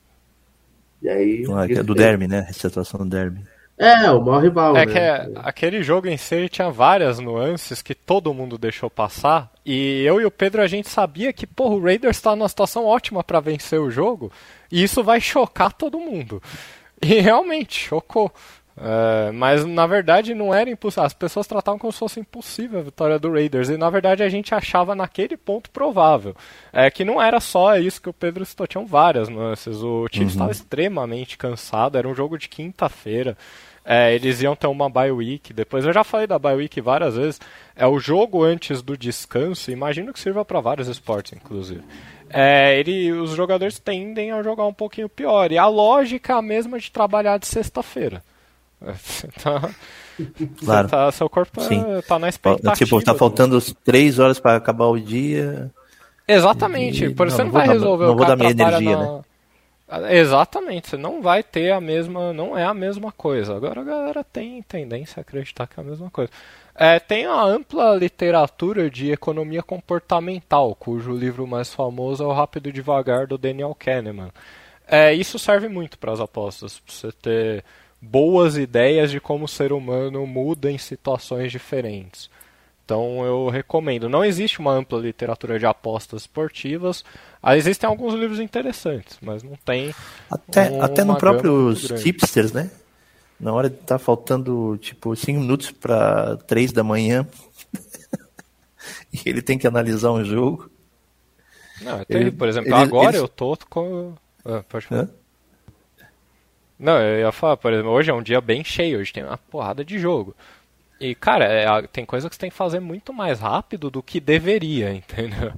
E 1.02 1.08
aí. 1.08 1.44
Ah, 1.52 1.66
é 1.70 1.82
do 1.82 1.94
Derby, 1.94 2.26
né? 2.26 2.46
A 2.48 2.52
situação 2.52 3.00
do 3.00 3.06
Derby. 3.08 3.40
É, 3.80 4.10
o 4.10 4.20
maior 4.20 4.42
rival. 4.42 4.76
É 4.76 4.84
né? 4.84 4.92
que 4.92 4.98
é, 4.98 5.30
aquele 5.36 5.82
jogo 5.82 6.06
em 6.06 6.18
si 6.18 6.50
tinha 6.50 6.70
várias 6.70 7.18
nuances 7.18 7.80
que 7.80 7.94
todo 7.94 8.34
mundo 8.34 8.58
deixou 8.58 8.90
passar. 8.90 9.50
E 9.64 10.02
eu 10.04 10.20
e 10.20 10.26
o 10.26 10.30
Pedro 10.30 10.60
a 10.60 10.66
gente 10.66 10.86
sabia 10.86 11.32
que, 11.32 11.46
porra, 11.46 11.76
o 11.76 11.82
Raiders 11.82 12.18
está 12.18 12.36
numa 12.36 12.48
situação 12.48 12.84
ótima 12.84 13.24
para 13.24 13.40
vencer 13.40 13.80
o 13.80 13.90
jogo. 13.90 14.30
E 14.70 14.82
isso 14.82 15.02
vai 15.02 15.18
chocar 15.18 15.72
todo 15.72 15.98
mundo. 15.98 16.42
E 17.00 17.20
realmente, 17.20 17.86
chocou. 17.86 18.30
É, 18.76 19.30
mas 19.32 19.64
na 19.64 19.86
verdade 19.86 20.34
não 20.34 20.54
era 20.54 20.68
impossível. 20.68 21.04
As 21.04 21.14
pessoas 21.14 21.46
tratavam 21.46 21.78
como 21.78 21.92
se 21.92 21.98
fosse 21.98 22.20
impossível 22.20 22.80
a 22.80 22.82
vitória 22.82 23.18
do 23.18 23.32
Raiders. 23.32 23.70
E 23.70 23.78
na 23.78 23.88
verdade 23.88 24.22
a 24.22 24.28
gente 24.28 24.54
achava 24.54 24.94
naquele 24.94 25.38
ponto 25.38 25.70
provável. 25.70 26.36
É 26.70 26.90
que 26.90 27.04
não 27.04 27.20
era 27.20 27.40
só 27.40 27.78
isso 27.78 28.00
que 28.00 28.10
o 28.10 28.12
Pedro 28.12 28.44
citou, 28.44 28.66
tinham 28.66 28.86
várias 28.86 29.30
nuances. 29.30 29.82
O 29.82 30.06
time 30.10 30.26
uhum. 30.26 30.30
estava 30.30 30.50
extremamente 30.50 31.38
cansado, 31.38 31.96
era 31.96 32.06
um 32.06 32.14
jogo 32.14 32.36
de 32.36 32.48
quinta-feira. 32.48 33.38
É, 33.84 34.14
eles 34.14 34.40
iam 34.42 34.54
ter 34.54 34.66
uma 34.66 34.88
bye 34.90 35.10
week. 35.10 35.52
Depois 35.52 35.84
eu 35.84 35.92
já 35.92 36.04
falei 36.04 36.26
da 36.26 36.38
bye 36.38 36.54
week 36.54 36.80
várias 36.80 37.16
vezes. 37.16 37.40
É 37.74 37.86
o 37.86 37.98
jogo 37.98 38.42
antes 38.42 38.82
do 38.82 38.96
descanso. 38.96 39.70
Imagino 39.70 40.12
que 40.12 40.20
sirva 40.20 40.44
para 40.44 40.60
vários 40.60 40.88
esportes, 40.88 41.32
inclusive 41.32 41.82
é, 42.32 42.78
ele, 42.78 43.12
os 43.12 43.30
jogadores 43.30 43.78
tendem 43.78 44.30
a 44.30 44.42
jogar 44.42 44.64
um 44.64 44.72
pouquinho 44.72 45.08
pior. 45.08 45.50
E 45.50 45.58
a 45.58 45.66
lógica 45.66 46.32
é 46.32 46.36
a 46.36 46.42
mesma 46.42 46.78
de 46.78 46.90
trabalhar 46.90 47.38
de 47.38 47.46
sexta-feira. 47.46 48.22
Tá, 49.42 49.70
claro. 50.62 50.88
Tá, 50.88 51.12
seu 51.12 51.28
corpo 51.28 51.62
Sim. 51.62 51.82
tá 52.06 52.18
na 52.18 52.28
expectativa. 52.28 52.74
Tipo, 52.74 53.02
tá 53.02 53.14
faltando 53.14 53.58
três 53.82 54.18
horas 54.18 54.38
para 54.38 54.56
acabar 54.56 54.86
o 54.86 55.00
dia. 55.00 55.70
Exatamente. 56.28 57.06
E... 57.06 57.14
Por 57.14 57.26
isso 57.26 57.38
não, 57.38 57.44
você 57.46 57.50
não, 57.50 57.52
vai 57.52 57.66
dar, 57.66 57.72
resolver 57.72 58.04
não 58.04 58.12
o 58.12 58.16
vou 58.16 58.26
dar 58.26 58.36
minha 58.36 58.50
energia, 58.50 58.96
na... 58.98 59.12
né? 59.16 59.20
Exatamente, 60.10 60.88
você 60.88 60.96
não 60.96 61.20
vai 61.20 61.42
ter 61.42 61.72
a 61.72 61.80
mesma, 61.80 62.32
não 62.32 62.56
é 62.56 62.64
a 62.64 62.72
mesma 62.72 63.10
coisa. 63.10 63.56
Agora 63.56 63.80
a 63.80 63.84
galera 63.84 64.22
tem 64.22 64.62
tendência 64.62 65.18
a 65.18 65.22
acreditar 65.22 65.66
que 65.66 65.80
é 65.80 65.82
a 65.82 65.86
mesma 65.86 66.08
coisa. 66.10 66.30
É, 66.74 66.98
tem 67.00 67.26
a 67.26 67.42
ampla 67.42 67.94
literatura 67.96 68.88
de 68.88 69.10
economia 69.10 69.62
comportamental, 69.62 70.74
cujo 70.76 71.12
livro 71.12 71.46
mais 71.46 71.74
famoso 71.74 72.22
é 72.22 72.26
o 72.26 72.32
Rápido 72.32 72.68
e 72.68 72.72
Devagar, 72.72 73.26
do 73.26 73.36
Daniel 73.36 73.76
Kahneman. 73.78 74.30
É, 74.86 75.12
isso 75.12 75.38
serve 75.38 75.68
muito 75.68 75.98
para 75.98 76.12
as 76.12 76.20
apostas, 76.20 76.78
para 76.78 76.94
você 76.94 77.12
ter 77.12 77.64
boas 78.00 78.56
ideias 78.56 79.10
de 79.10 79.20
como 79.20 79.44
o 79.44 79.48
ser 79.48 79.72
humano 79.72 80.26
muda 80.26 80.70
em 80.70 80.78
situações 80.78 81.52
diferentes. 81.52 82.30
Então 82.90 83.24
eu 83.24 83.48
recomendo. 83.48 84.08
Não 84.08 84.24
existe 84.24 84.58
uma 84.58 84.72
ampla 84.72 84.98
literatura 84.98 85.60
de 85.60 85.64
apostas 85.64 86.22
esportivas. 86.22 87.04
Ah, 87.40 87.56
existem 87.56 87.88
alguns 87.88 88.14
livros 88.14 88.40
interessantes, 88.40 89.16
mas 89.22 89.44
não 89.44 89.54
tem. 89.64 89.94
Até, 90.28 90.72
um, 90.72 90.82
até 90.82 91.04
no 91.04 91.16
próprio 91.16 91.72
tipsters, 92.02 92.52
né? 92.52 92.68
Na 93.38 93.52
hora 93.52 93.70
de 93.70 93.76
tá 93.76 93.96
faltando, 93.96 94.76
tipo, 94.78 95.14
5 95.14 95.38
minutos 95.38 95.70
para 95.70 96.36
3 96.48 96.72
da 96.72 96.82
manhã. 96.82 97.24
e 99.14 99.20
ele 99.24 99.40
tem 99.40 99.56
que 99.56 99.68
analisar 99.68 100.10
um 100.10 100.24
jogo. 100.24 100.68
Não, 101.82 102.04
ele, 102.08 102.32
por 102.32 102.48
exemplo, 102.48 102.70
ele, 102.70 102.82
agora 102.82 103.16
ele... 103.16 103.18
eu 103.18 103.28
tô 103.28 103.56
com. 103.70 104.14
Ah, 104.44 104.64
pode 104.68 104.86
falar. 104.86 105.02
Hã? 105.02 105.08
Não, 106.76 106.98
eu 106.98 107.20
ia 107.20 107.30
falar, 107.30 107.56
por 107.56 107.72
exemplo, 107.72 107.92
hoje 107.92 108.10
é 108.10 108.14
um 108.14 108.22
dia 108.22 108.40
bem 108.40 108.64
cheio, 108.64 108.98
hoje 108.98 109.12
tem 109.12 109.22
uma 109.22 109.38
porrada 109.38 109.84
de 109.84 109.96
jogo. 109.96 110.34
E, 111.00 111.14
cara, 111.14 111.46
é, 111.46 111.86
tem 111.86 112.04
coisa 112.04 112.28
que 112.28 112.34
você 112.34 112.40
tem 112.40 112.50
que 112.50 112.56
fazer 112.56 112.78
muito 112.78 113.12
mais 113.12 113.40
rápido 113.40 113.90
do 113.90 114.02
que 114.02 114.20
deveria, 114.20 114.92
entendeu? 114.94 115.52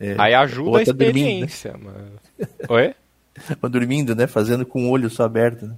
É, 0.00 0.16
Aí 0.18 0.34
ajuda 0.34 0.78
a 0.78 0.82
experiência. 0.82 1.72
Dormindo, 1.72 1.92
né? 1.92 2.10
mas... 2.38 2.70
Oi? 2.70 2.94
dormindo, 3.70 4.14
né? 4.16 4.26
Fazendo 4.26 4.64
com 4.64 4.86
o 4.86 4.90
olho 4.90 5.10
só 5.10 5.24
aberto. 5.24 5.66
Né? 5.66 5.76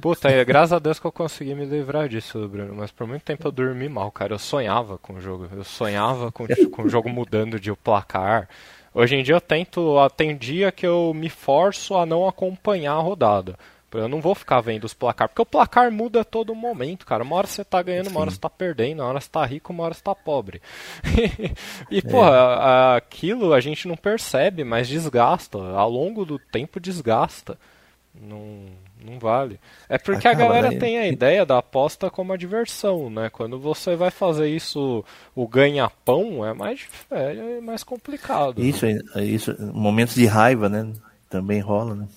Puta, 0.00 0.28
é, 0.28 0.44
graças 0.44 0.72
a 0.72 0.78
Deus 0.78 0.98
que 0.98 1.06
eu 1.06 1.12
consegui 1.12 1.54
me 1.54 1.64
livrar 1.64 2.08
disso, 2.08 2.46
Bruno. 2.48 2.74
Mas 2.74 2.90
por 2.90 3.06
muito 3.06 3.22
tempo 3.22 3.46
eu 3.46 3.52
dormi 3.52 3.88
mal, 3.88 4.10
cara. 4.10 4.34
Eu 4.34 4.38
sonhava 4.38 4.98
com 4.98 5.14
o 5.14 5.20
jogo. 5.20 5.48
Eu 5.54 5.64
sonhava 5.64 6.30
com, 6.32 6.46
com 6.70 6.82
o 6.82 6.88
jogo 6.88 7.08
mudando 7.08 7.58
de 7.58 7.72
placar. 7.74 8.48
Hoje 8.92 9.16
em 9.16 9.22
dia 9.22 9.34
eu 9.34 9.40
tento. 9.40 9.96
Tem 10.16 10.36
dia 10.36 10.70
que 10.72 10.86
eu 10.86 11.14
me 11.14 11.30
forço 11.30 11.96
a 11.96 12.04
não 12.04 12.28
acompanhar 12.28 12.94
a 12.94 13.00
rodada. 13.00 13.56
Eu 13.92 14.08
não 14.08 14.20
vou 14.20 14.34
ficar 14.34 14.60
vendo 14.60 14.84
os 14.84 14.94
placar, 14.94 15.28
porque 15.28 15.42
o 15.42 15.46
placar 15.46 15.90
muda 15.90 16.20
a 16.20 16.24
todo 16.24 16.54
momento, 16.54 17.04
cara. 17.04 17.24
Uma 17.24 17.36
hora 17.36 17.46
você 17.46 17.64
tá 17.64 17.82
ganhando, 17.82 18.08
uma 18.08 18.20
hora 18.20 18.30
você 18.30 18.38
tá 18.38 18.50
perdendo, 18.50 19.00
uma 19.00 19.08
hora 19.08 19.20
você 19.20 19.28
tá 19.28 19.44
rico, 19.44 19.72
uma 19.72 19.84
hora 19.84 19.94
você 19.94 20.02
tá 20.02 20.14
pobre. 20.14 20.62
e, 21.90 21.98
é. 21.98 22.02
porra, 22.02 22.96
aquilo 22.96 23.52
a 23.52 23.60
gente 23.60 23.88
não 23.88 23.96
percebe, 23.96 24.62
mas 24.62 24.88
desgasta. 24.88 25.58
Ao 25.58 25.90
longo 25.90 26.24
do 26.24 26.38
tempo 26.38 26.78
desgasta. 26.78 27.58
Não, 28.14 28.66
não 29.04 29.18
vale. 29.18 29.58
É 29.88 29.96
porque 29.98 30.28
Acaba, 30.28 30.44
a 30.44 30.48
galera 30.48 30.70
né? 30.70 30.78
tem 30.78 30.98
a 30.98 31.06
ideia 31.06 31.46
da 31.46 31.58
aposta 31.58 32.10
como 32.10 32.32
a 32.32 32.36
diversão, 32.36 33.08
né? 33.08 33.30
Quando 33.30 33.58
você 33.58 33.96
vai 33.96 34.10
fazer 34.10 34.48
isso, 34.48 35.04
o 35.34 35.48
ganha-pão, 35.48 36.44
é 36.44 36.52
mais, 36.52 36.86
é, 37.10 37.56
é 37.56 37.60
mais 37.60 37.82
complicado. 37.82 38.62
Isso, 38.62 38.86
né? 38.86 39.00
isso, 39.24 39.56
momentos 39.72 40.14
de 40.14 40.26
raiva, 40.26 40.68
né? 40.68 40.92
Também 41.28 41.60
rola, 41.60 41.94
né? 41.94 42.08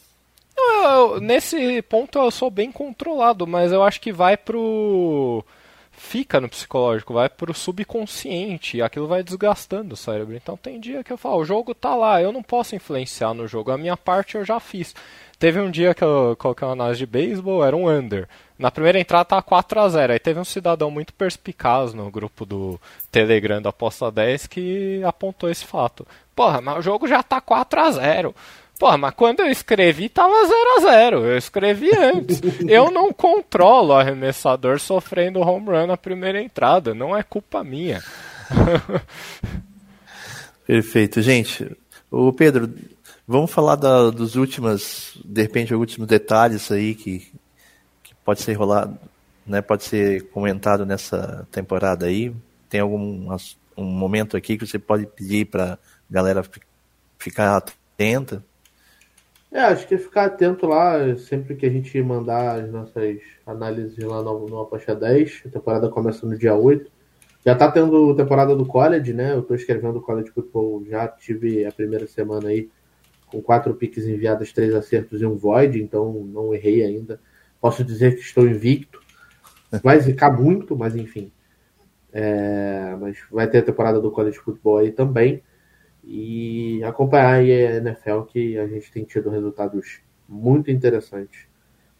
Eu, 0.55 1.19
nesse 1.19 1.81
ponto 1.83 2.19
eu 2.19 2.31
sou 2.31 2.49
bem 2.49 2.71
controlado, 2.71 3.47
mas 3.47 3.71
eu 3.71 3.83
acho 3.83 3.99
que 3.99 4.11
vai 4.11 4.37
pro. 4.37 5.43
Fica 5.91 6.41
no 6.41 6.49
psicológico, 6.49 7.13
vai 7.13 7.29
pro 7.29 7.53
subconsciente, 7.53 8.81
aquilo 8.81 9.07
vai 9.07 9.23
desgastando 9.23 9.93
o 9.93 9.97
cérebro. 9.97 10.35
Então 10.35 10.57
tem 10.57 10.79
dia 10.79 11.03
que 11.03 11.13
eu 11.13 11.17
falo, 11.17 11.37
o 11.37 11.45
jogo 11.45 11.75
tá 11.75 11.93
lá, 11.95 12.21
eu 12.21 12.31
não 12.31 12.41
posso 12.41 12.75
influenciar 12.75 13.33
no 13.33 13.47
jogo, 13.47 13.71
a 13.71 13.77
minha 13.77 13.95
parte 13.95 14.35
eu 14.35 14.43
já 14.43 14.59
fiz. 14.59 14.95
Teve 15.37 15.59
um 15.59 15.69
dia 15.69 15.93
que 15.93 16.03
eu 16.03 16.35
coloquei 16.37 16.65
uma 16.67 16.73
análise 16.73 16.99
de 16.99 17.05
beisebol, 17.05 17.63
era 17.63 17.75
um 17.75 17.87
under. 17.89 18.27
Na 18.57 18.71
primeira 18.71 18.99
entrada 18.99 19.25
tava 19.25 19.41
4 19.41 19.79
a 19.79 19.89
0 19.89 20.13
Aí 20.13 20.19
teve 20.19 20.39
um 20.39 20.45
cidadão 20.45 20.89
muito 20.89 21.13
perspicaz 21.13 21.93
no 21.93 22.09
grupo 22.09 22.45
do 22.45 22.79
Telegram 23.11 23.61
da 23.61 23.69
Aposta 23.69 24.09
10 24.09 24.47
que 24.47 25.03
apontou 25.03 25.49
esse 25.49 25.65
fato. 25.65 26.07
Porra, 26.35 26.61
mas 26.61 26.77
o 26.77 26.81
jogo 26.81 27.07
já 27.07 27.21
tá 27.21 27.41
4 27.41 27.79
a 27.79 27.91
0 27.91 28.35
Porra, 28.83 28.97
mas 28.97 29.13
quando 29.13 29.39
eu 29.39 29.47
escrevi 29.47 30.09
tava 30.09 30.45
0 30.45 30.57
a 30.75 30.81
0 30.81 31.25
Eu 31.25 31.37
escrevi 31.37 31.89
antes. 31.95 32.41
eu 32.67 32.91
não 32.91 33.13
controlo 33.13 33.93
o 33.93 33.93
arremessador 33.93 34.77
sofrendo 34.77 35.39
home 35.39 35.67
run 35.67 35.87
na 35.87 35.95
primeira 35.95 36.41
entrada. 36.41 36.93
Não 36.93 37.15
é 37.15 37.23
culpa 37.23 37.63
minha. 37.63 38.03
Perfeito. 40.67 41.21
Gente, 41.21 41.71
o 42.11 42.33
Pedro, 42.33 42.69
Vamos 43.25 43.51
falar 43.51 43.77
da, 43.77 44.09
dos 44.09 44.35
últimos, 44.35 45.17
de 45.23 45.41
repente, 45.41 45.73
últimos 45.73 46.05
detalhes 46.05 46.69
aí 46.69 46.93
que, 46.93 47.19
que 48.03 48.13
pode 48.25 48.41
ser 48.41 48.51
rolado, 48.51 48.99
né? 49.47 49.61
Pode 49.61 49.85
ser 49.85 50.29
comentado 50.29 50.85
nessa 50.85 51.47
temporada 51.49 52.07
aí. 52.07 52.35
Tem 52.69 52.81
algum 52.81 53.33
um 53.77 53.85
momento 53.85 54.35
aqui 54.35 54.57
que 54.57 54.67
você 54.67 54.77
pode 54.77 55.05
pedir 55.05 55.45
para 55.45 55.79
galera 56.11 56.43
ficar 57.17 57.55
atenta? 57.55 58.43
É, 59.53 59.59
acho 59.59 59.87
que 59.87 59.93
é 59.93 59.97
ficar 59.99 60.25
atento 60.25 60.65
lá 60.65 61.15
sempre 61.15 61.55
que 61.55 61.63
a 61.63 61.69
gente 61.69 62.01
mandar 62.01 62.59
as 62.59 62.71
nossas 62.71 63.19
análises 63.45 64.03
lá 64.03 64.23
no, 64.23 64.47
no 64.47 64.61
Aposta 64.61 64.95
10. 64.95 65.43
A 65.45 65.49
temporada 65.49 65.89
começa 65.89 66.25
no 66.25 66.35
dia 66.35 66.55
8. 66.55 66.91
Já 67.45 67.53
tá 67.53 67.71
tendo 67.71 68.15
temporada 68.15 68.55
do 68.55 68.65
college, 68.65 69.13
né? 69.13 69.33
Eu 69.33 69.43
tô 69.43 69.53
escrevendo 69.53 70.01
college 70.01 70.31
football, 70.31 70.83
já 70.89 71.07
tive 71.07 71.63
a 71.67 71.71
primeira 71.71 72.07
semana 72.07 72.49
aí 72.49 72.67
com 73.27 73.43
quatro 73.43 73.75
piques 73.75 74.07
enviadas, 74.07 74.51
três 74.51 74.73
acertos 74.73 75.21
e 75.21 75.25
um 75.25 75.35
void, 75.35 75.79
então 75.79 76.11
não 76.25 76.51
errei 76.51 76.83
ainda. 76.83 77.19
Posso 77.61 77.83
dizer 77.83 78.15
que 78.15 78.21
estou 78.21 78.47
invicto. 78.47 78.99
Vai 79.83 80.01
ficar 80.01 80.31
muito, 80.31 80.75
mas 80.75 80.95
enfim. 80.95 81.31
É, 82.11 82.95
mas 82.99 83.17
vai 83.31 83.47
ter 83.47 83.57
a 83.57 83.63
temporada 83.63 83.99
do 83.99 84.11
college 84.11 84.37
football 84.37 84.77
aí 84.77 84.91
também. 84.91 85.41
E 86.03 86.83
acompanhar 86.83 87.35
a 87.35 87.43
NFL, 87.43 88.21
que 88.27 88.57
a 88.57 88.67
gente 88.67 88.91
tem 88.91 89.03
tido 89.03 89.29
resultados 89.29 90.01
muito 90.27 90.69
interessantes 90.69 91.47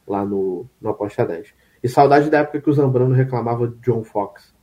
lá 0.08 0.26
no, 0.26 0.66
no 0.82 0.90
Aposta 0.90 1.26
10. 1.26 1.54
E 1.82 1.88
saudade 1.88 2.30
da 2.30 2.40
época 2.40 2.62
que 2.62 2.70
o 2.70 2.74
Zambrano 2.74 3.14
reclamava 3.14 3.68
de 3.68 3.76
John 3.78 4.04
Fox. 4.04 4.54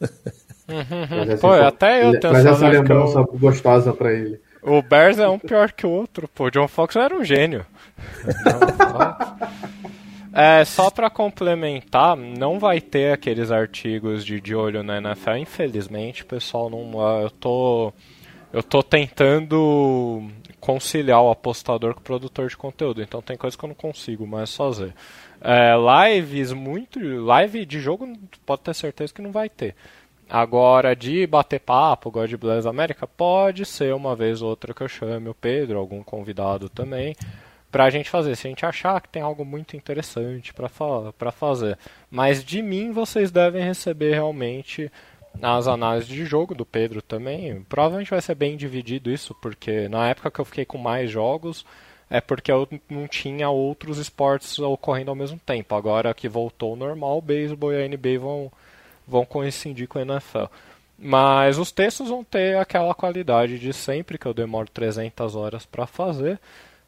Uhum, 0.00 1.32
assim, 1.32 1.40
Pô, 1.40 1.52
até 1.52 2.06
eu 2.06 2.18
tenho 2.18 2.32
Mas 2.32 2.46
essa 2.46 2.68
lembrança 2.68 3.18
eu... 3.18 3.38
gostosa 3.38 3.92
para 3.92 4.12
ele. 4.12 4.40
O 4.62 4.80
Bears 4.80 5.18
é 5.18 5.28
um 5.28 5.38
pior 5.38 5.72
que 5.72 5.86
o 5.86 5.90
outro, 5.90 6.26
pô. 6.26 6.44
O 6.44 6.50
John 6.50 6.66
Fox 6.66 6.96
era 6.96 7.14
um 7.14 7.24
gênio. 7.24 7.66
É, 10.36 10.64
só 10.64 10.90
para 10.90 11.08
complementar, 11.08 12.16
não 12.16 12.58
vai 12.58 12.80
ter 12.80 13.12
aqueles 13.12 13.52
artigos 13.52 14.24
de, 14.24 14.40
de 14.40 14.52
olho 14.52 14.82
na 14.82 14.98
NFL, 14.98 15.36
infelizmente, 15.36 16.24
pessoal, 16.24 16.68
não, 16.68 17.22
eu 17.22 17.30
tô 17.30 17.92
eu 18.54 18.62
tô 18.62 18.84
tentando 18.84 20.30
conciliar 20.60 21.20
o 21.20 21.30
apostador 21.30 21.92
com 21.92 21.98
o 21.98 22.04
produtor 22.04 22.48
de 22.48 22.56
conteúdo, 22.56 23.02
então 23.02 23.20
tem 23.20 23.36
coisa 23.36 23.58
que 23.58 23.64
eu 23.64 23.68
não 23.68 23.74
consigo 23.74 24.24
mais 24.24 24.54
fazer. 24.54 24.94
É, 25.40 25.74
lives 26.14 26.52
muito, 26.52 27.00
live 27.00 27.66
de 27.66 27.80
jogo 27.80 28.16
pode 28.46 28.62
ter 28.62 28.72
certeza 28.72 29.12
que 29.12 29.20
não 29.20 29.32
vai 29.32 29.48
ter. 29.48 29.74
Agora, 30.30 30.94
de 30.94 31.26
bater 31.26 31.58
papo, 31.58 32.12
God 32.12 32.32
Bless 32.36 32.64
América, 32.64 33.08
pode 33.08 33.64
ser 33.66 33.92
uma 33.92 34.14
vez 34.14 34.40
ou 34.40 34.50
outra 34.50 34.72
que 34.72 34.82
eu 34.84 34.88
chame 34.88 35.28
o 35.28 35.34
Pedro, 35.34 35.76
algum 35.76 36.04
convidado 36.04 36.68
também, 36.68 37.16
para 37.72 37.86
a 37.86 37.90
gente 37.90 38.08
fazer. 38.08 38.36
Se 38.36 38.46
a 38.46 38.50
gente 38.50 38.64
achar 38.64 39.00
que 39.00 39.08
tem 39.08 39.20
algo 39.20 39.44
muito 39.44 39.76
interessante 39.76 40.54
para 40.54 41.32
fazer. 41.32 41.76
Mas 42.08 42.44
de 42.44 42.62
mim, 42.62 42.92
vocês 42.92 43.32
devem 43.32 43.64
receber 43.64 44.12
realmente 44.12 44.90
as 45.42 45.66
análises 45.66 46.08
de 46.08 46.24
jogo 46.24 46.54
do 46.54 46.64
Pedro 46.64 47.02
também. 47.02 47.62
Provavelmente 47.68 48.10
vai 48.10 48.20
ser 48.20 48.34
bem 48.34 48.56
dividido 48.56 49.10
isso, 49.10 49.34
porque 49.40 49.88
na 49.88 50.08
época 50.08 50.30
que 50.30 50.40
eu 50.40 50.44
fiquei 50.44 50.64
com 50.64 50.78
mais 50.78 51.10
jogos, 51.10 51.64
é 52.08 52.20
porque 52.20 52.52
eu 52.52 52.68
não 52.88 53.08
tinha 53.08 53.48
outros 53.50 53.98
esportes 53.98 54.58
ocorrendo 54.58 55.10
ao 55.10 55.16
mesmo 55.16 55.38
tempo. 55.44 55.74
Agora 55.74 56.14
que 56.14 56.28
voltou 56.28 56.70
ao 56.70 56.76
normal, 56.76 57.18
o 57.18 57.22
beisebol 57.22 57.72
e 57.72 57.82
a 57.82 57.88
NBA 57.88 58.18
vão 58.18 58.50
vão 59.06 59.24
coincidir 59.24 59.86
com 59.86 59.98
a 59.98 60.02
NFL. 60.02 60.44
Mas 60.98 61.58
os 61.58 61.72
textos 61.72 62.08
vão 62.08 62.22
ter 62.24 62.56
aquela 62.56 62.94
qualidade 62.94 63.58
de 63.58 63.72
sempre, 63.72 64.18
que 64.18 64.26
eu 64.26 64.34
demoro 64.34 64.68
300 64.72 65.34
horas 65.34 65.66
para 65.66 65.86
fazer, 65.86 66.38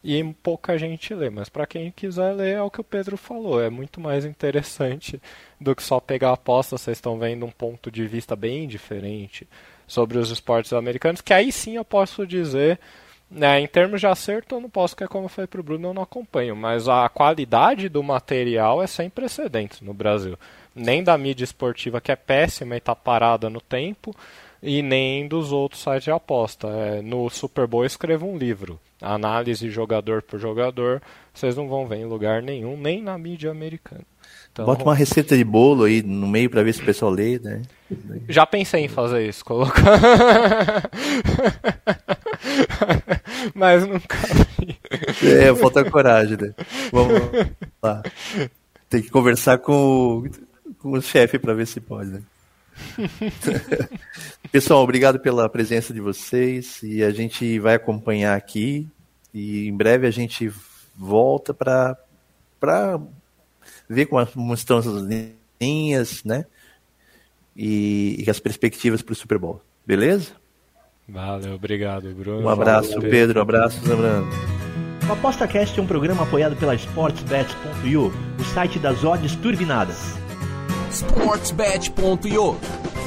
e 0.06 0.22
pouca 0.34 0.78
gente 0.78 1.12
lê. 1.12 1.28
Mas 1.28 1.48
para 1.48 1.66
quem 1.66 1.90
quiser 1.90 2.32
ler, 2.32 2.54
é 2.54 2.62
o 2.62 2.70
que 2.70 2.80
o 2.80 2.84
Pedro 2.84 3.16
falou, 3.16 3.60
é 3.60 3.68
muito 3.68 4.00
mais 4.00 4.24
interessante 4.24 5.20
do 5.60 5.74
que 5.74 5.82
só 5.82 5.98
pegar 5.98 6.30
a 6.30 6.34
aposta. 6.34 6.78
Vocês 6.78 6.98
estão 6.98 7.18
vendo 7.18 7.44
um 7.44 7.50
ponto 7.50 7.90
de 7.90 8.06
vista 8.06 8.36
bem 8.36 8.68
diferente 8.68 9.48
sobre 9.86 10.18
os 10.18 10.30
esportes 10.30 10.72
americanos, 10.72 11.20
que 11.20 11.34
aí 11.34 11.50
sim 11.50 11.76
eu 11.76 11.84
posso 11.84 12.26
dizer. 12.26 12.78
Né, 13.28 13.58
em 13.58 13.66
termos 13.66 14.00
de 14.00 14.06
acerto, 14.06 14.54
eu 14.54 14.60
não 14.60 14.70
posso, 14.70 14.94
porque 14.94 15.12
como 15.12 15.26
foi 15.26 15.48
para 15.48 15.60
o 15.60 15.64
Bruno, 15.64 15.88
eu 15.88 15.92
não 15.94 16.02
acompanho. 16.02 16.54
Mas 16.54 16.88
a 16.88 17.08
qualidade 17.08 17.88
do 17.88 18.00
material 18.00 18.80
é 18.80 18.86
sem 18.86 19.10
precedentes 19.10 19.80
no 19.80 19.92
Brasil 19.92 20.38
nem 20.76 21.02
da 21.02 21.16
mídia 21.16 21.44
esportiva, 21.44 22.02
que 22.02 22.12
é 22.12 22.16
péssima 22.16 22.74
e 22.74 22.78
está 22.78 22.94
parada 22.94 23.48
no 23.48 23.62
tempo, 23.62 24.14
e 24.66 24.82
nem 24.82 25.26
dos 25.28 25.52
outros 25.52 25.82
sites 25.82 26.04
de 26.04 26.10
aposta. 26.10 26.68
É, 26.68 27.00
no 27.02 27.30
Super 27.30 27.66
Bowl 27.66 27.82
eu 27.82 27.86
escrevo 27.86 28.26
um 28.26 28.36
livro, 28.36 28.78
análise 29.00 29.70
jogador 29.70 30.22
por 30.22 30.38
jogador, 30.38 31.00
vocês 31.32 31.56
não 31.56 31.68
vão 31.68 31.86
ver 31.86 31.96
em 31.96 32.04
lugar 32.04 32.42
nenhum, 32.42 32.76
nem 32.76 33.02
na 33.02 33.16
mídia 33.16 33.50
americana. 33.50 34.04
Então, 34.52 34.64
Bota 34.64 34.82
uma 34.82 34.94
receita 34.94 35.36
de 35.36 35.44
bolo 35.44 35.84
aí 35.84 36.02
no 36.02 36.26
meio 36.26 36.48
para 36.48 36.62
ver 36.62 36.72
se 36.72 36.80
o 36.82 36.84
pessoal 36.84 37.10
lê, 37.10 37.38
né? 37.38 37.62
Já 38.28 38.46
pensei 38.46 38.84
em 38.84 38.88
fazer 38.88 39.28
isso, 39.28 39.44
colocar. 39.44 39.82
Mas 43.54 43.86
nunca 43.86 44.16
vi. 44.58 44.78
É, 45.22 45.54
falta 45.54 45.88
coragem, 45.90 46.38
né? 46.40 46.54
Vamos 46.90 47.20
lá. 47.82 48.02
Tem 48.88 49.02
que 49.02 49.10
conversar 49.10 49.58
com 49.58 50.24
com 50.78 50.92
o 50.92 51.02
chefe 51.02 51.38
para 51.38 51.52
ver 51.52 51.66
se 51.66 51.80
pode. 51.80 52.10
Né? 52.10 52.22
Pessoal, 54.52 54.82
obrigado 54.82 55.18
pela 55.18 55.48
presença 55.48 55.92
de 55.92 56.00
vocês 56.00 56.82
e 56.82 57.02
a 57.02 57.10
gente 57.10 57.58
vai 57.58 57.74
acompanhar 57.74 58.36
aqui 58.36 58.88
e 59.32 59.68
em 59.68 59.76
breve 59.76 60.06
a 60.06 60.10
gente 60.10 60.50
volta 60.96 61.52
para 61.52 61.96
para 62.58 62.98
ver 63.88 64.06
como 64.06 64.54
estão 64.54 64.78
as 64.78 64.86
linhas, 65.60 66.24
né? 66.24 66.46
E, 67.54 68.24
e 68.26 68.30
as 68.30 68.40
perspectivas 68.40 69.02
para 69.02 69.12
o 69.12 69.16
Super 69.16 69.38
Bowl. 69.38 69.60
Beleza? 69.86 70.32
Valeu, 71.08 71.54
obrigado, 71.54 72.12
Bruno. 72.14 72.46
Um 72.46 72.48
abraço, 72.48 72.94
Valeu, 72.94 73.10
Pedro. 73.10 73.38
Um 73.38 73.42
abraço, 73.42 73.80
Zambrano. 73.86 74.26
O 75.08 75.12
ApostaCast 75.12 75.78
é 75.78 75.82
um 75.82 75.86
programa 75.86 76.24
apoiado 76.24 76.56
pela 76.56 76.74
SportsBet.io, 76.74 78.12
o 78.40 78.44
site 78.44 78.78
das 78.78 79.04
odds 79.04 79.36
turbinadas 79.36 80.25
sportsbet.io. 80.96 82.52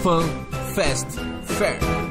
Fun, 0.02 0.30
fast, 0.76 1.20
fair. 1.44 2.09